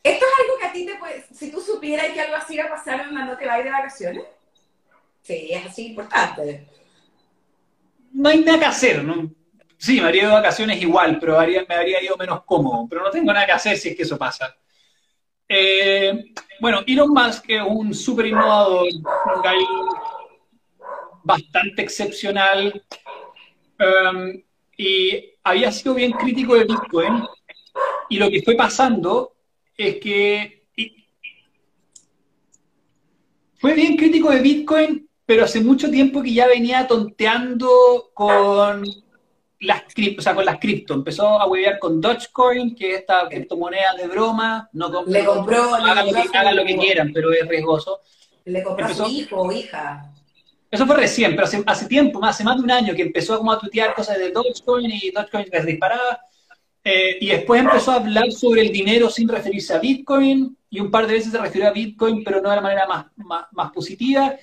¿Esto 0.03 0.25
es 0.27 0.33
algo 0.41 0.59
que 0.59 0.67
a 0.67 0.73
ti 0.73 0.87
te 0.87 0.97
puede, 0.97 1.25
si 1.33 1.53
tú 1.53 1.61
supieras 1.61 2.09
que 2.13 2.21
algo 2.21 2.35
así 2.35 2.55
iba 2.55 2.65
a 2.65 2.71
pasar 2.71 3.09
cuando 3.09 3.37
te 3.37 3.47
vas 3.47 3.63
de 3.63 3.71
vacaciones? 3.71 4.25
Sí, 5.23 5.51
es 5.53 5.67
así 5.67 5.87
importante. 5.89 6.67
No 8.13 8.29
hay 8.29 8.41
nada 8.41 8.59
que 8.59 8.65
hacer, 8.65 9.05
¿no? 9.05 9.33
Sí, 9.83 10.01
me 10.01 10.07
habría 10.07 10.23
ido 10.23 10.31
de 10.31 10.37
vacaciones 10.37 10.81
igual, 10.81 11.19
pero 11.19 11.39
me 11.41 11.75
habría 11.75 12.01
ido 12.01 12.17
menos 12.17 12.45
cómodo. 12.45 12.87
Pero 12.89 13.03
no 13.03 13.11
tengo 13.11 13.33
nada 13.33 13.47
que 13.47 13.53
hacer 13.53 13.77
si 13.77 13.89
es 13.89 13.97
que 13.97 14.05
eso 14.05 14.17
pasa. 14.17 14.57
Eh, 15.49 16.33
bueno, 16.61 16.85
Elon 16.87 17.11
Musk 17.11 17.47
es 17.49 17.63
un 17.67 17.93
súper 17.93 18.27
innovador, 18.27 18.87
un 18.87 19.43
gallo 19.43 19.89
bastante 21.25 21.83
excepcional 21.83 22.85
um, 23.81 24.41
y 24.77 25.35
había 25.43 25.73
sido 25.73 25.95
bien 25.95 26.13
crítico 26.13 26.55
de 26.55 26.65
Bitcoin 26.65 27.25
y 28.09 28.19
lo 28.19 28.31
que 28.31 28.43
fue 28.43 28.55
pasando 28.55 29.35
es 29.77 29.97
que 29.97 30.63
fue 33.59 33.75
bien 33.75 33.97
crítico 33.97 34.31
de 34.31 34.41
Bitcoin, 34.41 35.09
pero 35.27 35.45
hace 35.45 35.61
mucho 35.61 35.91
tiempo 35.91 36.23
que 36.23 36.33
ya 36.33 36.47
venía 36.47 36.87
tonteando 36.87 38.11
con 38.15 38.85
las 39.63 39.83
cripto, 39.93 40.21
o 40.21 40.23
sea, 40.23 40.35
con 40.35 40.45
las 40.45 40.59
cripto. 40.59 40.95
Empezó 40.95 41.27
a 41.41 41.47
huevear 41.47 41.79
con 41.79 42.01
Dogecoin, 42.01 42.75
que 42.75 42.95
es 42.95 43.01
esta 43.01 43.29
criptomoneda 43.29 43.95
de 43.97 44.07
broma. 44.09 44.69
No 44.73 45.05
le 45.07 45.25
compró, 45.25 45.75
hagan, 45.75 46.07
lo, 46.07 46.13
que, 46.13 46.55
lo 46.55 46.65
que 46.65 46.77
quieran, 46.77 47.11
pero 47.13 47.33
es 47.33 47.47
riesgoso. 47.47 48.01
Le 48.45 48.63
compró 48.63 48.87
a 48.87 48.95
su 48.95 49.07
hijo 49.07 49.43
o 49.43 49.53
hija. 49.53 50.13
Eso 50.71 50.87
fue 50.87 50.97
recién, 50.97 51.33
pero 51.33 51.45
hace, 51.45 51.63
hace 51.67 51.87
tiempo, 51.87 52.25
hace 52.25 52.45
más 52.45 52.57
de 52.57 52.63
un 52.63 52.71
año, 52.71 52.95
que 52.95 53.03
empezó 53.03 53.37
como 53.39 53.53
a 53.53 53.59
tuitear 53.59 53.95
cosas 53.95 54.19
de 54.19 54.31
Dogecoin 54.31 54.91
y 54.91 55.11
Dogecoin 55.11 55.47
les 55.53 55.67
disparaba. 55.67 56.21
Eh, 56.85 57.19
y 57.21 57.27
después 57.29 57.61
empezó 57.61 57.93
a 57.93 57.97
hablar 57.97 58.33
sobre 58.33 58.63
el 58.63 58.73
dinero 58.73 59.09
sin 59.09 59.29
referirse 59.29 59.75
a 59.75 59.79
Bitcoin, 59.79 60.57
y 60.69 60.81
un 60.81 60.91
par 60.91 61.07
de 61.07 61.15
veces 61.15 61.31
se 61.31 61.39
refirió 61.39 61.69
a 61.69 61.73
Bitcoin, 61.73 62.25
pero 62.25 62.41
no 62.41 62.51
de 62.51 62.57
la 62.57 62.63
manera 62.63 62.87
más, 62.87 63.07
más, 63.17 63.47
más 63.53 63.71
positiva 63.71 64.35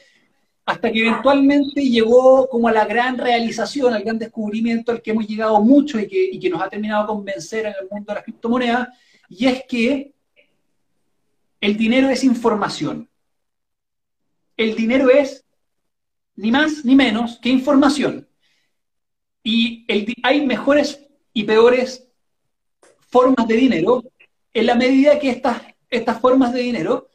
hasta 0.70 0.91
que 0.91 0.99
eventualmente 0.99 1.82
llegó 1.82 2.47
como 2.47 2.67
a 2.67 2.72
la 2.72 2.86
gran 2.86 3.17
realización, 3.17 3.91
al 3.91 4.03
gran 4.03 4.20
descubrimiento 4.20 4.91
al 4.91 5.01
que 5.01 5.09
hemos 5.09 5.28
llegado 5.28 5.59
mucho 5.61 5.99
y 5.99 6.07
que, 6.07 6.47
nos 6.47 6.61
ha 6.61 6.70
terminado 6.70 7.07
convencer 7.07 7.65
en 7.65 7.74
el 7.82 7.88
mundo 7.89 8.05
de 8.07 8.13
las 8.13 8.24
criptomonedas, 8.24 8.88
y 9.30 9.47
es 9.47 9.63
que 9.67 10.13
el 11.59 11.76
dinero 11.76 12.07
es 12.09 12.24
información. 12.24 13.09
El 14.55 14.76
dinero 14.76 15.09
es 15.09 15.43
ni 16.36 16.51
más 16.51 16.86
ni 16.86 16.95
menos 16.95 17.39
que 17.39 17.49
información. 17.49 18.28
Y 19.41 19.88
hay 20.22 20.45
mejores 20.45 21.03
y 21.34 21.45
peores 21.45 22.07
formas 23.07 23.47
de 23.47 23.55
dinero 23.55 24.03
en 24.53 24.65
la 24.67 24.76
medida 24.76 25.17
que 25.17 25.32
estas, 25.32 25.63
estas 25.89 26.22
formas 26.22 26.53
de 26.53 26.59
dinero 26.59 27.09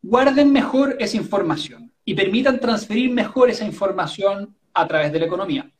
guarden 0.00 0.52
mejor 0.52 0.96
esa 1.00 1.16
información 1.16 1.87
y 2.08 2.14
permitan 2.14 2.58
transferir 2.58 3.10
mejor 3.10 3.50
esa 3.50 3.66
información 3.66 4.56
a 4.72 4.88
través 4.88 5.12
de 5.12 5.18
la 5.18 5.26
economía. 5.26 5.70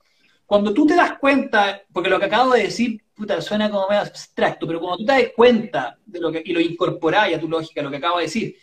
Cuando 0.44 0.74
tú 0.74 0.86
te 0.86 0.94
das 0.94 1.16
cuenta, 1.18 1.80
porque 1.90 2.10
lo 2.10 2.18
que 2.18 2.26
acabo 2.26 2.52
de 2.52 2.64
decir, 2.64 3.02
puta, 3.14 3.40
suena 3.40 3.70
como 3.70 3.88
medio 3.88 4.02
abstracto, 4.02 4.66
pero 4.66 4.78
cuando 4.78 4.98
tú 4.98 5.06
te 5.06 5.12
das 5.12 5.32
cuenta 5.34 5.98
de 6.04 6.20
lo 6.20 6.30
que, 6.30 6.42
y 6.44 6.52
lo 6.52 6.60
incorporas 6.60 7.32
a 7.32 7.40
tu 7.40 7.48
lógica, 7.48 7.80
lo 7.80 7.90
que 7.90 7.96
acabo 7.96 8.18
de 8.18 8.24
decir, 8.24 8.56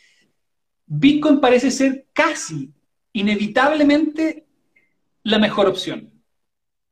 Bitcoin 0.85 1.39
parece 1.41 1.71
ser 1.71 2.05
casi, 2.13 2.71
inevitablemente, 3.13 4.45
la 5.23 5.39
mejor 5.39 5.65
opción. 5.65 6.13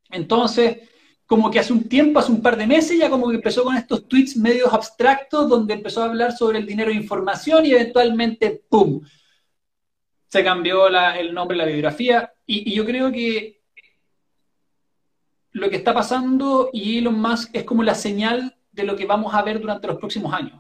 Entonces, 0.09 0.89
como 1.27 1.51
que 1.51 1.59
hace 1.59 1.71
un 1.71 1.87
tiempo, 1.87 2.19
hace 2.19 2.31
un 2.31 2.41
par 2.41 2.57
de 2.57 2.65
meses, 2.65 2.97
ya 2.97 3.11
como 3.11 3.29
que 3.29 3.35
empezó 3.35 3.63
con 3.63 3.75
estos 3.75 4.07
tweets 4.07 4.37
medios 4.37 4.73
abstractos, 4.73 5.47
donde 5.47 5.75
empezó 5.75 6.01
a 6.01 6.05
hablar 6.05 6.31
sobre 6.35 6.57
el 6.57 6.65
dinero 6.65 6.89
de 6.89 6.95
información 6.95 7.63
y 7.63 7.73
eventualmente, 7.73 8.63
¡pum!, 8.67 9.01
se 10.33 10.43
cambió 10.43 10.87
el 10.87 11.31
nombre, 11.31 11.55
la 11.55 11.65
biografía, 11.65 12.33
y, 12.47 12.73
yo 12.73 12.83
creo 12.85 13.11
que 13.11 13.61
lo 15.51 15.69
que 15.69 15.75
está 15.75 15.93
pasando 15.93 16.71
y 16.73 16.97
Elon 16.97 17.21
Musk 17.21 17.51
es 17.53 17.63
como 17.63 17.83
la 17.83 17.93
señal 17.93 18.57
de 18.71 18.81
lo 18.81 18.95
que 18.95 19.05
vamos 19.05 19.31
a 19.35 19.43
ver 19.43 19.61
durante 19.61 19.85
los 19.85 19.99
próximos 19.99 20.33
años. 20.33 20.59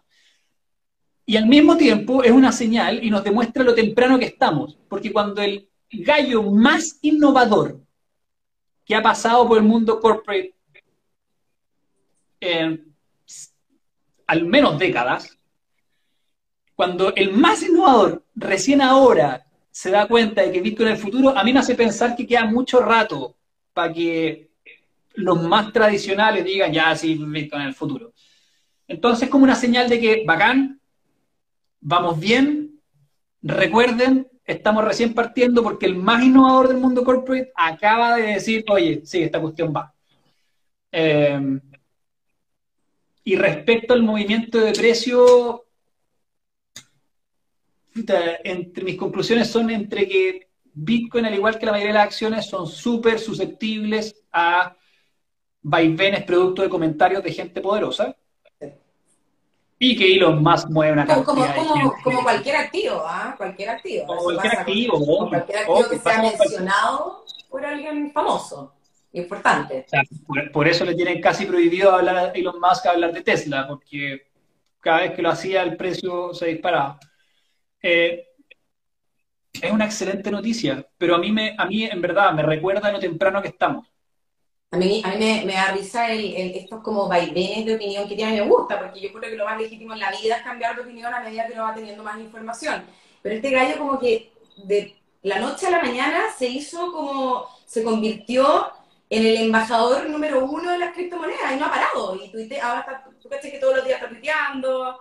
Y 1.25 1.37
al 1.37 1.47
mismo 1.47 1.75
tiempo 1.75 2.23
es 2.23 2.29
una 2.29 2.51
señal 2.51 3.03
y 3.03 3.09
nos 3.09 3.23
demuestra 3.23 3.63
lo 3.63 3.73
temprano 3.73 4.19
que 4.19 4.25
estamos, 4.25 4.77
porque 4.87 5.11
cuando 5.11 5.41
el 5.41 5.67
gallo 5.89 6.43
más 6.43 6.99
innovador 7.01 7.81
que 8.85 8.93
ha 8.93 9.01
pasado 9.01 9.47
por 9.47 9.57
el 9.57 9.63
mundo 9.63 9.99
corporate 9.99 10.53
en 12.39 12.93
al 14.27 14.45
menos 14.45 14.77
décadas, 14.77 15.35
cuando 16.75 17.11
el 17.15 17.33
más 17.33 17.63
innovador 17.63 18.23
recién 18.35 18.79
ahora 18.79 19.47
se 19.73 19.89
da 19.89 20.07
cuenta 20.07 20.43
de 20.43 20.51
que 20.51 20.61
Bitcoin 20.61 20.89
en 20.89 20.93
el 20.93 20.99
futuro, 20.99 21.35
a 21.35 21.43
mí 21.43 21.51
me 21.51 21.59
hace 21.59 21.73
pensar 21.73 22.15
que 22.15 22.27
queda 22.27 22.45
mucho 22.45 22.79
rato 22.79 23.35
para 23.73 23.91
que 23.91 24.51
los 25.15 25.41
más 25.41 25.73
tradicionales 25.73 26.45
digan, 26.45 26.71
ya, 26.71 26.95
sí, 26.95 27.15
Bitcoin 27.15 27.63
en 27.63 27.67
el 27.69 27.73
futuro. 27.73 28.13
Entonces, 28.87 29.29
como 29.29 29.45
una 29.45 29.55
señal 29.55 29.89
de 29.89 29.99
que, 29.99 30.23
bacán, 30.27 30.79
vamos 31.81 32.19
bien, 32.19 32.79
recuerden, 33.41 34.27
estamos 34.45 34.85
recién 34.85 35.15
partiendo 35.15 35.63
porque 35.63 35.87
el 35.87 35.95
más 35.95 36.23
innovador 36.23 36.67
del 36.67 36.77
mundo 36.77 37.03
corporate 37.03 37.51
acaba 37.55 38.17
de 38.17 38.33
decir, 38.33 38.63
oye, 38.69 39.01
sí, 39.03 39.23
esta 39.23 39.41
cuestión 39.41 39.73
va. 39.75 39.91
Eh, 40.91 41.59
y 43.23 43.35
respecto 43.37 43.95
al 43.95 44.03
movimiento 44.03 44.59
de 44.59 44.73
precio, 44.73 45.65
entre 48.43 48.83
mis 48.83 48.97
conclusiones 48.97 49.49
son 49.49 49.69
entre 49.69 50.07
que 50.07 50.47
Bitcoin, 50.73 51.25
al 51.25 51.35
igual 51.35 51.59
que 51.59 51.65
la 51.65 51.71
mayoría 51.71 51.93
de 51.93 51.99
las 51.99 52.07
acciones, 52.07 52.45
son 52.45 52.67
súper 52.67 53.19
susceptibles 53.19 54.23
a 54.31 54.75
vaivenes 55.61 56.23
producto 56.23 56.61
de 56.61 56.69
comentarios 56.69 57.23
de 57.23 57.31
gente 57.31 57.61
poderosa. 57.61 58.15
Y 59.79 59.97
que 59.97 60.15
Elon 60.15 60.41
Musk 60.41 60.69
mueve 60.69 60.93
una 60.93 61.05
cantidad 61.05 61.55
como, 61.55 61.75
como, 61.75 61.95
como 62.03 62.23
cualquier 62.23 62.55
activo, 62.55 63.03
¿ah? 63.05 63.35
Cualquier 63.37 63.69
activo. 63.69 64.05
Como 64.05 64.23
cualquier 64.23 64.59
activo, 64.59 65.27
cualquier 65.29 65.57
activo 65.57 65.89
que 65.89 65.99
sea 65.99 66.21
mencionado 66.21 67.25
por 67.49 67.65
alguien 67.65 68.11
famoso, 68.11 68.73
importante. 69.11 69.85
por, 70.53 70.67
eso 70.67 70.85
le 70.85 70.95
tienen 70.95 71.21
casi 71.21 71.45
prohibido 71.45 71.91
hablar 71.91 72.15
a 72.15 72.31
Elon 72.31 72.59
Musk 72.59 72.85
hablar 72.85 73.11
de 73.11 73.21
Tesla, 73.21 73.67
porque 73.67 74.27
cada 74.79 75.01
vez 75.01 75.11
que 75.11 75.21
lo 75.21 75.29
hacía 75.29 75.63
el 75.63 75.75
precio 75.75 76.33
se 76.33 76.47
disparaba. 76.47 76.97
Eh, 77.83 78.29
es 79.61 79.71
una 79.71 79.85
excelente 79.85 80.31
noticia, 80.31 80.87
pero 80.97 81.15
a 81.15 81.17
mí, 81.19 81.31
me, 81.31 81.55
a 81.57 81.65
mí 81.65 81.83
en 81.83 82.01
verdad 82.01 82.33
me 82.33 82.41
recuerda 82.41 82.91
lo 82.91 82.99
temprano 82.99 83.41
que 83.41 83.49
estamos. 83.49 83.87
A 84.71 84.77
mí, 84.77 85.03
a 85.05 85.09
mí 85.09 85.43
me, 85.45 85.53
da 85.53 85.71
risa 85.71 86.11
el, 86.11 86.33
estos 86.55 86.81
como 86.81 87.07
vaivenes 87.07 87.65
de 87.65 87.75
opinión 87.75 88.07
que 88.09 88.15
tiene, 88.15 88.41
me 88.41 88.47
gusta, 88.47 88.79
porque 88.79 88.99
yo 88.99 89.13
creo 89.13 89.29
que 89.29 89.37
lo 89.37 89.45
más 89.45 89.61
legítimo 89.61 89.93
en 89.93 89.99
la 89.99 90.09
vida 90.09 90.37
es 90.37 90.41
cambiar 90.41 90.75
de 90.75 90.81
opinión 90.81 91.13
a 91.13 91.19
medida 91.19 91.45
que 91.45 91.53
uno 91.53 91.63
va 91.63 91.75
teniendo 91.75 92.01
más 92.01 92.19
información. 92.19 92.83
Pero 93.21 93.35
este 93.35 93.51
gallo 93.51 93.77
como 93.77 93.99
que 93.99 94.31
de 94.57 94.95
la 95.21 95.39
noche 95.39 95.67
a 95.67 95.71
la 95.71 95.81
mañana 95.81 96.23
se 96.35 96.47
hizo 96.47 96.91
como, 96.91 97.45
se 97.65 97.83
convirtió 97.83 98.71
en 99.11 99.25
el 99.27 99.37
embajador 99.37 100.09
número 100.09 100.43
uno 100.43 100.71
de 100.71 100.79
las 100.79 100.93
criptomonedas 100.93 101.51
y 101.53 101.59
no 101.59 101.67
ha 101.67 101.69
parado. 101.69 102.15
Y 102.15 102.55
ahora 102.59 102.79
está, 102.79 103.07
tú 103.21 103.29
caché 103.29 103.51
que 103.51 103.59
todos 103.59 103.75
los 103.75 103.85
días 103.85 104.01
está 104.01 104.09
tuiteando, 104.09 104.99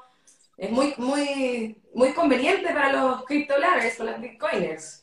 es 0.62 0.70
muy, 0.70 0.94
muy, 0.96 1.76
muy 1.92 2.12
conveniente 2.12 2.72
para 2.72 2.92
los 2.92 3.24
criptolares 3.24 3.98
o 3.98 4.04
las 4.04 4.20
bitcoiners. 4.20 5.02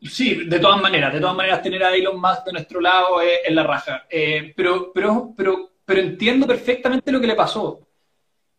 Sí, 0.00 0.44
de 0.44 0.60
todas 0.60 0.80
maneras, 0.80 1.12
de 1.12 1.18
todas 1.18 1.34
maneras 1.34 1.60
tener 1.60 1.82
a 1.82 1.92
Elon 1.92 2.20
Musk 2.20 2.44
de 2.46 2.52
nuestro 2.52 2.80
lado 2.80 3.20
es, 3.20 3.52
la 3.52 3.64
raja. 3.64 4.06
Eh, 4.08 4.52
pero, 4.56 4.92
pero, 4.92 5.34
pero, 5.36 5.72
pero 5.84 6.00
entiendo 6.00 6.46
perfectamente 6.46 7.10
lo 7.10 7.20
que 7.20 7.26
le 7.26 7.34
pasó. 7.34 7.80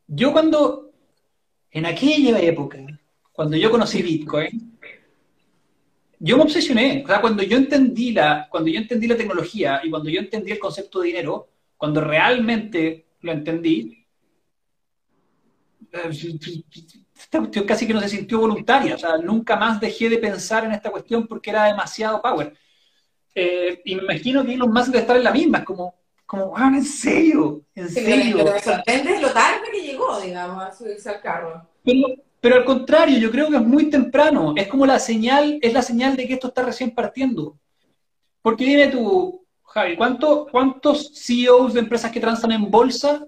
Yo 0.06 0.34
cuando, 0.34 0.92
en 1.72 1.86
aquella 1.86 2.38
época, 2.42 2.86
cuando 3.32 3.56
yo 3.56 3.72
conocí 3.72 4.02
Bitcoin, 4.02 4.78
yo 6.20 6.36
me 6.36 6.44
obsesioné. 6.44 7.04
O 7.06 7.08
sea, 7.08 7.22
cuando 7.22 7.42
yo 7.44 7.56
entendí 7.56 8.12
la, 8.12 8.50
cuando 8.52 8.70
yo 8.70 8.80
entendí 8.80 9.08
la 9.08 9.16
tecnología 9.16 9.80
y 9.82 9.90
cuando 9.90 10.10
yo 10.10 10.20
entendí 10.20 10.52
el 10.52 10.60
concepto 10.60 11.00
de 11.00 11.08
dinero, 11.08 11.48
cuando 11.78 12.02
realmente 12.02 13.06
lo 13.22 13.32
entendí, 13.32 14.07
esta 15.92 17.40
cuestión 17.40 17.66
casi 17.66 17.88
que 17.88 17.94
no 17.94 18.02
se 18.02 18.10
sintió 18.10 18.40
voluntaria, 18.40 18.96
o 18.96 18.98
sea, 18.98 19.18
nunca 19.18 19.56
más 19.56 19.80
dejé 19.80 20.10
de 20.10 20.18
pensar 20.18 20.66
en 20.66 20.72
esta 20.72 20.92
cuestión 20.92 21.28
porque 21.28 21.50
era 21.50 21.66
demasiado 21.66 22.22
power. 22.22 22.54
Eh, 23.34 23.82
y 23.86 23.96
me 23.96 24.04
imagino 24.04 24.46
que 24.46 24.58
los 24.58 24.68
más 24.68 24.92
de 24.92 25.00
estar 25.00 25.16
en 25.16 25.24
la 25.24 25.32
misma, 25.32 25.64
como, 25.64 25.96
como, 26.26 26.58
ah, 26.58 26.72
en 26.74 26.84
serio, 26.84 27.62
en 27.76 27.90
serio. 27.90 28.38
Pero 28.38 28.54
me 28.54 28.60
sorprende 28.60 29.22
lo 29.22 29.32
tarde 29.32 29.68
que 29.72 29.82
llegó, 29.82 30.20
digamos, 30.20 30.64
a 30.64 30.74
subirse 30.74 31.10
al 31.10 31.22
carro. 31.22 31.68
Pero, 31.84 32.08
pero 32.42 32.56
al 32.56 32.66
contrario, 32.66 33.20
yo 33.20 33.32
creo 33.32 33.50
que 33.50 33.58
es 33.58 33.62
muy 33.62 33.90
temprano, 33.90 34.54
es 34.56 34.68
como 34.68 34.86
la 34.86 35.00
señal, 35.00 35.60
es 35.62 35.74
la 35.74 35.82
señal 35.82 36.16
de 36.16 36.28
que 36.28 36.34
esto 36.34 36.48
está 36.48 36.64
recién 36.64 36.92
partiendo. 36.92 37.58
Porque 38.42 38.66
dime 38.66 38.88
tú, 38.88 39.46
Javi, 39.64 39.96
¿cuánto, 39.96 40.48
¿cuántos 40.50 41.12
CEOs 41.14 41.74
de 41.74 41.82
empresas 41.82 42.12
que 42.12 42.20
transan 42.20 42.52
en 42.52 42.72
bolsa 42.72 43.26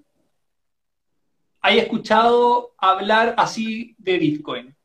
hay 1.62 1.80
escuchado 1.80 2.74
hablar 2.78 3.36
así 3.38 3.96
de 3.98 4.18
Bitcoin? 4.18 4.76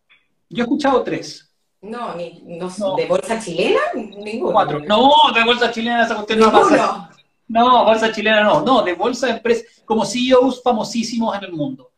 Yo 0.49 0.62
he 0.62 0.66
escuchado 0.66 1.03
tres. 1.03 1.51
No, 1.81 2.14
ni, 2.14 2.43
no, 2.47 2.97
¿de 2.97 3.07
bolsa 3.07 3.39
chilena? 3.39 3.81
Ninguno. 3.95 4.53
Cuatro. 4.53 4.81
No, 4.81 5.11
de 5.35 5.45
bolsa 5.45 5.70
chilena 5.70 6.05
esa 6.05 6.14
cuestión 6.14 6.41
no 6.41 6.51
pasa. 6.51 7.11
No, 7.47 7.85
bolsa 7.85 8.11
chilena 8.11 8.43
no, 8.43 8.62
no, 8.62 8.83
de 8.83 8.95
bolsa 8.95 9.27
de 9.27 9.35
empresas, 9.35 9.83
como 9.85 10.07
CEOs 10.07 10.62
famosísimos 10.62 11.37
en 11.37 11.45
el 11.45 11.53
mundo. 11.53 11.93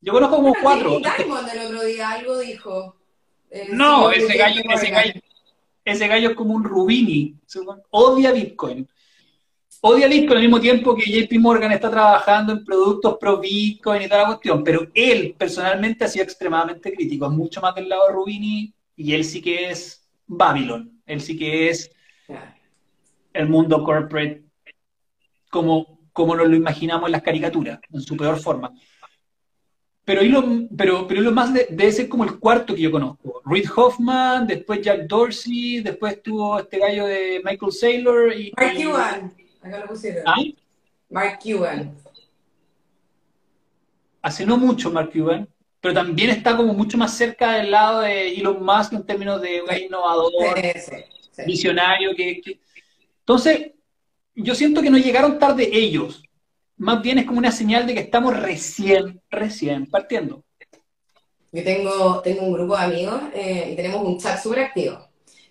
Yo 0.00 0.12
conozco 0.12 0.36
como 0.36 0.54
cuatro. 0.62 0.98
Diamond 1.00 1.48
el 1.48 1.66
otro 1.66 1.84
día 1.84 2.10
algo 2.10 2.38
dijo. 2.38 2.96
no, 3.70 4.10
ese 4.10 4.36
gallo, 4.36 4.62
ese 4.72 4.90
gallo, 4.90 5.20
ese 5.84 6.08
gallo 6.08 6.30
es 6.30 6.36
como 6.36 6.54
un 6.54 6.62
Rubini, 6.64 7.36
odia 7.90 8.30
Bitcoin. 8.30 8.88
Odia 9.84 10.06
Bitcoin 10.06 10.36
al 10.36 10.42
mismo 10.44 10.60
tiempo 10.60 10.94
que 10.94 11.10
JP 11.10 11.40
Morgan 11.40 11.72
está 11.72 11.90
trabajando 11.90 12.52
en 12.52 12.64
productos 12.64 13.16
pro 13.18 13.40
Bitcoin 13.40 14.02
y 14.02 14.06
toda 14.06 14.20
la 14.20 14.26
cuestión, 14.28 14.62
pero 14.62 14.86
él 14.94 15.34
personalmente 15.36 16.04
ha 16.04 16.08
sido 16.08 16.22
extremadamente 16.22 16.94
crítico, 16.94 17.26
es 17.26 17.32
mucho 17.32 17.60
más 17.60 17.74
del 17.74 17.88
lado 17.88 18.06
de 18.06 18.12
Rubini 18.12 18.72
y 18.94 19.12
él 19.12 19.24
sí 19.24 19.42
que 19.42 19.70
es 19.70 20.08
Babylon, 20.24 21.02
él 21.04 21.20
sí 21.20 21.36
que 21.36 21.68
es 21.68 21.90
el 23.32 23.48
mundo 23.48 23.82
corporate 23.82 24.44
como, 25.50 25.98
como 26.12 26.36
nos 26.36 26.46
lo 26.46 26.54
imaginamos 26.54 27.08
en 27.08 27.12
las 27.12 27.22
caricaturas, 27.22 27.80
en 27.92 28.02
su 28.02 28.16
peor 28.16 28.38
forma. 28.38 28.72
Pero, 30.04 30.22
lo, 30.22 30.68
pero, 30.76 31.08
pero 31.08 31.20
lo 31.22 31.32
más 31.32 31.52
de, 31.52 31.66
debe 31.70 31.90
ser 31.90 32.08
como 32.08 32.22
el 32.22 32.38
cuarto 32.38 32.72
que 32.76 32.82
yo 32.82 32.92
conozco. 32.92 33.42
Reid 33.46 33.68
Hoffman, 33.74 34.46
después 34.46 34.80
Jack 34.80 35.08
Dorsey, 35.08 35.80
después 35.80 36.22
tuvo 36.22 36.60
este 36.60 36.78
gallo 36.78 37.04
de 37.06 37.42
Michael 37.44 37.72
Saylor 37.72 38.32
y... 38.32 38.52
Mark 38.56 38.76
Cuban, 38.76 39.41
acá 39.62 39.78
lo 39.78 39.86
pusieron. 39.86 40.22
¿Ah? 40.26 40.36
Mark 41.10 41.38
Cuban. 41.42 41.94
Hace 44.22 44.46
no 44.46 44.56
mucho 44.56 44.90
Mark 44.90 45.10
Cuban, 45.12 45.48
pero 45.80 45.94
también 45.94 46.30
está 46.30 46.56
como 46.56 46.72
mucho 46.74 46.96
más 46.96 47.16
cerca 47.16 47.52
del 47.52 47.70
lado 47.70 48.00
de 48.00 48.34
Elon 48.34 48.64
Musk 48.64 48.92
en 48.92 49.04
términos 49.04 49.40
de 49.40 49.62
un 49.62 49.76
innovador, 49.76 50.32
visionario. 51.46 52.14
Que, 52.14 52.40
que... 52.40 52.60
Entonces, 53.20 53.72
yo 54.34 54.54
siento 54.54 54.80
que 54.80 54.90
no 54.90 54.98
llegaron 54.98 55.38
tarde 55.38 55.68
ellos. 55.72 56.22
Más 56.76 57.02
bien 57.02 57.18
es 57.18 57.26
como 57.26 57.38
una 57.38 57.52
señal 57.52 57.86
de 57.86 57.94
que 57.94 58.00
estamos 58.00 58.38
recién, 58.38 59.20
recién 59.30 59.86
partiendo. 59.86 60.42
Yo 61.52 61.62
tengo, 61.62 62.20
tengo 62.22 62.42
un 62.42 62.52
grupo 62.54 62.76
de 62.76 62.84
amigos 62.84 63.20
eh, 63.34 63.70
y 63.72 63.76
tenemos 63.76 64.02
un 64.02 64.18
chat 64.18 64.40
súper 64.40 64.60
activo. 64.60 65.08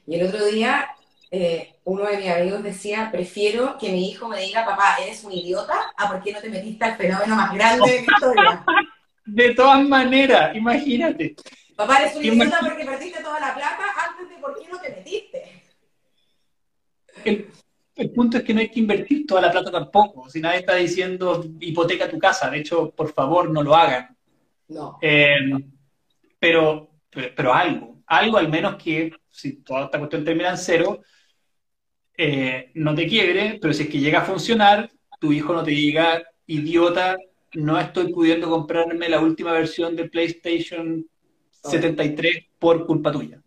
Y 0.08 0.16
el 0.16 0.28
otro 0.28 0.46
día 0.46 0.88
eh, 1.32 1.76
uno 1.86 2.04
de 2.06 2.18
mis 2.18 2.30
amigos 2.30 2.62
decía, 2.62 3.10
prefiero 3.12 3.78
que 3.78 3.90
mi 3.90 4.10
hijo 4.10 4.28
me 4.28 4.42
diga, 4.42 4.66
papá, 4.66 4.98
eres 5.02 5.24
un 5.24 5.32
idiota, 5.32 5.94
a 5.96 6.10
por 6.10 6.22
qué 6.22 6.34
no 6.34 6.42
te 6.42 6.50
metiste 6.50 6.84
al 6.84 6.98
fenómeno 6.98 7.36
más 7.38 7.54
grande 7.54 7.90
de 7.90 8.00
mi 8.02 8.08
historia. 8.08 8.66
de 9.26 9.56
todas 9.56 9.88
maneras, 9.88 10.56
imagínate. 10.56 11.36
Papá, 11.76 12.02
eres 12.02 12.16
un 12.18 12.26
idiota 12.26 12.60
porque 12.60 12.86
perdiste 12.86 13.24
toda 13.24 13.40
la 13.40 13.56
plata 13.56 13.84
antes 14.10 14.30
de 14.30 14.36
por 14.42 14.60
qué 14.60 14.68
no 14.70 14.80
te 14.80 14.90
metiste. 14.90 15.62
El, 17.24 17.50
el 17.96 18.12
punto 18.12 18.38
es 18.38 18.44
que 18.44 18.54
no 18.54 18.60
hay 18.60 18.70
que 18.70 18.80
invertir 18.80 19.26
toda 19.26 19.42
la 19.42 19.52
plata 19.52 19.72
tampoco. 19.72 20.30
Si 20.30 20.42
nadie 20.42 20.60
está 20.60 20.76
diciendo 20.76 21.46
hipoteca 21.60 22.10
tu 22.10 22.20
casa, 22.20 22.50
de 22.50 22.60
hecho, 22.60 22.92
por 22.92 23.14
favor, 23.14 23.50
no 23.50 23.64
lo 23.64 23.76
hagan. 23.76 24.18
No. 24.68 24.98
Eh, 25.02 25.36
pero, 26.40 26.92
pero, 27.10 27.54
algo, 27.54 28.02
algo 28.08 28.38
al 28.38 28.50
menos 28.50 28.76
que, 28.76 29.12
si 29.30 29.58
toda 29.58 29.86
esta 29.86 30.00
cuestión 30.00 30.26
termina 30.26 30.50
en 30.50 30.58
cero, 30.58 31.02
eh, 32.24 32.72
no 32.76 32.94
te 32.94 33.08
quiebre, 33.08 33.58
pero 33.60 33.74
si 33.74 33.84
es 33.84 33.90
que 33.90 34.00
llega 34.00 34.20
a 34.20 34.26
funcionar, 34.26 34.92
tu 35.20 35.34
hijo 35.34 35.54
no 35.54 35.64
te 35.64 35.72
diga, 35.72 36.22
idiota, 36.46 37.18
no 37.54 37.80
estoy 37.80 38.14
pudiendo 38.14 38.48
comprarme 38.50 39.10
la 39.10 39.20
última 39.20 39.52
versión 39.54 39.96
de 39.96 40.08
PlayStation 40.08 41.06
73 41.52 42.46
por 42.60 42.86
culpa 42.86 43.12
tuya. 43.12 43.42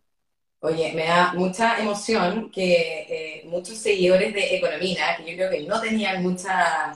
Oye, 0.61 0.93
me 0.95 1.05
da 1.05 1.35
mucha 1.35 1.79
emoción 1.79 2.51
que 2.51 3.07
eh, 3.09 3.45
muchos 3.47 3.77
seguidores 3.77 4.33
de 4.35 4.57
Economía, 4.57 5.17
que 5.19 5.31
yo 5.31 5.37
creo 5.37 5.51
que 5.51 5.61
no 5.69 5.81
tenían 5.81 6.23
mucha, 6.23 6.95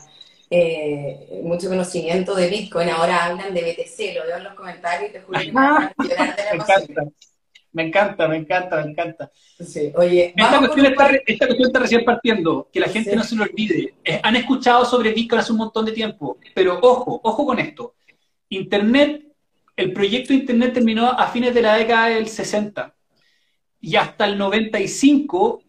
eh, 0.51 1.41
mucho 1.45 1.69
conocimiento 1.69 2.35
de 2.35 2.49
Bitcoin, 2.49 2.89
ahora 2.89 3.27
hablan 3.27 3.55
de 3.55 3.63
BTC, 3.63 4.15
lo 4.15 4.27
veo 4.27 4.39
en 4.39 4.45
los 4.45 4.55
comentarios 4.55 5.11
y 5.11 5.13
te 5.13 5.21
juro 5.21 5.45
que 5.45 5.53
me, 5.53 5.61
a 5.61 5.93
me 6.51 6.57
encanta. 6.57 7.03
Me 7.73 7.83
encanta, 7.85 8.27
me 8.27 8.37
encanta, 8.37 8.83
me 8.83 8.91
encanta. 8.91 9.31
Sí, 9.61 9.93
oye, 9.95 10.33
esta 10.37 10.59
cuestión, 10.59 10.87
está, 10.87 11.11
esta 11.27 11.47
cuestión, 11.47 11.69
está, 11.69 11.79
recién 11.81 12.05
partiendo, 12.05 12.69
que 12.73 12.81
la 12.81 12.89
gente 12.89 13.15
no 13.15 13.23
se 13.23 13.37
lo 13.37 13.45
olvide. 13.45 13.95
Eh, 14.05 14.21
han 14.23 14.37
escuchado 14.37 14.85
sobre 14.85 15.13
Bitcoin 15.13 15.41
hace 15.41 15.53
un 15.53 15.59
montón 15.59 15.85
de 15.85 15.93
tiempo, 15.93 16.39
pero 16.55 16.79
ojo, 16.81 17.21
ojo 17.23 17.47
con 17.47 17.59
esto. 17.59 17.95
Internet, 18.49 19.27
el 19.77 19.93
proyecto 19.93 20.33
Internet 20.33 20.75
terminó 20.75 21.07
a 21.07 21.29
fines 21.29 21.55
de 21.55 21.63
la 21.63 21.77
década 21.77 22.09
del 22.09 22.29
60 22.29 22.95
y 23.81 23.97
hasta 23.97 24.25
el 24.25 24.39
95 24.39 25.63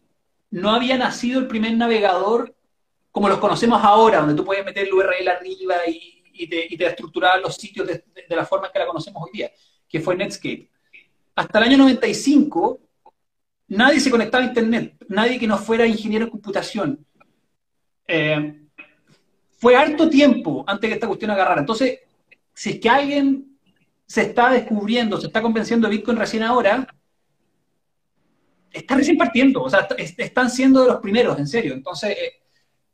no 0.52 0.72
había 0.72 0.98
nacido 0.98 1.40
el 1.40 1.48
primer 1.48 1.74
navegador 1.74 2.56
como 3.12 3.28
los 3.28 3.40
conocemos 3.40 3.84
ahora, 3.84 4.20
donde 4.20 4.36
tú 4.36 4.46
puedes 4.46 4.64
meter 4.64 4.88
el 4.88 4.94
URL 4.94 5.28
arriba 5.28 5.76
y, 5.88 6.24
y, 6.34 6.48
te, 6.48 6.68
y 6.70 6.78
te, 6.78 6.86
estructurar 6.86 7.40
los 7.42 7.56
sitios 7.56 7.88
de, 7.88 8.04
la 8.30 8.46
forma 8.46 8.68
en 8.68 8.74
que 8.74 8.80
la 8.80 8.88
conocemos 8.88 9.24
hoy 9.24 9.32
día, 9.34 9.52
que 9.88 10.00
fue 10.00 10.16
Netscape. 10.16 10.70
Hasta 11.40 11.60
el 11.60 11.66
año 11.70 11.78
95 11.78 12.82
nadie 13.70 14.02
se 14.02 14.12
conectaba 14.12 14.44
a 14.44 14.48
Internet, 14.48 14.98
nadie 15.08 15.40
que 15.40 15.48
no 15.48 15.58
fuera 15.58 15.88
ingeniero 15.88 16.26
en 16.26 16.32
computación. 16.32 17.06
Eh, 18.06 18.64
fue 19.58 19.74
harto 19.74 20.10
tiempo 20.10 20.66
antes 20.68 20.90
que 20.90 20.96
esta 20.96 21.08
cuestión 21.08 21.32
agarrara. 21.32 21.62
Entonces, 21.62 22.00
si 22.54 22.72
es 22.72 22.80
que 22.82 22.90
alguien 22.90 23.58
se 24.06 24.24
está 24.24 24.50
descubriendo, 24.50 25.18
se 25.18 25.28
está 25.28 25.42
convenciendo 25.42 25.88
de 25.88 25.96
Bitcoin 25.96 26.18
recién 26.18 26.44
ahora, 26.44 26.86
están 28.70 28.98
recién 28.98 29.18
partiendo, 29.18 29.64
o 29.64 29.70
sea, 29.70 29.88
están 29.98 30.50
siendo 30.50 30.82
de 30.82 30.88
los 30.90 31.00
primeros, 31.00 31.40
en 31.40 31.48
serio. 31.48 31.74
Entonces, 31.74 32.18
eh, 32.18 32.34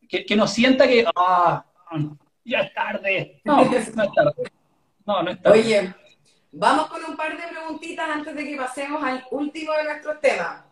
que, 0.07 0.23
que 0.23 0.35
no 0.35 0.45
sienta 0.45 0.87
que, 0.87 1.03
ah, 1.15 1.65
ya 2.43 2.59
es 2.59 2.73
tarde. 2.75 3.41
No, 3.43 3.65
no 3.65 3.75
es 3.75 3.91
tarde. 3.91 4.51
No, 5.03 5.23
no 5.23 5.31
es 5.31 5.41
tarde. 5.41 5.59
Oye, 5.59 5.95
vamos 6.56 6.88
con 6.88 7.03
un 7.06 7.16
par 7.16 7.38
de 7.38 7.47
preguntitas 7.47 8.10
antes 8.10 8.36
de 8.36 8.45
que 8.45 8.56
pasemos 8.56 9.03
al 9.03 9.26
último 9.32 9.74
de 9.74 9.84
nuestros 9.84 10.20
temas. 10.22 10.64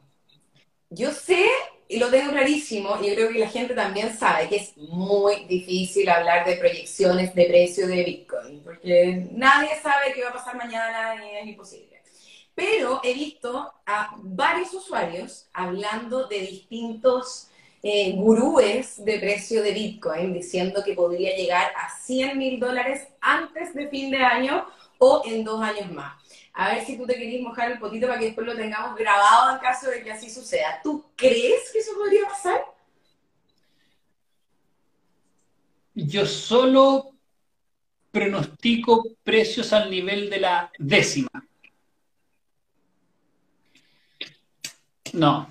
Yo 0.89 1.11
sé, 1.11 1.45
y 1.87 1.97
lo 1.97 2.09
tengo 2.09 2.31
clarísimo, 2.31 2.97
y 3.01 3.09
yo 3.09 3.15
creo 3.15 3.29
que 3.29 3.39
la 3.39 3.49
gente 3.49 3.73
también 3.73 4.15
sabe 4.17 4.47
que 4.47 4.57
es 4.57 4.77
muy 4.77 5.45
difícil 5.45 6.09
hablar 6.09 6.45
de 6.45 6.57
proyecciones 6.57 7.33
de 7.33 7.45
precio 7.45 7.87
de 7.87 8.03
Bitcoin, 8.03 8.63
porque 8.63 9.27
nadie 9.31 9.69
sabe 9.81 10.13
qué 10.13 10.23
va 10.23 10.29
a 10.29 10.33
pasar 10.33 10.55
mañana 10.55 11.15
y 11.25 11.37
es 11.37 11.47
imposible 11.47 11.93
pero 12.55 13.01
he 13.03 13.13
visto 13.13 13.73
a 13.85 14.15
varios 14.17 14.73
usuarios 14.73 15.47
hablando 15.53 16.27
de 16.27 16.39
distintos 16.39 17.47
eh, 17.81 18.13
gurúes 18.15 19.03
de 19.03 19.19
precio 19.19 19.61
de 19.61 19.71
Bitcoin 19.73 20.33
diciendo 20.33 20.83
que 20.85 20.93
podría 20.93 21.35
llegar 21.35 21.71
a 21.75 21.89
100 21.99 22.37
mil 22.37 22.59
dólares 22.59 23.07
antes 23.19 23.73
de 23.73 23.89
fin 23.89 24.11
de 24.11 24.17
año 24.17 24.65
o 25.03 25.21
en 25.25 25.43
dos 25.43 25.61
años 25.61 25.91
más. 25.91 26.13
A 26.53 26.69
ver 26.69 26.85
si 26.85 26.97
tú 26.97 27.05
te 27.05 27.15
querías 27.15 27.41
mojar 27.41 27.71
el 27.71 27.79
potito 27.79 28.07
para 28.07 28.19
que 28.19 28.25
después 28.25 28.47
lo 28.47 28.55
tengamos 28.55 28.97
grabado 28.97 29.53
en 29.53 29.59
caso 29.59 29.89
de 29.89 30.03
que 30.03 30.11
así 30.11 30.29
suceda. 30.29 30.79
¿Tú 30.81 31.03
crees 31.15 31.71
que 31.71 31.79
eso 31.79 31.91
podría 31.95 32.27
pasar? 32.27 32.63
Yo 35.95 36.25
solo 36.25 37.11
pronostico 38.11 39.03
precios 39.23 39.73
al 39.73 39.89
nivel 39.89 40.29
de 40.29 40.39
la 40.39 40.71
décima. 40.77 41.29
No. 45.11 45.47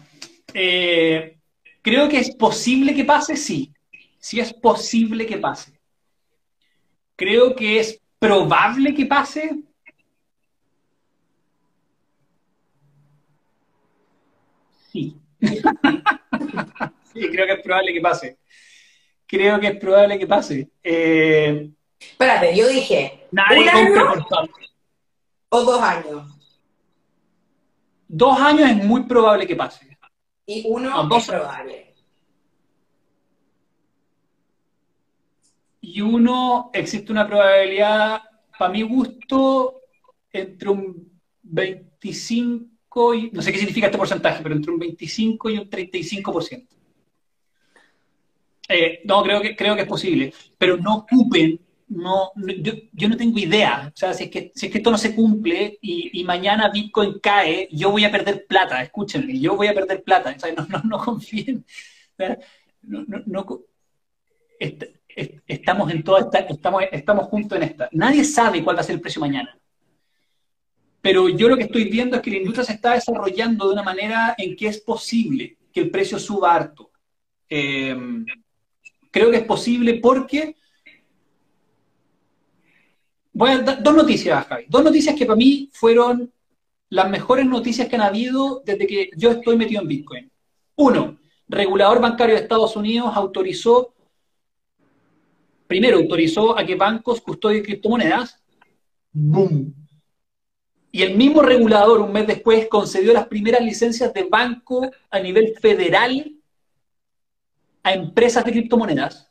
Eh, 0.55 1.37
creo 1.83 2.09
que 2.09 2.19
es 2.19 2.35
posible 2.37 2.95
que 2.95 3.05
pase, 3.05 3.37
sí. 3.37 3.73
Sí 4.19 4.41
es 4.41 4.55
posible 4.55 5.27
que 5.27 5.39
pase. 5.39 5.73
Creo 7.17 7.55
que 7.55 7.81
es 7.81 8.02
probable 8.23 8.95
que 8.95 9.05
pase. 9.05 9.51
Sí. 14.93 15.17
sí, 15.41 17.21
creo 17.31 17.47
que 17.47 17.53
es 17.55 17.63
probable 17.63 17.93
que 17.93 18.01
pase. 18.01 18.39
Creo 19.27 19.59
que 19.59 19.67
es 19.67 19.77
probable 19.77 20.19
que 20.21 20.27
pase. 20.29 20.71
Eh, 20.85 21.71
Espérate, 21.99 22.57
yo 22.57 22.69
dije. 22.69 23.27
Nadie 23.33 23.71
¿un 23.91 24.25
O 25.49 25.63
dos 25.63 25.83
años. 25.83 26.29
Dos 28.07 28.39
años 28.39 28.71
es 28.71 28.77
muy 28.85 29.03
probable 29.05 29.49
que 29.49 29.57
pase. 29.57 29.99
Y 30.47 30.65
uno 30.69 31.09
es 31.17 31.27
probable. 31.27 31.92
Y 35.83 36.01
uno, 36.01 36.71
existe 36.73 37.13
una 37.13 37.27
probabilidad, 37.27 38.23
para 38.59 38.73
mi 38.73 38.83
gusto, 38.83 39.83
entre 40.33 40.71
un 40.71 41.21
25 41.43 43.15
y, 43.15 43.31
no 43.33 43.43
sé 43.43 43.53
qué 43.53 43.59
significa 43.59 43.87
este 43.87 43.99
porcentaje, 43.99 44.43
pero 44.43 44.55
entre 44.55 44.73
un 44.73 44.79
25 44.79 45.51
y 45.51 45.59
un 45.59 45.69
35%. 45.69 46.69
Eh, 48.69 49.01
no, 49.05 49.23
creo 49.23 49.43
que, 49.43 49.57
creo 49.57 49.75
que 49.75 49.83
es 49.83 49.89
posible, 49.89 50.33
pero 50.57 50.77
no 50.77 50.99
ocupen 50.99 51.61
no, 51.95 52.33
yo, 52.93 53.09
no 53.09 53.17
tengo 53.17 53.39
idea. 53.39 53.91
O 53.95 53.97
sea, 53.97 54.15
si 54.15 54.25
es 54.25 54.31
que, 54.31 54.53
si 54.55 54.67
es 54.67 54.73
que 54.73 54.79
esto 54.79 54.91
no 54.91 54.99
se 54.99 55.15
cumple 55.15 55.79
y, 55.81 56.25
mañana 56.25 56.71
Bitcoin 56.71 57.19
cae, 57.21 57.69
yo 57.71 57.91
voy 57.91 58.05
a 58.05 58.11
perder 58.11 58.47
plata, 58.47 58.83
escúchenme, 58.83 59.39
yo 59.39 59.57
voy 59.57 59.69
a 59.69 59.75
perder 59.75 60.03
plata. 60.03 60.35
O 60.37 60.41
sea, 60.41 60.53
no, 60.55 60.67
no, 60.67 60.83
no 60.85 60.99
confíen. 60.99 61.65
Estamos 65.47 65.91
en 65.91 66.03
toda 66.03 66.21
esta, 66.21 66.39
estamos, 66.41 66.85
estamos 66.91 67.27
juntos 67.27 67.57
en 67.57 67.65
esta. 67.65 67.89
Nadie 67.93 68.25
sabe 68.25 68.63
cuál 68.63 68.77
va 68.77 68.81
a 68.81 68.85
ser 68.85 68.97
el 68.97 69.01
precio 69.01 69.21
mañana. 69.21 69.59
Pero 71.01 71.29
yo 71.29 71.49
lo 71.49 71.57
que 71.57 71.65
estoy 71.65 71.85
viendo 71.85 72.17
es 72.17 72.23
que 72.23 72.31
la 72.31 72.37
industria 72.39 72.65
se 72.65 72.75
está 72.75 72.95
desarrollando 72.95 73.67
de 73.67 73.73
una 73.73 73.83
manera 73.83 74.35
en 74.39 74.55
que 74.55 74.69
es 74.69 74.81
posible 74.81 75.59
que 75.73 75.81
el 75.81 75.91
precio 75.91 76.19
suba 76.19 76.55
harto. 76.55 76.91
Eh, 77.49 77.97
creo 79.11 79.31
que 79.31 79.39
es 79.39 79.45
posible 79.45 79.95
porque... 79.95 80.57
Voy 83.35 83.51
a 83.51 83.59
dar 83.59 83.83
dos 83.83 83.95
noticias, 83.95 84.47
Javi. 84.47 84.67
Dos 84.69 84.85
noticias 84.85 85.17
que 85.17 85.27
para 85.27 85.37
mí 85.37 85.71
fueron 85.73 86.31
las 86.91 87.09
mejores 87.09 87.47
noticias 87.47 87.89
que 87.89 87.97
han 87.97 88.03
habido 88.03 88.63
desde 88.65 88.87
que 88.87 89.11
yo 89.17 89.31
estoy 89.31 89.57
metido 89.57 89.81
en 89.81 89.89
Bitcoin. 89.89 90.31
Uno, 90.77 91.19
regulador 91.49 92.01
bancario 92.01 92.35
de 92.35 92.43
Estados 92.43 92.77
Unidos 92.77 93.11
autorizó, 93.15 93.95
primero 95.73 95.97
autorizó 95.97 96.59
a 96.59 96.67
que 96.67 96.75
bancos 96.75 97.23
custodien 97.23 97.65
criptomonedas. 97.65 98.39
¡Boom! 99.11 99.75
Y 100.91 101.01
el 101.01 101.17
mismo 101.17 101.41
regulador, 101.41 102.03
un 102.03 102.13
mes 102.13 102.27
después, 102.27 102.69
concedió 102.69 103.15
las 103.15 103.27
primeras 103.27 103.63
licencias 103.63 104.13
de 104.13 104.25
banco 104.25 104.91
a 105.11 105.19
nivel 105.19 105.55
federal 105.59 106.31
a 107.83 107.95
empresas 107.95 108.45
de 108.45 108.53
criptomonedas. 108.53 109.31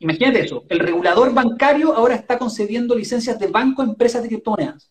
Imagínate 0.00 0.40
eso, 0.40 0.64
el 0.68 0.80
regulador 0.80 1.32
bancario 1.32 1.94
ahora 1.94 2.16
está 2.16 2.36
concediendo 2.36 2.96
licencias 2.96 3.38
de 3.38 3.46
banco 3.46 3.82
a 3.82 3.84
empresas 3.84 4.24
de 4.24 4.28
criptomonedas. 4.30 4.90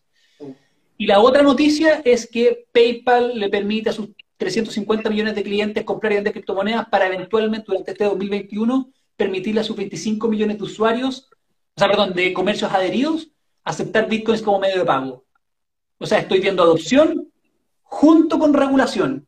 Y 0.96 1.06
la 1.06 1.20
otra 1.20 1.42
noticia 1.42 2.00
es 2.06 2.26
que 2.26 2.64
PayPal 2.72 3.38
le 3.38 3.50
permite 3.50 3.90
a 3.90 3.92
sus 3.92 4.08
350 4.38 5.10
millones 5.10 5.34
de 5.34 5.42
clientes 5.42 5.84
comprar 5.84 6.12
y 6.12 6.14
vender 6.14 6.32
criptomonedas 6.32 6.88
para 6.88 7.06
eventualmente 7.06 7.66
durante 7.68 7.90
este 7.90 8.04
2021 8.04 8.90
permitirle 9.20 9.60
a 9.60 9.64
sus 9.64 9.76
25 9.76 10.28
millones 10.28 10.56
de 10.56 10.64
usuarios, 10.64 11.28
o 11.76 11.78
sea, 11.78 11.88
perdón, 11.88 12.14
de 12.14 12.32
comercios 12.32 12.72
adheridos, 12.72 13.28
aceptar 13.62 14.08
bitcoins 14.08 14.40
como 14.40 14.58
medio 14.58 14.78
de 14.78 14.86
pago. 14.86 15.24
O 15.98 16.06
sea, 16.06 16.20
estoy 16.20 16.40
viendo 16.40 16.62
adopción 16.62 17.30
junto 17.82 18.38
con 18.38 18.54
regulación. 18.54 19.26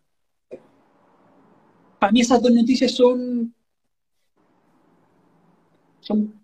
Para 1.99 2.11
mí 2.11 2.22
esas 2.22 2.40
dos 2.40 2.51
noticias 2.53 2.93
son, 2.93 3.55
son 6.01 6.40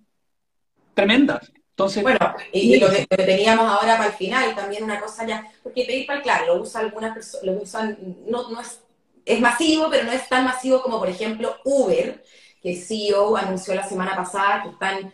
tremendas. 0.92 1.50
Entonces, 1.70 2.02
bueno, 2.02 2.18
y, 2.52 2.78
lo, 2.78 2.90
que, 2.90 3.06
teníamos 3.06 3.66
ahora 3.66 3.96
para 3.96 4.10
el 4.10 4.14
final, 4.14 4.54
también 4.54 4.84
una 4.84 5.00
cosa 5.00 5.26
ya, 5.26 5.50
porque 5.62 5.86
PayPal, 5.86 6.22
claro, 6.22 6.54
lo 6.54 6.62
usa 6.62 6.82
algunas 6.82 7.14
personas, 7.14 7.46
lo 7.46 7.62
usan, 7.62 7.96
no, 8.26 8.50
no 8.50 8.60
es, 8.60 8.80
es 9.24 9.40
masivo, 9.40 9.88
pero 9.88 10.04
no 10.04 10.12
es 10.12 10.28
tan 10.28 10.44
masivo 10.44 10.82
como, 10.82 10.98
por 10.98 11.08
ejemplo, 11.08 11.56
Uber, 11.64 12.22
que 12.62 12.72
el 12.72 12.82
CEO 12.82 13.36
anunció 13.36 13.74
la 13.74 13.88
semana 13.88 14.16
pasada 14.16 14.62
que 14.62 14.70
están 14.70 15.12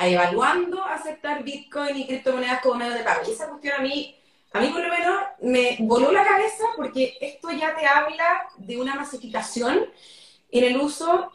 evaluando 0.00 0.82
aceptar 0.84 1.42
Bitcoin 1.42 1.96
y 1.96 2.06
criptomonedas 2.06 2.60
como 2.62 2.76
medio 2.76 2.94
de 2.94 3.04
pago. 3.04 3.22
Y 3.26 3.32
esa 3.32 3.48
cuestión 3.48 3.74
a 3.78 3.82
mí, 3.82 4.16
a 4.52 4.60
mí 4.60 4.68
por 4.68 4.82
lo 4.82 4.88
menos 4.88 5.22
me 5.42 5.76
voló 5.80 6.10
la 6.12 6.24
cabeza 6.24 6.64
porque 6.76 7.16
esto 7.20 7.50
ya 7.50 7.74
te 7.74 7.86
habla 7.86 8.48
de 8.56 8.80
una 8.80 8.94
masificación 8.94 9.86
en 10.50 10.64
el 10.64 10.76
uso, 10.76 11.32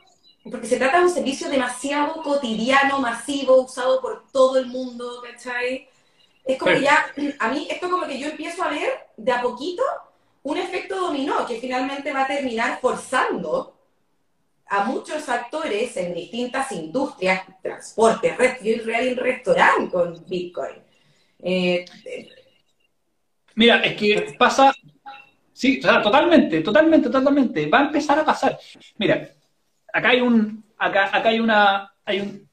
porque 0.49 0.67
se 0.67 0.77
trata 0.77 0.99
de 0.99 1.05
un 1.05 1.11
servicio 1.11 1.49
demasiado 1.49 2.21
cotidiano, 2.23 2.99
masivo, 2.99 3.61
usado 3.61 4.01
por 4.01 4.31
todo 4.31 4.57
el 4.57 4.67
mundo, 4.67 5.21
¿cachai? 5.21 5.89
Es 6.45 6.57
como 6.57 6.73
que 6.73 6.81
ya, 6.81 7.05
a 7.39 7.49
mí 7.49 7.67
esto 7.69 7.89
como 7.89 8.07
que 8.07 8.17
yo 8.17 8.29
empiezo 8.29 8.63
a 8.63 8.69
ver 8.69 9.07
de 9.17 9.31
a 9.31 9.41
poquito 9.41 9.83
un 10.43 10.57
efecto 10.57 10.99
dominó 10.99 11.45
que 11.45 11.59
finalmente 11.59 12.13
va 12.13 12.23
a 12.23 12.27
terminar 12.27 12.79
forzando 12.79 13.78
a 14.69 14.83
muchos 14.83 15.27
actores 15.29 15.97
en 15.97 16.13
distintas 16.13 16.71
industrias, 16.71 17.43
transporte, 17.61 18.35
yo 18.61 18.71
y 18.71 19.13
restaurante 19.15 19.91
con 19.91 20.25
Bitcoin. 20.27 20.75
Eh, 21.39 21.85
Mira, 23.55 23.81
es 23.81 23.95
que 23.97 24.35
pasa, 24.37 24.73
sí, 25.51 25.79
totalmente, 25.81 26.61
totalmente, 26.61 27.09
totalmente, 27.09 27.67
va 27.67 27.79
a 27.79 27.85
empezar 27.85 28.19
a 28.19 28.25
pasar. 28.25 28.57
Mira, 28.97 29.29
acá 29.91 30.09
hay 30.09 30.21
un, 30.21 30.63
acá, 30.77 31.09
acá 31.11 31.29
hay 31.29 31.39
una, 31.39 31.93
hay 32.05 32.19
un, 32.19 32.49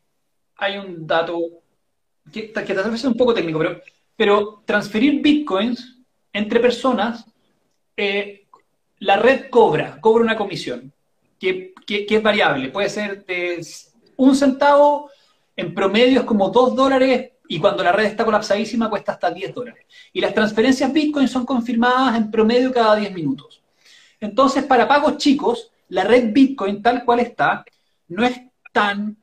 hay 0.57 0.79
un 0.79 1.07
dato 1.07 1.41
que, 2.33 2.53
que 2.53 2.75
tal 2.75 2.91
vez 2.91 3.01
es 3.01 3.05
un 3.05 3.17
poco 3.17 3.35
técnico, 3.35 3.59
pero, 3.59 3.81
pero 4.17 4.63
transferir 4.65 5.21
bitcoins 5.21 5.99
entre 6.33 6.61
personas, 6.61 7.25
eh, 7.97 8.47
la 8.99 9.17
red 9.17 9.49
cobra, 9.51 10.01
cobra 10.01 10.25
una 10.25 10.37
comisión 10.37 10.93
que, 11.39 11.73
es 11.89 12.23
variable. 12.23 12.69
Puede 12.69 12.89
ser 12.89 13.25
de 13.25 13.65
un 14.17 14.35
centavo, 14.35 15.11
en 15.55 15.75
promedio 15.75 16.21
es 16.21 16.27
como 16.27 16.51
dos 16.51 16.75
dólares 16.75 17.33
y 17.49 17.59
cuando 17.61 17.83
la 17.83 17.93
red 17.93 18.07
está 18.07 18.25
colapsadísima 18.25 18.91
cuesta 18.91 19.13
hasta 19.13 19.31
10 19.31 19.55
dólares. 19.55 19.87
Y 20.13 20.21
las 20.21 20.35
transferencias 20.35 20.93
Bitcoin 20.93 21.29
son 21.29 21.47
confirmadas 21.47 22.17
en 22.17 22.31
promedio 22.31 22.73
cada 22.73 22.97
10 22.97 23.15
minutos. 23.15 23.63
Entonces, 24.21 24.65
para 24.65 24.89
pagos 24.89 25.17
chicos, 25.19 25.71
la 25.89 26.05
red 26.05 26.33
Bitcoin 26.33 26.83
tal 26.83 27.05
cual 27.05 27.21
está 27.21 27.65
no 28.09 28.25
es 28.25 28.41
tan, 28.73 29.17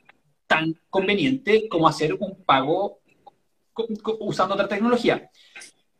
tan 0.47 0.75
conveniente 0.89 1.67
como 1.67 1.87
hacer 1.87 2.13
un 2.13 2.43
pago 2.43 2.99
usando 4.19 4.53
otra 4.55 4.67
tecnología. 4.67 5.29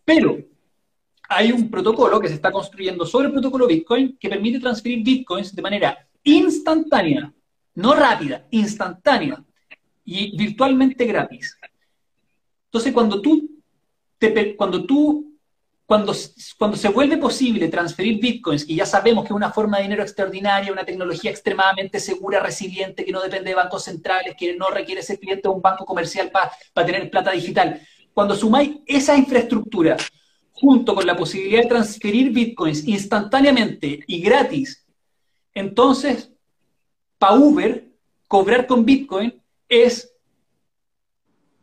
Pero 0.05 0.37
hay 1.27 1.51
un 1.51 1.69
protocolo 1.69 2.19
que 2.19 2.27
se 2.27 2.35
está 2.35 2.51
construyendo 2.51 3.05
sobre 3.05 3.27
el 3.27 3.33
protocolo 3.33 3.67
Bitcoin 3.67 4.17
que 4.17 4.29
permite 4.29 4.59
transferir 4.59 5.03
Bitcoins 5.03 5.55
de 5.55 5.61
manera 5.61 6.07
instantánea, 6.23 7.33
no 7.75 7.93
rápida, 7.93 8.45
instantánea 8.51 9.43
y 10.05 10.35
virtualmente 10.37 11.05
gratis. 11.05 11.57
Entonces, 12.65 12.93
cuando 12.93 13.21
tú, 13.21 13.49
te, 14.17 14.55
cuando 14.55 14.85
tú, 14.85 15.37
cuando, 15.85 16.15
cuando 16.57 16.77
se 16.77 16.89
vuelve 16.89 17.17
posible 17.17 17.67
transferir 17.67 18.19
bitcoins, 18.19 18.67
y 18.67 18.75
ya 18.75 18.85
sabemos 18.85 19.23
que 19.23 19.29
es 19.29 19.35
una 19.35 19.51
forma 19.51 19.77
de 19.77 19.83
dinero 19.83 20.03
extraordinaria, 20.03 20.71
una 20.71 20.85
tecnología 20.85 21.29
extremadamente 21.29 21.99
segura, 21.99 22.39
resiliente, 22.39 23.05
que 23.05 23.11
no 23.11 23.21
depende 23.21 23.49
de 23.49 23.55
bancos 23.55 23.83
centrales, 23.83 24.35
que 24.37 24.55
no 24.55 24.69
requiere 24.69 25.03
ser 25.03 25.19
cliente 25.19 25.47
de 25.47 25.53
un 25.53 25.61
banco 25.61 25.85
comercial 25.85 26.31
para 26.31 26.85
tener 26.85 27.09
plata 27.09 27.31
digital, 27.31 27.79
cuando 28.13 28.35
sumáis 28.35 28.77
esa 28.85 29.17
infraestructura 29.17 29.97
junto 30.51 30.95
con 30.95 31.05
la 31.05 31.15
posibilidad 31.17 31.63
de 31.63 31.67
transferir 31.67 32.31
bitcoins 32.31 32.87
instantáneamente 32.87 33.99
y 34.07 34.21
gratis, 34.21 34.82
entonces, 35.53 36.31
para 37.17 37.35
Uber, 37.35 37.87
cobrar 38.27 38.65
con 38.67 38.85
bitcoin 38.85 39.41
es 39.69 40.13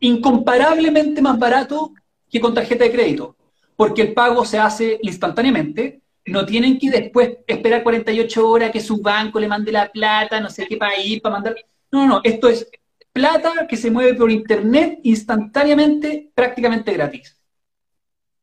incomparablemente 0.01 1.21
más 1.21 1.39
barato 1.39 1.93
que 2.31 2.41
con 2.41 2.55
tarjeta 2.55 2.85
de 2.85 2.93
crédito, 2.93 3.37
porque 3.77 4.03
el 4.03 4.15
pago 4.15 4.45
se 4.45 4.59
hace 4.59 4.99
instantáneamente, 5.03 6.01
no 6.27 6.47
tienen 6.47 6.79
que 6.79 6.91
después 6.91 7.39
esperar 7.47 7.83
48 7.83 8.49
horas 8.49 8.71
que 8.71 8.81
su 8.81 9.03
banco 9.03 9.41
le 9.41 9.49
mande 9.49 9.73
la 9.73 9.91
plata, 9.91 10.41
no 10.41 10.49
sé 10.49 10.67
qué 10.67 10.77
país, 10.77 11.21
para 11.21 11.35
mandar. 11.35 11.57
No, 11.91 12.07
no, 12.07 12.21
esto 12.23 12.49
es 12.49 12.69
plata 13.13 13.67
que 13.69 13.77
se 13.77 13.91
mueve 13.91 14.15
por 14.15 14.31
internet 14.31 15.01
instantáneamente, 15.03 16.31
prácticamente 16.35 16.93
gratis. 16.93 17.37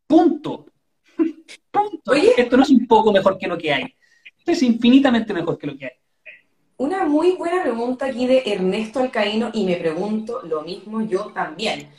Punto. 0.05 0.65
Punto. 1.71 2.11
Oye, 2.11 2.33
esto 2.37 2.57
no 2.57 2.63
es 2.63 2.69
un 2.69 2.85
poco 2.87 3.11
mejor 3.11 3.37
que 3.37 3.47
lo 3.47 3.57
que 3.57 3.71
hay. 3.71 3.96
Es 4.47 4.63
infinitamente 4.63 5.33
mejor 5.33 5.57
que 5.57 5.67
lo 5.67 5.77
que 5.77 5.85
hay. 5.85 5.91
Una 6.77 7.05
muy 7.05 7.33
buena 7.33 7.63
pregunta 7.63 8.05
aquí 8.05 8.27
de 8.27 8.43
Ernesto 8.45 8.99
Alcaíno 8.99 9.49
y 9.53 9.65
me 9.65 9.75
pregunto 9.75 10.41
lo 10.43 10.61
mismo 10.61 11.01
yo 11.01 11.31
también. 11.33 11.89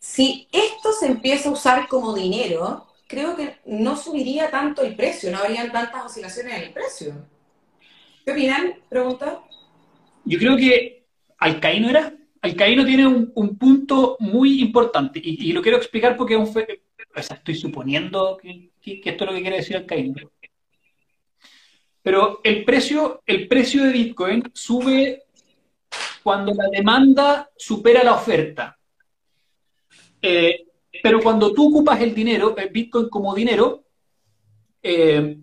Si 0.00 0.48
esto 0.50 0.92
se 0.92 1.06
empieza 1.06 1.50
a 1.50 1.52
usar 1.52 1.88
como 1.88 2.14
dinero, 2.14 2.86
creo 3.06 3.36
que 3.36 3.56
no 3.66 3.96
subiría 3.96 4.50
tanto 4.50 4.82
el 4.82 4.96
precio, 4.96 5.30
no 5.30 5.38
habrían 5.38 5.72
tantas 5.72 6.06
oscilaciones 6.06 6.54
en 6.54 6.62
el 6.62 6.72
precio. 6.72 7.26
¿Qué 8.24 8.30
opinan? 8.32 8.74
Pregunta. 8.88 9.42
Yo 10.24 10.38
creo 10.38 10.56
que 10.56 11.04
Alcaíno 11.38 11.90
era. 11.90 12.14
Alcaíno 12.40 12.86
tiene 12.86 13.06
un, 13.06 13.58
punto 13.58 14.16
muy 14.20 14.62
importante 14.62 15.20
y, 15.22 15.52
lo 15.52 15.60
quiero 15.60 15.76
explicar 15.76 16.16
porque 16.16 16.34
es 16.34 16.40
un, 16.40 16.48
o 16.48 17.22
sea, 17.22 17.36
estoy 17.36 17.54
suponiendo 17.54 18.38
que, 18.40 18.70
esto 18.82 19.24
es 19.24 19.30
lo 19.30 19.36
que 19.36 19.42
quiere 19.42 19.56
decir 19.56 19.76
Alcaíno. 19.76 20.14
Pero 22.02 22.40
el 22.42 22.64
precio, 22.64 23.22
el 23.26 23.46
precio 23.46 23.84
de 23.84 23.92
Bitcoin 23.92 24.42
sube 24.52 25.24
cuando 26.22 26.52
la 26.54 26.68
demanda 26.68 27.50
supera 27.56 28.02
la 28.02 28.14
oferta. 28.14 28.78
Eh, 30.22 30.66
pero 31.02 31.20
cuando 31.20 31.52
tú 31.52 31.68
ocupas 31.68 32.00
el 32.00 32.14
dinero, 32.14 32.56
el 32.56 32.68
Bitcoin 32.70 33.08
como 33.08 33.34
dinero, 33.34 33.84
eh, 34.82 35.38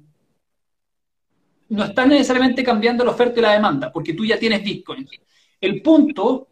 no 1.70 1.84
estás 1.84 2.08
necesariamente 2.08 2.64
cambiando 2.64 3.04
la 3.04 3.12
oferta 3.12 3.40
y 3.40 3.44
la 3.44 3.54
demanda, 3.54 3.92
porque 3.92 4.14
tú 4.14 4.26
ya 4.26 4.40
tienes 4.40 4.64
Bitcoin. 4.64 5.08
El 5.60 5.82
punto 5.82 6.48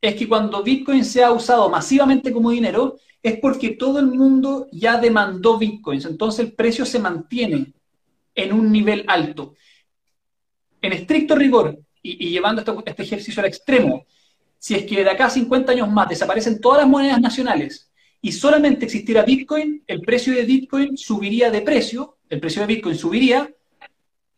es 0.00 0.14
que 0.14 0.28
cuando 0.28 0.62
Bitcoin 0.62 1.04
se 1.04 1.22
ha 1.22 1.32
usado 1.32 1.68
masivamente 1.68 2.32
como 2.32 2.50
dinero, 2.50 2.98
es 3.26 3.40
porque 3.40 3.70
todo 3.70 3.98
el 3.98 4.06
mundo 4.06 4.68
ya 4.70 5.00
demandó 5.00 5.58
bitcoins, 5.58 6.04
entonces 6.04 6.46
el 6.46 6.52
precio 6.52 6.86
se 6.86 7.00
mantiene 7.00 7.72
en 8.36 8.52
un 8.52 8.70
nivel 8.70 9.04
alto. 9.08 9.54
En 10.80 10.92
estricto 10.92 11.34
rigor, 11.34 11.80
y, 12.02 12.30
llevando 12.30 12.62
este 12.84 13.02
ejercicio 13.02 13.40
al 13.40 13.48
extremo, 13.48 14.06
si 14.58 14.74
es 14.74 14.84
que 14.84 15.02
de 15.02 15.10
acá 15.10 15.26
a 15.26 15.30
50 15.30 15.72
años 15.72 15.90
más 15.90 16.08
desaparecen 16.08 16.60
todas 16.60 16.82
las 16.82 16.88
monedas 16.88 17.20
nacionales 17.20 17.90
y 18.20 18.32
solamente 18.32 18.84
existiera 18.84 19.22
Bitcoin, 19.22 19.82
el 19.86 20.00
precio 20.00 20.34
de 20.34 20.42
Bitcoin 20.42 20.96
subiría 20.96 21.50
de 21.50 21.62
precio, 21.62 22.18
el 22.28 22.40
precio 22.40 22.62
de 22.62 22.68
Bitcoin 22.68 22.96
subiría 22.96 23.50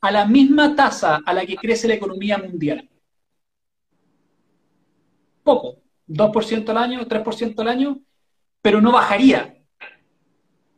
a 0.01 0.11
la 0.11 0.27
misma 0.27 0.75
tasa 0.75 1.21
a 1.25 1.33
la 1.35 1.45
que 1.45 1.57
crece 1.57 1.89
la 1.89 1.95
economía 1.95 2.39
mundial. 2.39 2.89
Poco, 5.43 5.81
2% 6.07 6.69
al 6.71 6.79
año, 6.79 7.07
3% 7.07 7.59
al 7.61 7.69
año, 7.69 8.01
pero 8.63 8.81
no 8.81 8.93
bajaría. 8.93 9.58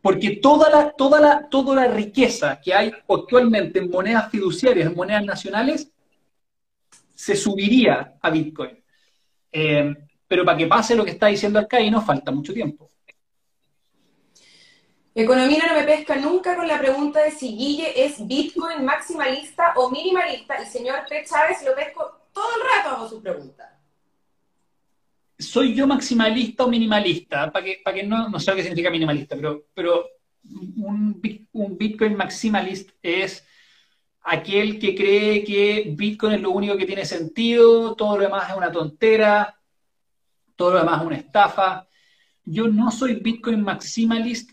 Porque 0.03 0.37
toda 0.37 0.71
la, 0.71 0.93
toda, 0.93 1.21
la, 1.21 1.49
toda 1.49 1.75
la 1.75 1.89
riqueza 1.89 2.61
que 2.61 2.75
hay 2.75 2.93
actualmente 3.09 3.79
en 3.79 3.91
monedas 3.91 4.31
fiduciarias, 4.31 4.89
en 4.89 4.97
monedas 4.97 5.25
nacionales, 5.25 5.91
se 7.15 7.37
subiría 7.37 8.15
a 8.21 8.31
Bitcoin. 8.31 8.83
Eh, 9.53 9.95
pero 10.27 10.45
para 10.45 10.57
que 10.57 10.67
pase 10.67 10.95
lo 10.95 11.05
que 11.05 11.11
está 11.11 11.27
diciendo 11.27 11.67
nos 11.91 12.05
falta 12.05 12.31
mucho 12.31 12.55
tiempo. 12.55 12.89
Economía 15.13 15.65
no 15.67 15.75
me 15.75 15.83
pesca 15.83 16.17
nunca 16.17 16.55
con 16.55 16.69
la 16.69 16.79
pregunta 16.79 17.21
de 17.25 17.33
si 17.33 17.57
Guille 17.57 18.05
es 18.05 18.27
Bitcoin 18.27 18.85
maximalista 18.85 19.75
o 19.77 19.91
minimalista. 19.91 20.63
Y 20.63 20.67
señor 20.67 21.01
P. 21.09 21.25
Chávez 21.25 21.65
lo 21.65 21.75
pesco 21.75 22.21
todo 22.33 22.47
el 22.57 22.63
rato 22.63 22.97
hago 22.97 23.09
su 23.09 23.21
pregunta. 23.21 23.80
¿Soy 25.41 25.75
yo 25.75 25.87
maximalista 25.87 26.65
o 26.65 26.69
minimalista? 26.69 27.51
Para 27.51 27.65
que, 27.65 27.81
para 27.83 27.97
que 27.97 28.03
no, 28.03 28.29
no 28.29 28.39
sé 28.39 28.55
qué 28.55 28.63
significa 28.63 28.91
minimalista, 28.91 29.37
pero, 29.37 29.67
pero 29.75 30.07
un, 30.77 31.19
Bitcoin 31.79 32.17
maximalista 32.17 32.93
es 33.03 33.47
aquel 34.23 34.79
que 34.79 34.95
cree 34.95 35.43
que 35.43 35.93
Bitcoin 35.97 36.35
es 36.35 36.41
lo 36.41 36.51
único 36.51 36.77
que 36.77 36.87
tiene 36.87 37.05
sentido, 37.05 37.95
todo 37.97 38.17
lo 38.17 38.25
demás 38.25 38.51
es 38.51 38.57
una 38.57 38.71
tontera, 38.71 39.59
todo 40.57 40.73
lo 40.73 40.79
demás 40.81 41.01
es 41.01 41.07
una 41.07 41.17
estafa. 41.17 41.89
Yo 42.45 42.69
no 42.69 42.91
soy 42.91 43.15
Bitcoin 43.15 43.63
maximalist 43.63 44.51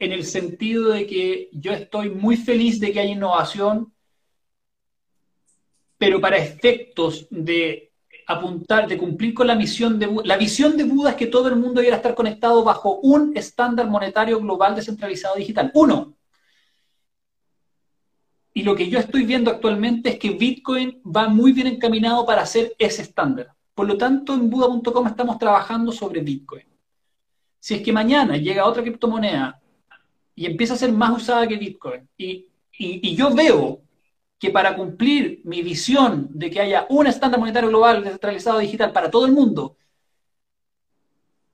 en 0.00 0.12
el 0.12 0.24
sentido 0.24 0.90
de 0.90 1.06
que 1.06 1.48
yo 1.52 1.72
estoy 1.72 2.10
muy 2.10 2.36
feliz 2.36 2.80
de 2.80 2.92
que 2.92 3.00
haya 3.00 3.12
innovación, 3.12 3.94
pero 5.96 6.20
para 6.20 6.38
efectos 6.38 7.28
de 7.30 7.93
apuntar, 8.26 8.88
de 8.88 8.98
cumplir 8.98 9.34
con 9.34 9.46
la 9.46 9.54
misión 9.54 9.98
de 9.98 10.08
la 10.24 10.36
visión 10.36 10.76
de 10.76 10.84
Buda 10.84 11.10
es 11.10 11.16
que 11.16 11.26
todo 11.26 11.48
el 11.48 11.56
mundo 11.56 11.74
debiera 11.74 11.96
estar 11.96 12.14
conectado 12.14 12.64
bajo 12.64 13.00
un 13.00 13.36
estándar 13.36 13.88
monetario 13.88 14.40
global 14.40 14.74
descentralizado 14.74 15.36
digital. 15.36 15.70
Uno. 15.74 16.14
Y 18.52 18.62
lo 18.62 18.74
que 18.76 18.88
yo 18.88 19.00
estoy 19.00 19.24
viendo 19.24 19.50
actualmente 19.50 20.10
es 20.10 20.18
que 20.18 20.30
Bitcoin 20.30 21.02
va 21.04 21.28
muy 21.28 21.52
bien 21.52 21.66
encaminado 21.66 22.24
para 22.24 22.42
hacer 22.42 22.74
ese 22.78 23.02
estándar. 23.02 23.52
Por 23.74 23.88
lo 23.88 23.98
tanto, 23.98 24.34
en 24.34 24.48
Buda.com 24.48 25.06
estamos 25.08 25.38
trabajando 25.38 25.90
sobre 25.90 26.20
Bitcoin. 26.20 26.64
Si 27.58 27.74
es 27.74 27.82
que 27.82 27.92
mañana 27.92 28.36
llega 28.36 28.66
otra 28.66 28.82
criptomoneda 28.82 29.60
y 30.36 30.46
empieza 30.46 30.74
a 30.74 30.76
ser 30.76 30.92
más 30.92 31.16
usada 31.16 31.48
que 31.48 31.56
Bitcoin, 31.56 32.08
y, 32.16 32.46
yo 33.16 33.34
veo 33.34 33.80
que 34.44 34.50
para 34.50 34.76
cumplir 34.76 35.40
mi 35.44 35.62
visión 35.62 36.28
de 36.30 36.50
que 36.50 36.60
haya 36.60 36.86
un 36.90 37.06
estándar 37.06 37.40
monetario 37.40 37.70
global 37.70 38.04
descentralizado 38.04 38.58
digital 38.58 38.92
para 38.92 39.10
todo 39.10 39.24
el 39.24 39.32
mundo, 39.32 39.78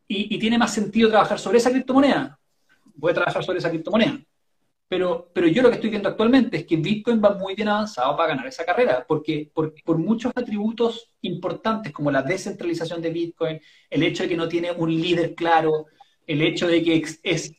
y, 0.09 0.37
tiene 0.41 0.59
más 0.59 0.75
sentido 0.75 1.09
trabajar 1.09 1.39
sobre 1.39 1.59
esa 1.59 1.71
criptomoneda, 1.71 2.37
voy 2.97 3.13
a 3.13 3.15
trabajar 3.15 3.45
sobre 3.45 3.61
esa 3.61 3.71
criptomoneda. 3.71 4.19
Pero, 4.89 5.31
pero 5.33 5.47
yo 5.47 5.63
lo 5.63 5.69
que 5.69 5.77
estoy 5.77 5.89
viendo 5.89 6.09
actualmente 6.09 6.57
es 6.57 6.67
que 6.67 6.79
Bitcoin 6.79 7.23
va 7.23 7.35
muy 7.35 7.55
bien 7.55 7.69
avanzado 7.69 8.17
para 8.17 8.31
ganar 8.31 8.49
esa 8.49 8.65
carrera, 8.65 9.05
porque 9.07 9.49
por, 9.55 9.73
por 9.85 9.97
muchos 9.99 10.33
atributos 10.35 11.13
importantes 11.23 11.93
como 11.93 12.11
la 12.11 12.23
descentralización 12.23 13.01
de 13.01 13.11
Bitcoin, 13.11 13.61
el 13.89 14.03
hecho 14.03 14.25
de 14.25 14.31
que 14.31 14.37
no 14.37 14.49
tiene 14.49 14.73
un 14.73 14.91
líder 14.91 15.37
claro, 15.37 15.87
el 16.27 16.43
hecho 16.43 16.67
de 16.67 16.83
que 16.83 17.05
es 17.23 17.53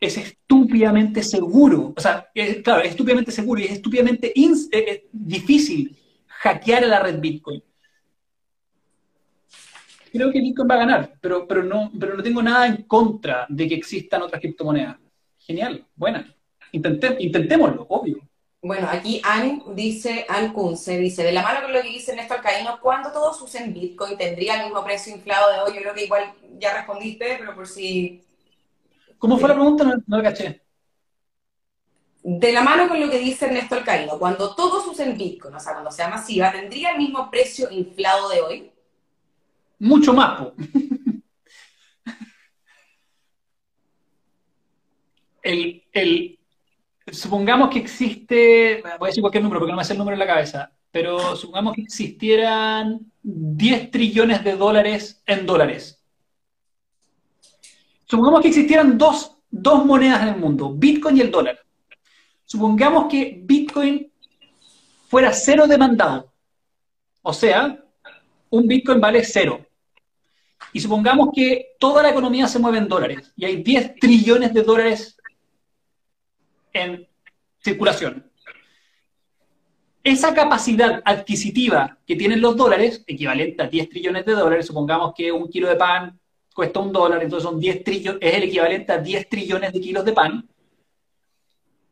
estúpidamente 0.00 1.22
seguro, 1.22 1.94
o 1.96 2.00
sea, 2.00 2.28
claro, 2.62 2.82
es 2.82 2.90
estúpidamente 2.90 3.32
seguro 3.32 3.60
y 3.60 3.64
es 3.64 3.72
estúpidamente 3.72 4.32
eh, 4.38 4.52
eh, 4.72 5.06
difícil 5.12 5.96
hackear 6.26 6.84
a 6.84 6.88
la 6.88 7.00
red 7.00 7.18
Bitcoin. 7.18 7.62
Creo 10.12 10.30
que 10.30 10.40
Bitcoin 10.40 10.68
va 10.70 10.74
a 10.74 10.78
ganar, 10.78 11.12
pero, 11.20 11.46
pero, 11.46 11.62
no, 11.62 11.90
pero 11.98 12.16
no 12.16 12.22
tengo 12.22 12.42
nada 12.42 12.66
en 12.66 12.84
contra 12.84 13.46
de 13.48 13.68
que 13.68 13.74
existan 13.74 14.22
otras 14.22 14.40
criptomonedas. 14.40 14.96
Genial, 15.38 15.84
buena. 15.94 16.34
intentémoslo, 16.72 17.86
obvio. 17.88 18.26
Bueno, 18.62 18.88
aquí 18.90 19.20
Ann 19.22 19.62
dice, 19.76 20.26
Ann 20.28 20.52
Kunze 20.52 20.98
dice, 20.98 21.22
de 21.22 21.32
la 21.32 21.42
mano 21.42 21.62
con 21.62 21.72
lo 21.72 21.82
que 21.82 21.88
dice 21.88 22.16
Néstor 22.16 22.40
Caíno, 22.40 22.80
¿cuándo 22.80 23.12
todos 23.12 23.40
usen 23.40 23.72
Bitcoin 23.72 24.18
tendría 24.18 24.56
el 24.56 24.64
mismo 24.64 24.82
precio 24.84 25.14
inflado 25.14 25.52
de 25.52 25.60
hoy? 25.60 25.76
Yo 25.76 25.82
creo 25.82 25.94
que 25.94 26.04
igual 26.04 26.32
ya 26.58 26.74
respondiste, 26.74 27.36
pero 27.38 27.54
por 27.54 27.68
si... 27.68 28.25
¿Cómo 29.18 29.38
fue 29.38 29.48
la 29.48 29.54
pregunta? 29.54 29.84
No, 29.84 30.02
no 30.06 30.22
caché. 30.22 30.62
De 32.22 32.52
la 32.52 32.62
mano 32.62 32.88
con 32.88 33.00
lo 33.00 33.08
que 33.08 33.18
dice 33.18 33.50
Néstor 33.50 33.84
Caíno, 33.84 34.18
cuando 34.18 34.54
todos 34.54 34.86
usen 34.88 35.16
Bitcoin, 35.16 35.54
o 35.54 35.60
sea, 35.60 35.74
cuando 35.74 35.92
sea 35.92 36.08
masiva, 36.08 36.50
¿tendría 36.50 36.90
el 36.90 36.98
mismo 36.98 37.30
precio 37.30 37.70
inflado 37.70 38.28
de 38.28 38.40
hoy? 38.40 38.72
Mucho 39.78 40.12
más, 40.12 40.40
po. 40.40 40.54
el, 45.42 46.38
supongamos 47.06 47.70
que 47.70 47.78
existe, 47.78 48.82
voy 48.98 49.06
a 49.06 49.10
decir 49.10 49.20
cualquier 49.20 49.44
número 49.44 49.60
porque 49.60 49.70
no 49.70 49.76
me 49.76 49.82
hace 49.82 49.92
el 49.92 49.98
número 49.98 50.14
en 50.14 50.20
la 50.20 50.26
cabeza, 50.26 50.72
pero 50.90 51.36
supongamos 51.36 51.74
que 51.74 51.82
existieran 51.82 53.12
10 53.22 53.90
trillones 53.90 54.42
de 54.42 54.56
dólares 54.56 55.22
en 55.26 55.46
dólares. 55.46 55.95
Supongamos 58.06 58.40
que 58.40 58.48
existieran 58.48 58.96
dos, 58.96 59.36
dos 59.50 59.84
monedas 59.84 60.22
en 60.22 60.28
el 60.28 60.36
mundo, 60.36 60.72
Bitcoin 60.72 61.16
y 61.16 61.20
el 61.20 61.30
dólar. 61.30 61.58
Supongamos 62.44 63.06
que 63.10 63.40
Bitcoin 63.42 64.10
fuera 65.08 65.32
cero 65.32 65.66
demandado. 65.66 66.32
O 67.22 67.32
sea, 67.32 67.84
un 68.50 68.66
Bitcoin 68.66 69.00
vale 69.00 69.24
cero. 69.24 69.66
Y 70.72 70.80
supongamos 70.80 71.30
que 71.34 71.74
toda 71.78 72.02
la 72.02 72.10
economía 72.10 72.46
se 72.46 72.58
mueve 72.58 72.78
en 72.78 72.88
dólares 72.88 73.32
y 73.36 73.44
hay 73.44 73.62
10 73.62 73.96
trillones 73.96 74.54
de 74.54 74.62
dólares 74.62 75.16
en 76.72 77.08
circulación. 77.62 78.30
Esa 80.04 80.34
capacidad 80.34 81.02
adquisitiva 81.04 81.98
que 82.06 82.14
tienen 82.14 82.40
los 82.40 82.56
dólares, 82.56 83.02
equivalente 83.06 83.62
a 83.62 83.66
10 83.66 83.88
trillones 83.88 84.24
de 84.24 84.32
dólares, 84.32 84.66
supongamos 84.66 85.14
que 85.16 85.32
un 85.32 85.48
kilo 85.48 85.68
de 85.68 85.76
pan 85.76 86.20
cuesta 86.56 86.80
un 86.80 86.90
dólar, 86.90 87.22
entonces 87.22 87.46
son 87.46 87.60
10 87.60 87.84
trillones, 87.84 88.18
es 88.22 88.34
el 88.34 88.44
equivalente 88.44 88.90
a 88.90 88.96
10 88.96 89.28
trillones 89.28 89.74
de 89.74 89.80
kilos 89.80 90.06
de 90.06 90.12
pan. 90.14 90.48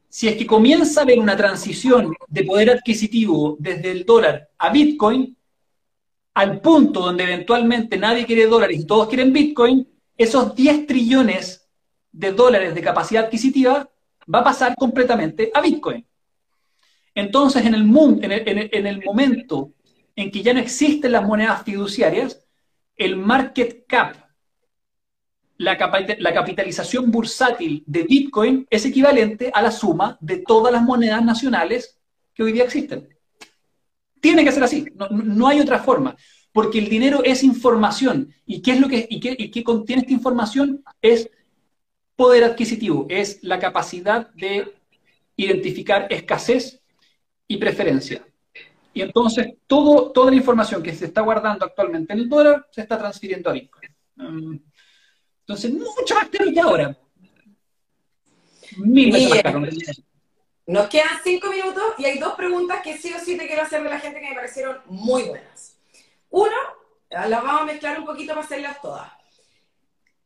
Si 0.09 0.27
es 0.27 0.37
que 0.37 0.47
comienza 0.47 1.01
a 1.01 1.03
haber 1.03 1.19
una 1.19 1.37
transición 1.37 2.15
de 2.27 2.45
poder 2.45 2.71
adquisitivo 2.71 3.57
desde 3.59 3.91
el 3.91 4.07
dólar 4.07 4.49
a 4.57 4.71
Bitcoin, 4.71 5.37
al 6.33 6.63
punto 6.63 7.01
donde 7.01 7.25
eventualmente 7.25 7.99
nadie 7.99 8.25
quiere 8.25 8.47
dólares 8.47 8.81
y 8.81 8.87
todos 8.87 9.07
quieren 9.09 9.35
Bitcoin, 9.35 9.87
esos 10.17 10.55
10 10.55 10.87
trillones 10.87 11.69
de 12.11 12.33
dólares 12.33 12.75
de 12.75 12.81
capacidad 12.81 13.25
adquisitiva 13.25 13.87
va 14.33 14.39
a 14.39 14.45
pasar 14.45 14.75
completamente 14.77 15.51
a 15.53 15.61
Bitcoin. 15.61 16.07
Entonces, 17.15 17.67
en 17.67 17.75
el, 17.75 17.85
mundo, 17.85 18.23
en 18.25 18.87
el, 18.87 19.05
momento 19.05 19.73
en 20.17 20.31
que 20.31 20.43
ya 20.43 20.55
no 20.55 20.61
existen 20.61 21.13
las 21.13 21.23
monedas 21.23 21.63
fiduciarias, 21.65 22.43
el 22.97 23.17
market 23.17 23.85
cap, 23.87 24.24
la, 25.65 26.33
capitalización 26.35 27.11
bursátil 27.11 27.83
de 27.87 28.05
Bitcoin 28.05 28.67
es 28.71 28.85
equivalente 28.85 29.51
a 29.53 29.63
la 29.63 29.71
suma 29.71 30.17
de 30.21 30.39
todas 30.39 30.73
las 30.73 30.83
monedas 30.83 31.25
nacionales 31.25 31.99
que 32.35 32.43
hoy 32.43 32.53
día 32.53 32.65
existen. 32.65 33.09
Tiene 34.21 34.45
que 34.45 34.53
ser 34.53 34.63
así, 34.63 34.87
no, 35.13 35.47
hay 35.49 35.61
otra 35.61 35.81
forma, 35.81 36.17
porque 36.53 36.79
el 36.79 36.89
dinero 36.89 37.23
es 37.25 37.43
información. 37.43 38.33
¿Y 38.47 38.63
qué 38.63 38.73
es 38.73 38.81
lo 38.81 38.89
que 38.89 39.07
y 39.09 39.21
qué, 39.21 39.35
y 39.37 39.51
qué 39.51 39.65
contiene 39.65 40.03
esta 40.03 40.13
información? 40.13 40.85
Es 41.03 41.29
poder 42.17 42.45
adquisitivo, 42.45 43.07
es 43.09 43.43
la 43.43 43.59
capacidad 43.59 44.31
de 44.35 44.73
identificar 45.37 46.07
escasez 46.11 46.81
y 47.49 47.57
preferencia. 47.57 48.25
Y 48.93 49.03
entonces 49.03 49.55
todo, 49.67 50.13
toda 50.13 50.31
la 50.31 50.37
información 50.37 50.83
que 50.83 50.95
se 50.95 51.07
está 51.07 51.21
guardando 51.23 51.65
actualmente 51.65 52.13
en 52.13 52.21
el 52.21 52.29
dólar 52.29 52.69
se 52.71 52.83
está 52.83 52.97
transfiriendo 52.97 53.51
a 53.51 53.55
Bitcoin. 53.55 53.91
Entonces, 55.47 55.73
mucho 55.73 56.15
más 56.15 56.29
caro 56.29 56.51
que 56.53 56.61
ahora. 56.61 56.99
Mil 58.79 59.13
veces 59.13 59.31
más 59.31 59.43
caro. 59.43 59.63
Nos 60.67 60.89
quedan 60.89 61.21
cinco 61.23 61.51
minutos 61.51 61.83
y 61.99 62.07
hay 62.07 62.19
dos 62.19 62.35
preguntas 62.35 62.81
que 62.83 62.97
sí 62.97 63.13
o 63.13 63.23
sí 63.23 63.37
te 63.37 63.47
quiero 63.47 63.63
hacer 63.63 63.83
de 63.83 63.91
la 63.91 64.01
gente 64.01 64.21
que 64.21 64.31
me 64.31 64.35
parecieron 64.35 64.79
muy 64.87 65.25
buenas. 65.25 65.77
Uno, 66.31 66.57
las 67.11 67.31
vamos 67.31 67.61
a 67.61 67.65
mezclar 67.67 67.99
un 68.01 68.07
poquito 68.07 68.33
para 68.33 68.47
hacerlas 68.47 68.81
todas. 68.81 69.13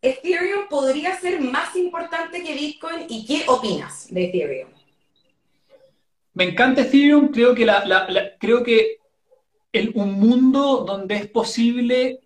¿Ethereum 0.01 0.69
podría 0.69 1.19
ser 1.19 1.41
más 1.41 1.75
importante 1.75 2.45
que 2.45 2.55
Bitcoin? 2.55 3.07
¿Y 3.09 3.27
qué 3.27 3.45
opinas 3.49 4.07
de 4.14 4.27
Ethereum? 4.27 4.71
Me 6.35 6.45
encanta 6.45 6.83
Ethereum, 6.83 7.33
creo 7.33 7.53
que, 7.53 7.66
la, 7.66 8.37
creo 8.39 8.62
que 8.62 8.99
un 9.95 10.12
mundo 10.12 10.85
donde 10.87 11.16
es 11.16 11.27
posible 11.29 12.21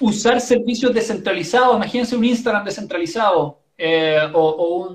usar 0.00 0.40
servicios 0.40 0.92
descentralizados. 0.94 1.76
Imagínense 1.76 2.16
un 2.16 2.24
Instagram 2.24 2.64
descentralizado 2.64 3.60
eh, 3.76 4.20
o, 4.32 4.88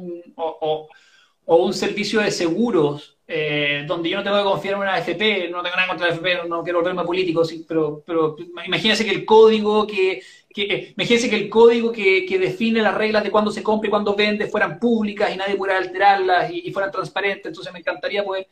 un, 1.45 1.73
servicio 1.73 2.21
de 2.21 2.31
seguros 2.31 3.17
eh, 3.27 3.83
donde 3.87 4.09
yo 4.09 4.17
no 4.17 4.23
tengo 4.23 4.37
que 4.37 4.43
confiar 4.43 4.75
en 4.75 4.81
una 4.81 4.93
AFP, 4.95 5.49
no 5.49 5.63
tengo 5.63 5.75
nada 5.75 5.87
contra 5.87 6.07
la 6.07 6.13
AFP, 6.13 6.47
no, 6.47 6.63
quiero 6.63 6.79
volverme 6.79 7.03
político, 7.03 7.43
pero, 7.67 8.35
imagínense 8.65 9.05
que 9.05 9.11
el 9.11 9.25
código 9.25 9.87
que, 9.87 10.21
que 10.53 10.93
imagínense 10.95 11.29
que 11.29 11.35
el 11.37 11.49
código 11.49 11.91
que, 11.91 12.25
define 12.39 12.81
las 12.81 12.95
reglas 12.95 13.23
de 13.23 13.31
cuándo 13.31 13.51
se 13.51 13.63
compra 13.63 13.87
y 13.87 13.89
cuándo 13.89 14.15
vende 14.15 14.47
fueran 14.47 14.79
públicas 14.79 15.33
y 15.33 15.37
nadie 15.37 15.55
pudiera 15.55 15.79
alterarlas 15.79 16.51
y, 16.51 16.71
fueran 16.71 16.91
transparentes, 16.91 17.47
entonces 17.47 17.73
me 17.73 17.79
encantaría 17.79 18.23
poder 18.23 18.47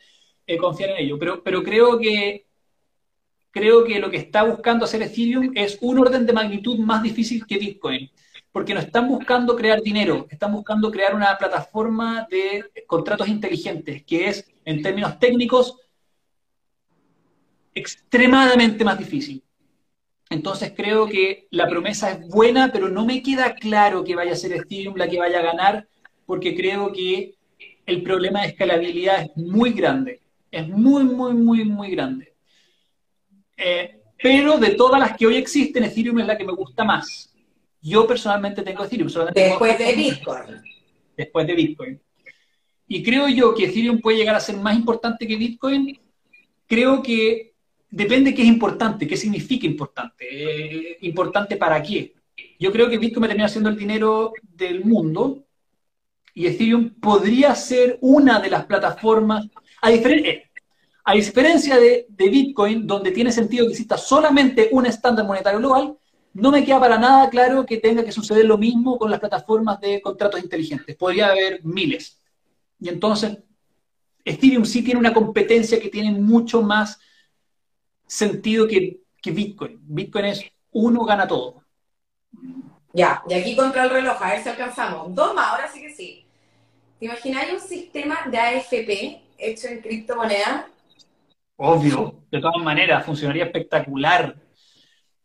eh, 0.48 0.58
confiar 0.58 0.92
en 0.92 0.98
ello. 1.06 1.20
Pero 1.20 1.64
creo 1.64 2.00
que 2.00 2.46
creo 3.52 3.84
que 3.84 4.00
lo 4.00 4.10
que 4.10 4.18
está 4.18 4.44
buscando 4.44 4.86
hacer 4.86 5.02
Ethereum 5.04 5.52
es 5.56 5.78
un 5.82 6.00
orden 6.00 6.26
de 6.26 6.34
magnitud 6.34 6.80
más 6.80 7.04
difícil 7.04 7.46
que 7.46 7.58
Bitcoin, 7.58 8.10
porque 8.52 8.74
no 8.74 8.80
están 8.80 9.08
buscando 9.08 9.56
crear 9.56 9.82
dinero, 9.82 10.28
están 10.30 10.54
buscando 10.54 10.92
crear 10.92 11.14
una 11.14 11.38
plataforma 11.38 12.28
de 12.30 12.66
contratos 12.88 13.28
inteligentes, 13.28 14.04
que 14.04 14.28
es, 14.28 14.50
en 14.66 14.82
términos 14.82 15.20
técnicos, 15.20 15.78
extremadamente 17.74 18.84
más 18.84 18.98
difícil. 18.98 19.44
Entonces 20.30 20.74
creo 20.76 21.08
que 21.08 21.48
la 21.52 21.68
promesa 21.68 22.12
es 22.12 22.28
buena, 22.28 22.72
pero 22.72 22.88
no 22.88 23.06
me 23.06 23.22
queda 23.22 23.54
claro 23.56 24.04
que 24.04 24.16
vaya 24.16 24.32
a 24.32 24.38
ser 24.38 24.54
Ethereum 24.54 24.96
la 24.96 25.10
que 25.10 25.20
vaya 25.20 25.40
a 25.40 25.44
ganar, 25.44 25.88
porque 26.26 26.56
creo 26.56 26.92
que 26.94 27.36
el 27.86 28.02
problema 28.04 28.42
de 28.42 28.48
escalabilidad 28.48 29.24
es 29.24 29.36
muy 29.36 29.72
grande. 29.72 30.22
Es 30.50 30.68
muy, 30.68 31.04
muy, 31.04 31.34
muy, 31.34 31.66
muy 31.66 31.92
grande. 31.92 32.31
Eh, 33.64 34.02
pero 34.22 34.58
de 34.58 34.72
todas 34.72 35.00
las 35.00 35.18
que 35.18 35.26
hoy 35.26 35.38
existen, 35.38 35.84
Ethereum 35.84 36.20
es 36.20 36.28
la 36.28 36.38
que 36.38 36.44
me 36.44 36.54
gusta 36.54 36.84
más. 36.84 37.34
Yo 37.82 38.06
personalmente 38.08 38.62
tengo 38.62 38.84
Ethereum. 38.84 39.10
Después 39.34 39.78
de 39.78 39.96
Bitcoin. 39.96 40.62
Después 41.18 41.48
de 41.48 41.56
Bitcoin. 41.56 42.02
Y 42.88 43.02
creo 43.04 43.28
yo 43.30 43.56
que 43.56 43.66
Ethereum 43.66 44.00
puede 44.00 44.18
llegar 44.18 44.36
a 44.36 44.40
ser 44.40 44.58
más 44.58 44.76
importante 44.76 45.28
que 45.28 45.36
Bitcoin. 45.36 46.00
Creo 46.68 47.02
que 47.02 47.54
depende 47.90 48.34
qué 48.34 48.42
es 48.42 48.48
importante, 48.48 49.08
qué 49.08 49.18
significa 49.18 49.66
importante. 49.66 50.26
Eh, 50.30 50.98
¿Importante 51.02 51.58
para 51.58 51.82
qué? 51.82 52.14
Yo 52.60 52.72
creo 52.72 52.90
que 52.90 52.98
Bitcoin 52.98 53.22
me 53.22 53.28
termina 53.28 53.50
siendo 53.50 53.70
el 53.70 53.78
dinero 53.78 54.34
del 54.42 54.84
mundo 54.86 55.46
y 56.34 56.48
Ethereum 56.48 56.92
podría 57.00 57.56
ser 57.56 57.98
una 58.02 58.40
de 58.40 58.50
las 58.50 58.66
plataformas, 58.66 59.48
a 59.82 59.90
diferencia, 59.90 60.32
eh, 60.32 60.51
a 61.04 61.14
diferencia 61.14 61.78
de, 61.78 62.06
Bitcoin, 62.10 62.86
donde 62.86 63.12
tiene 63.12 63.32
sentido 63.32 63.66
que 63.66 63.72
exista 63.72 63.98
solamente 63.98 64.70
un 64.72 64.86
estándar 64.86 65.26
monetario 65.26 65.60
global, 65.60 65.98
no 66.34 66.52
me 66.52 66.64
queda 66.64 66.80
para 66.80 66.98
nada 66.98 67.30
claro 67.30 67.66
que 67.66 67.78
tenga 67.78 68.06
que 68.06 68.12
suceder 68.12 68.46
lo 68.46 68.58
mismo 68.58 68.98
con 68.98 69.10
las 69.10 69.20
plataformas 69.20 69.80
de 69.82 70.02
contratos 70.02 70.42
inteligentes. 70.42 70.96
Podría 70.96 71.28
haber 71.28 71.64
miles. 71.64 72.20
Y 72.80 72.90
entonces, 72.90 73.38
Ethereum 74.24 74.64
sí 74.64 74.84
tiene 74.84 75.00
una 75.00 75.14
competencia 75.14 75.80
que 75.80 75.90
tiene 75.90 76.12
mucho 76.12 76.62
más 76.62 77.00
sentido 78.08 78.68
que, 78.68 79.02
Bitcoin. 79.24 79.80
Bitcoin 79.82 80.26
es 80.26 80.44
uno 80.72 81.04
gana 81.04 81.28
todo. 81.28 81.64
Ya, 82.94 83.24
y 83.28 83.34
aquí 83.34 83.56
contra 83.56 83.84
el 83.84 83.90
reloj, 83.90 84.22
a 84.22 84.32
ver 84.32 84.44
si 84.44 84.50
alcanzamos. 84.50 85.14
Dos 85.14 85.34
más, 85.34 85.48
ahora 85.48 85.72
sí 85.72 85.82
que 85.82 85.94
sí. 85.94 86.26
¿Te 87.00 87.06
imagináis 87.06 87.54
un 87.54 87.60
sistema 87.60 88.20
de 88.30 88.38
AFP 88.38 89.22
hecho 89.38 89.68
en 89.68 89.82
criptomonedas 89.82 90.66
Obvio, 91.64 92.24
de 92.32 92.42
todas 92.42 92.64
maneras, 92.64 93.06
funcionaría 93.06 93.44
espectacular. 93.44 94.36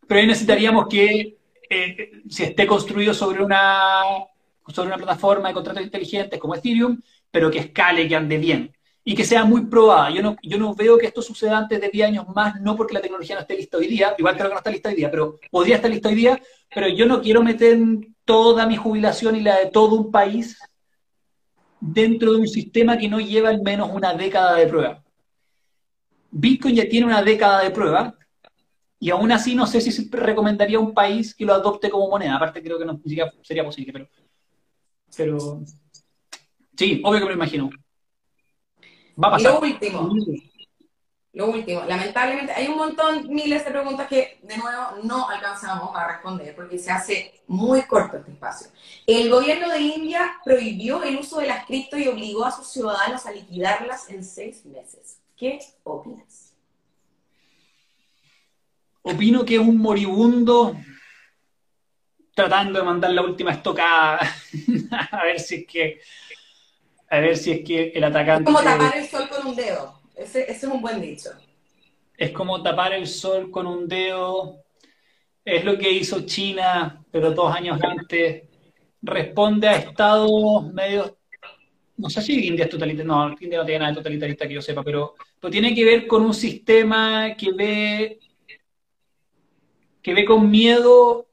Pero 0.07 0.19
ahí 0.19 0.27
necesitaríamos 0.27 0.87
que 0.87 1.39
eh, 1.67 2.11
se 2.29 2.43
esté 2.45 2.67
construido 2.67 3.11
sobre 3.11 3.43
una, 3.43 4.03
sobre 4.67 4.89
una 4.89 4.97
plataforma 4.97 5.47
de 5.47 5.55
contratos 5.55 5.81
inteligentes 5.81 6.39
como 6.39 6.53
Ethereum, 6.53 7.01
pero 7.31 7.49
que 7.49 7.57
escale, 7.57 8.07
que 8.07 8.15
ande 8.15 8.37
bien 8.37 8.71
y 9.03 9.15
que 9.15 9.23
sea 9.23 9.45
muy 9.45 9.65
probada. 9.65 10.11
Yo 10.11 10.21
no, 10.21 10.35
yo 10.43 10.59
no 10.59 10.75
veo 10.75 10.95
que 10.99 11.07
esto 11.07 11.23
suceda 11.23 11.57
antes 11.57 11.81
de 11.81 11.89
10 11.89 12.07
años 12.09 12.27
más, 12.35 12.61
no 12.61 12.75
porque 12.75 12.93
la 12.93 13.01
tecnología 13.01 13.33
no 13.33 13.41
esté 13.41 13.55
lista 13.55 13.77
hoy 13.77 13.87
día, 13.87 14.13
igual 14.15 14.35
creo 14.35 14.49
que 14.49 14.53
no 14.53 14.59
está 14.59 14.69
lista 14.69 14.89
hoy 14.89 14.95
día, 14.95 15.09
pero 15.09 15.39
podría 15.49 15.77
estar 15.77 15.89
lista 15.89 16.09
hoy 16.09 16.15
día, 16.15 16.39
pero 16.71 16.87
yo 16.87 17.07
no 17.07 17.19
quiero 17.19 17.41
meter 17.41 17.79
toda 18.25 18.67
mi 18.67 18.75
jubilación 18.75 19.35
y 19.37 19.41
la 19.41 19.57
de 19.57 19.71
todo 19.71 19.95
un 19.95 20.11
país 20.11 20.59
dentro 21.79 22.33
de 22.33 22.41
un 22.41 22.47
sistema 22.47 22.95
que 22.95 23.09
no 23.09 23.19
lleva 23.19 23.49
al 23.49 23.63
menos 23.63 23.89
una 23.91 24.13
década 24.13 24.55
de 24.55 24.67
prueba. 24.67 25.03
Bitcoin 26.39 26.75
ya 26.75 26.87
tiene 26.87 27.07
una 27.07 27.23
década 27.23 27.63
de 27.63 27.71
prueba 27.71 28.13
y 28.99 29.09
aún 29.09 29.31
así 29.31 29.55
no 29.55 29.65
sé 29.65 29.81
si 29.81 30.09
recomendaría 30.11 30.79
un 30.79 30.93
país 30.93 31.33
que 31.33 31.45
lo 31.45 31.53
adopte 31.53 31.89
como 31.89 32.09
moneda. 32.09 32.35
Aparte 32.35 32.61
creo 32.61 32.77
que 32.77 32.85
no 32.85 33.01
sería 33.43 33.63
posible, 33.63 33.91
pero, 33.91 34.07
pero 35.15 35.63
sí, 36.77 37.01
obvio 37.03 37.19
que 37.19 37.25
me 37.25 37.31
lo 37.31 37.37
imagino. 37.37 37.69
Va 39.21 39.29
a 39.29 39.31
pasar. 39.31 39.53
lo 39.53 39.61
último, 39.61 40.13
lo 41.33 41.47
último, 41.47 41.83
lamentablemente 41.85 42.53
hay 42.53 42.67
un 42.67 42.77
montón, 42.77 43.27
miles 43.29 43.65
de 43.65 43.71
preguntas 43.71 44.07
que 44.07 44.39
de 44.43 44.57
nuevo 44.57 44.97
no 45.03 45.27
alcanzamos 45.27 45.95
a 45.95 46.07
responder 46.07 46.55
porque 46.55 46.77
se 46.77 46.91
hace 46.91 47.41
muy 47.47 47.81
corto 47.83 48.17
este 48.17 48.31
espacio. 48.31 48.67
El 49.07 49.31
gobierno 49.31 49.69
de 49.69 49.79
India 49.79 50.39
prohibió 50.45 51.01
el 51.01 51.17
uso 51.17 51.39
de 51.39 51.47
las 51.47 51.65
cripto 51.65 51.97
y 51.97 52.07
obligó 52.07 52.45
a 52.45 52.51
sus 52.51 52.67
ciudadanos 52.67 53.25
a 53.25 53.31
liquidarlas 53.31 54.07
en 54.11 54.23
seis 54.23 54.63
meses. 54.65 55.16
¿Qué 55.37 55.59
opinas? 55.83 56.55
Opino 59.03 59.45
que 59.45 59.53
es 59.53 59.61
un 59.61 59.77
moribundo 59.77 60.75
tratando 62.33 62.79
de 62.79 62.85
mandar 62.85 63.11
la 63.11 63.21
última 63.21 63.51
estocada 63.51 64.19
a 65.11 65.23
ver 65.23 65.39
si 65.39 65.55
es 65.55 65.67
que 65.67 66.01
a 67.09 67.19
ver 67.19 67.37
si 67.37 67.51
es 67.51 67.63
que 67.63 67.89
el 67.89 68.03
atacante. 68.03 68.49
Es 68.49 68.57
como 68.57 68.67
tapar 68.67 68.97
el 68.97 69.07
sol 69.07 69.29
con 69.29 69.47
un 69.47 69.55
dedo. 69.55 70.01
Ese, 70.15 70.51
es 70.51 70.63
un 70.63 70.81
buen 70.81 70.99
dicho. 70.99 71.29
Es 72.17 72.31
como 72.31 72.61
tapar 72.63 72.93
el 72.93 73.07
sol 73.07 73.51
con 73.51 73.67
un 73.67 73.87
dedo. 73.87 74.63
Es 75.45 75.63
lo 75.63 75.77
que 75.77 75.89
hizo 75.89 76.25
China, 76.25 77.05
pero 77.11 77.31
dos 77.31 77.55
años 77.55 77.79
antes. 77.81 78.43
Responde 79.01 79.69
a 79.69 79.77
estados 79.77 80.65
medios 80.73 81.13
no 81.97 82.09
sé 82.09 82.21
si 82.21 82.47
India 82.47 82.65
es 82.65 82.71
totalitarista, 82.71 83.13
no, 83.13 83.35
India 83.39 83.59
no 83.59 83.65
tiene 83.65 83.79
nada 83.79 83.91
de 83.91 83.97
totalitarista 83.97 84.47
que 84.47 84.53
yo 84.53 84.61
sepa, 84.61 84.83
pero, 84.83 85.15
tiene 85.51 85.73
que 85.73 85.85
ver 85.85 86.07
con 86.07 86.23
un 86.23 86.33
sistema 86.33 87.35
que 87.35 87.51
ve, 87.53 88.19
que 90.01 90.13
ve 90.13 90.25
con 90.25 90.49
miedo 90.49 91.27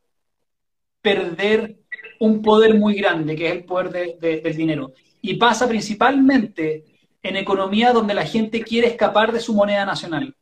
perder 1.02 1.76
un 2.20 2.40
poder 2.42 2.74
muy 2.74 2.94
grande, 2.94 3.36
que 3.36 3.46
es 3.48 3.52
el 3.52 3.64
poder 3.64 4.18
del 4.18 4.56
dinero. 4.56 4.92
Y 5.20 5.34
pasa 5.34 5.68
principalmente 5.68 6.84
en 7.22 7.36
economía 7.36 7.92
donde 7.92 8.14
la 8.14 8.24
gente 8.24 8.62
quiere 8.62 8.88
escapar 8.88 9.32
de 9.32 9.40
su 9.40 9.52
moneda 9.54 9.84
nacional. 9.84 10.34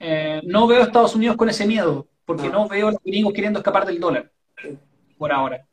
Eh, 0.00 0.42
no 0.44 0.66
veo 0.66 0.80
a 0.80 0.84
Estados 0.84 1.14
Unidos 1.14 1.36
con 1.36 1.48
ese 1.48 1.66
miedo, 1.66 2.08
porque 2.24 2.48
no 2.48 2.68
veo 2.68 2.88
a 2.88 2.92
los 2.92 3.02
gringos 3.02 3.32
queriendo 3.32 3.60
escapar 3.60 3.86
del 3.86 4.00
dólar, 4.00 4.30
por 5.16 5.32
ahora. 5.32 5.66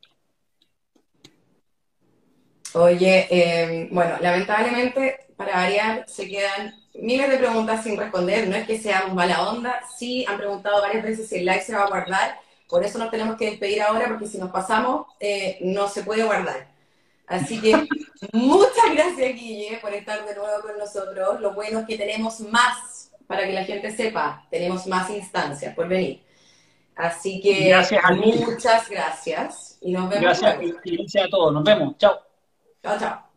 Oye, 2.73 3.27
em, 3.29 3.89
bueno, 3.91 4.15
lamentablemente, 4.21 5.27
para 5.35 5.55
variar, 5.55 6.05
se 6.07 6.27
quedan 6.27 6.73
miles 6.93 7.29
de 7.29 7.37
preguntas 7.37 7.83
sin 7.83 7.97
responder. 7.97 8.47
No 8.47 8.55
es 8.55 8.65
que 8.65 8.79
seamos 8.79 9.13
mala 9.13 9.49
onda, 9.49 9.81
sí 9.97 10.25
han 10.27 10.37
preguntado 10.37 10.81
varias 10.81 11.03
veces 11.03 11.29
si 11.29 11.39
el 11.39 11.45
like 11.45 11.63
se 11.63 11.75
va 11.75 11.83
a 11.83 11.89
guardar. 11.89 12.39
Por 12.69 12.85
eso 12.85 12.97
nos 12.97 13.11
tenemos 13.11 13.35
que 13.35 13.49
despedir 13.49 13.81
ahora, 13.81 14.07
porque 14.07 14.27
si 14.27 14.37
nos 14.37 14.51
pasamos, 14.51 15.07
eh, 15.19 15.57
no 15.61 15.89
se 15.89 16.03
puede 16.03 16.23
guardar. 16.23 16.67
Así 17.27 17.59
que 17.59 17.73
muchas 18.33 18.93
gracias, 18.93 19.35
Guille, 19.35 19.79
por 19.81 19.93
estar 19.93 20.25
de 20.25 20.35
nuevo 20.35 20.61
con 20.61 20.77
nosotros. 20.77 21.41
Lo 21.41 21.53
bueno 21.53 21.79
es 21.79 21.85
que 21.85 21.97
tenemos 21.97 22.39
más, 22.39 23.11
para 23.27 23.45
que 23.45 23.53
la 23.53 23.65
gente 23.65 23.91
sepa, 23.91 24.45
tenemos 24.49 24.87
más 24.87 25.09
instancias 25.09 25.75
por 25.75 25.89
venir. 25.89 26.21
Así 26.95 27.41
que 27.41 27.73
muchas 28.15 28.89
gracias 28.89 29.77
y 29.81 29.91
nos 29.91 30.09
vemos. 30.09 30.39
Gracias, 30.39 30.57
y 30.83 30.97
gracias 30.97 31.25
a 31.25 31.29
todos. 31.29 31.53
Nos 31.53 31.63
vemos. 31.63 31.97
Chao. 31.97 32.30
Cao. 32.83 33.30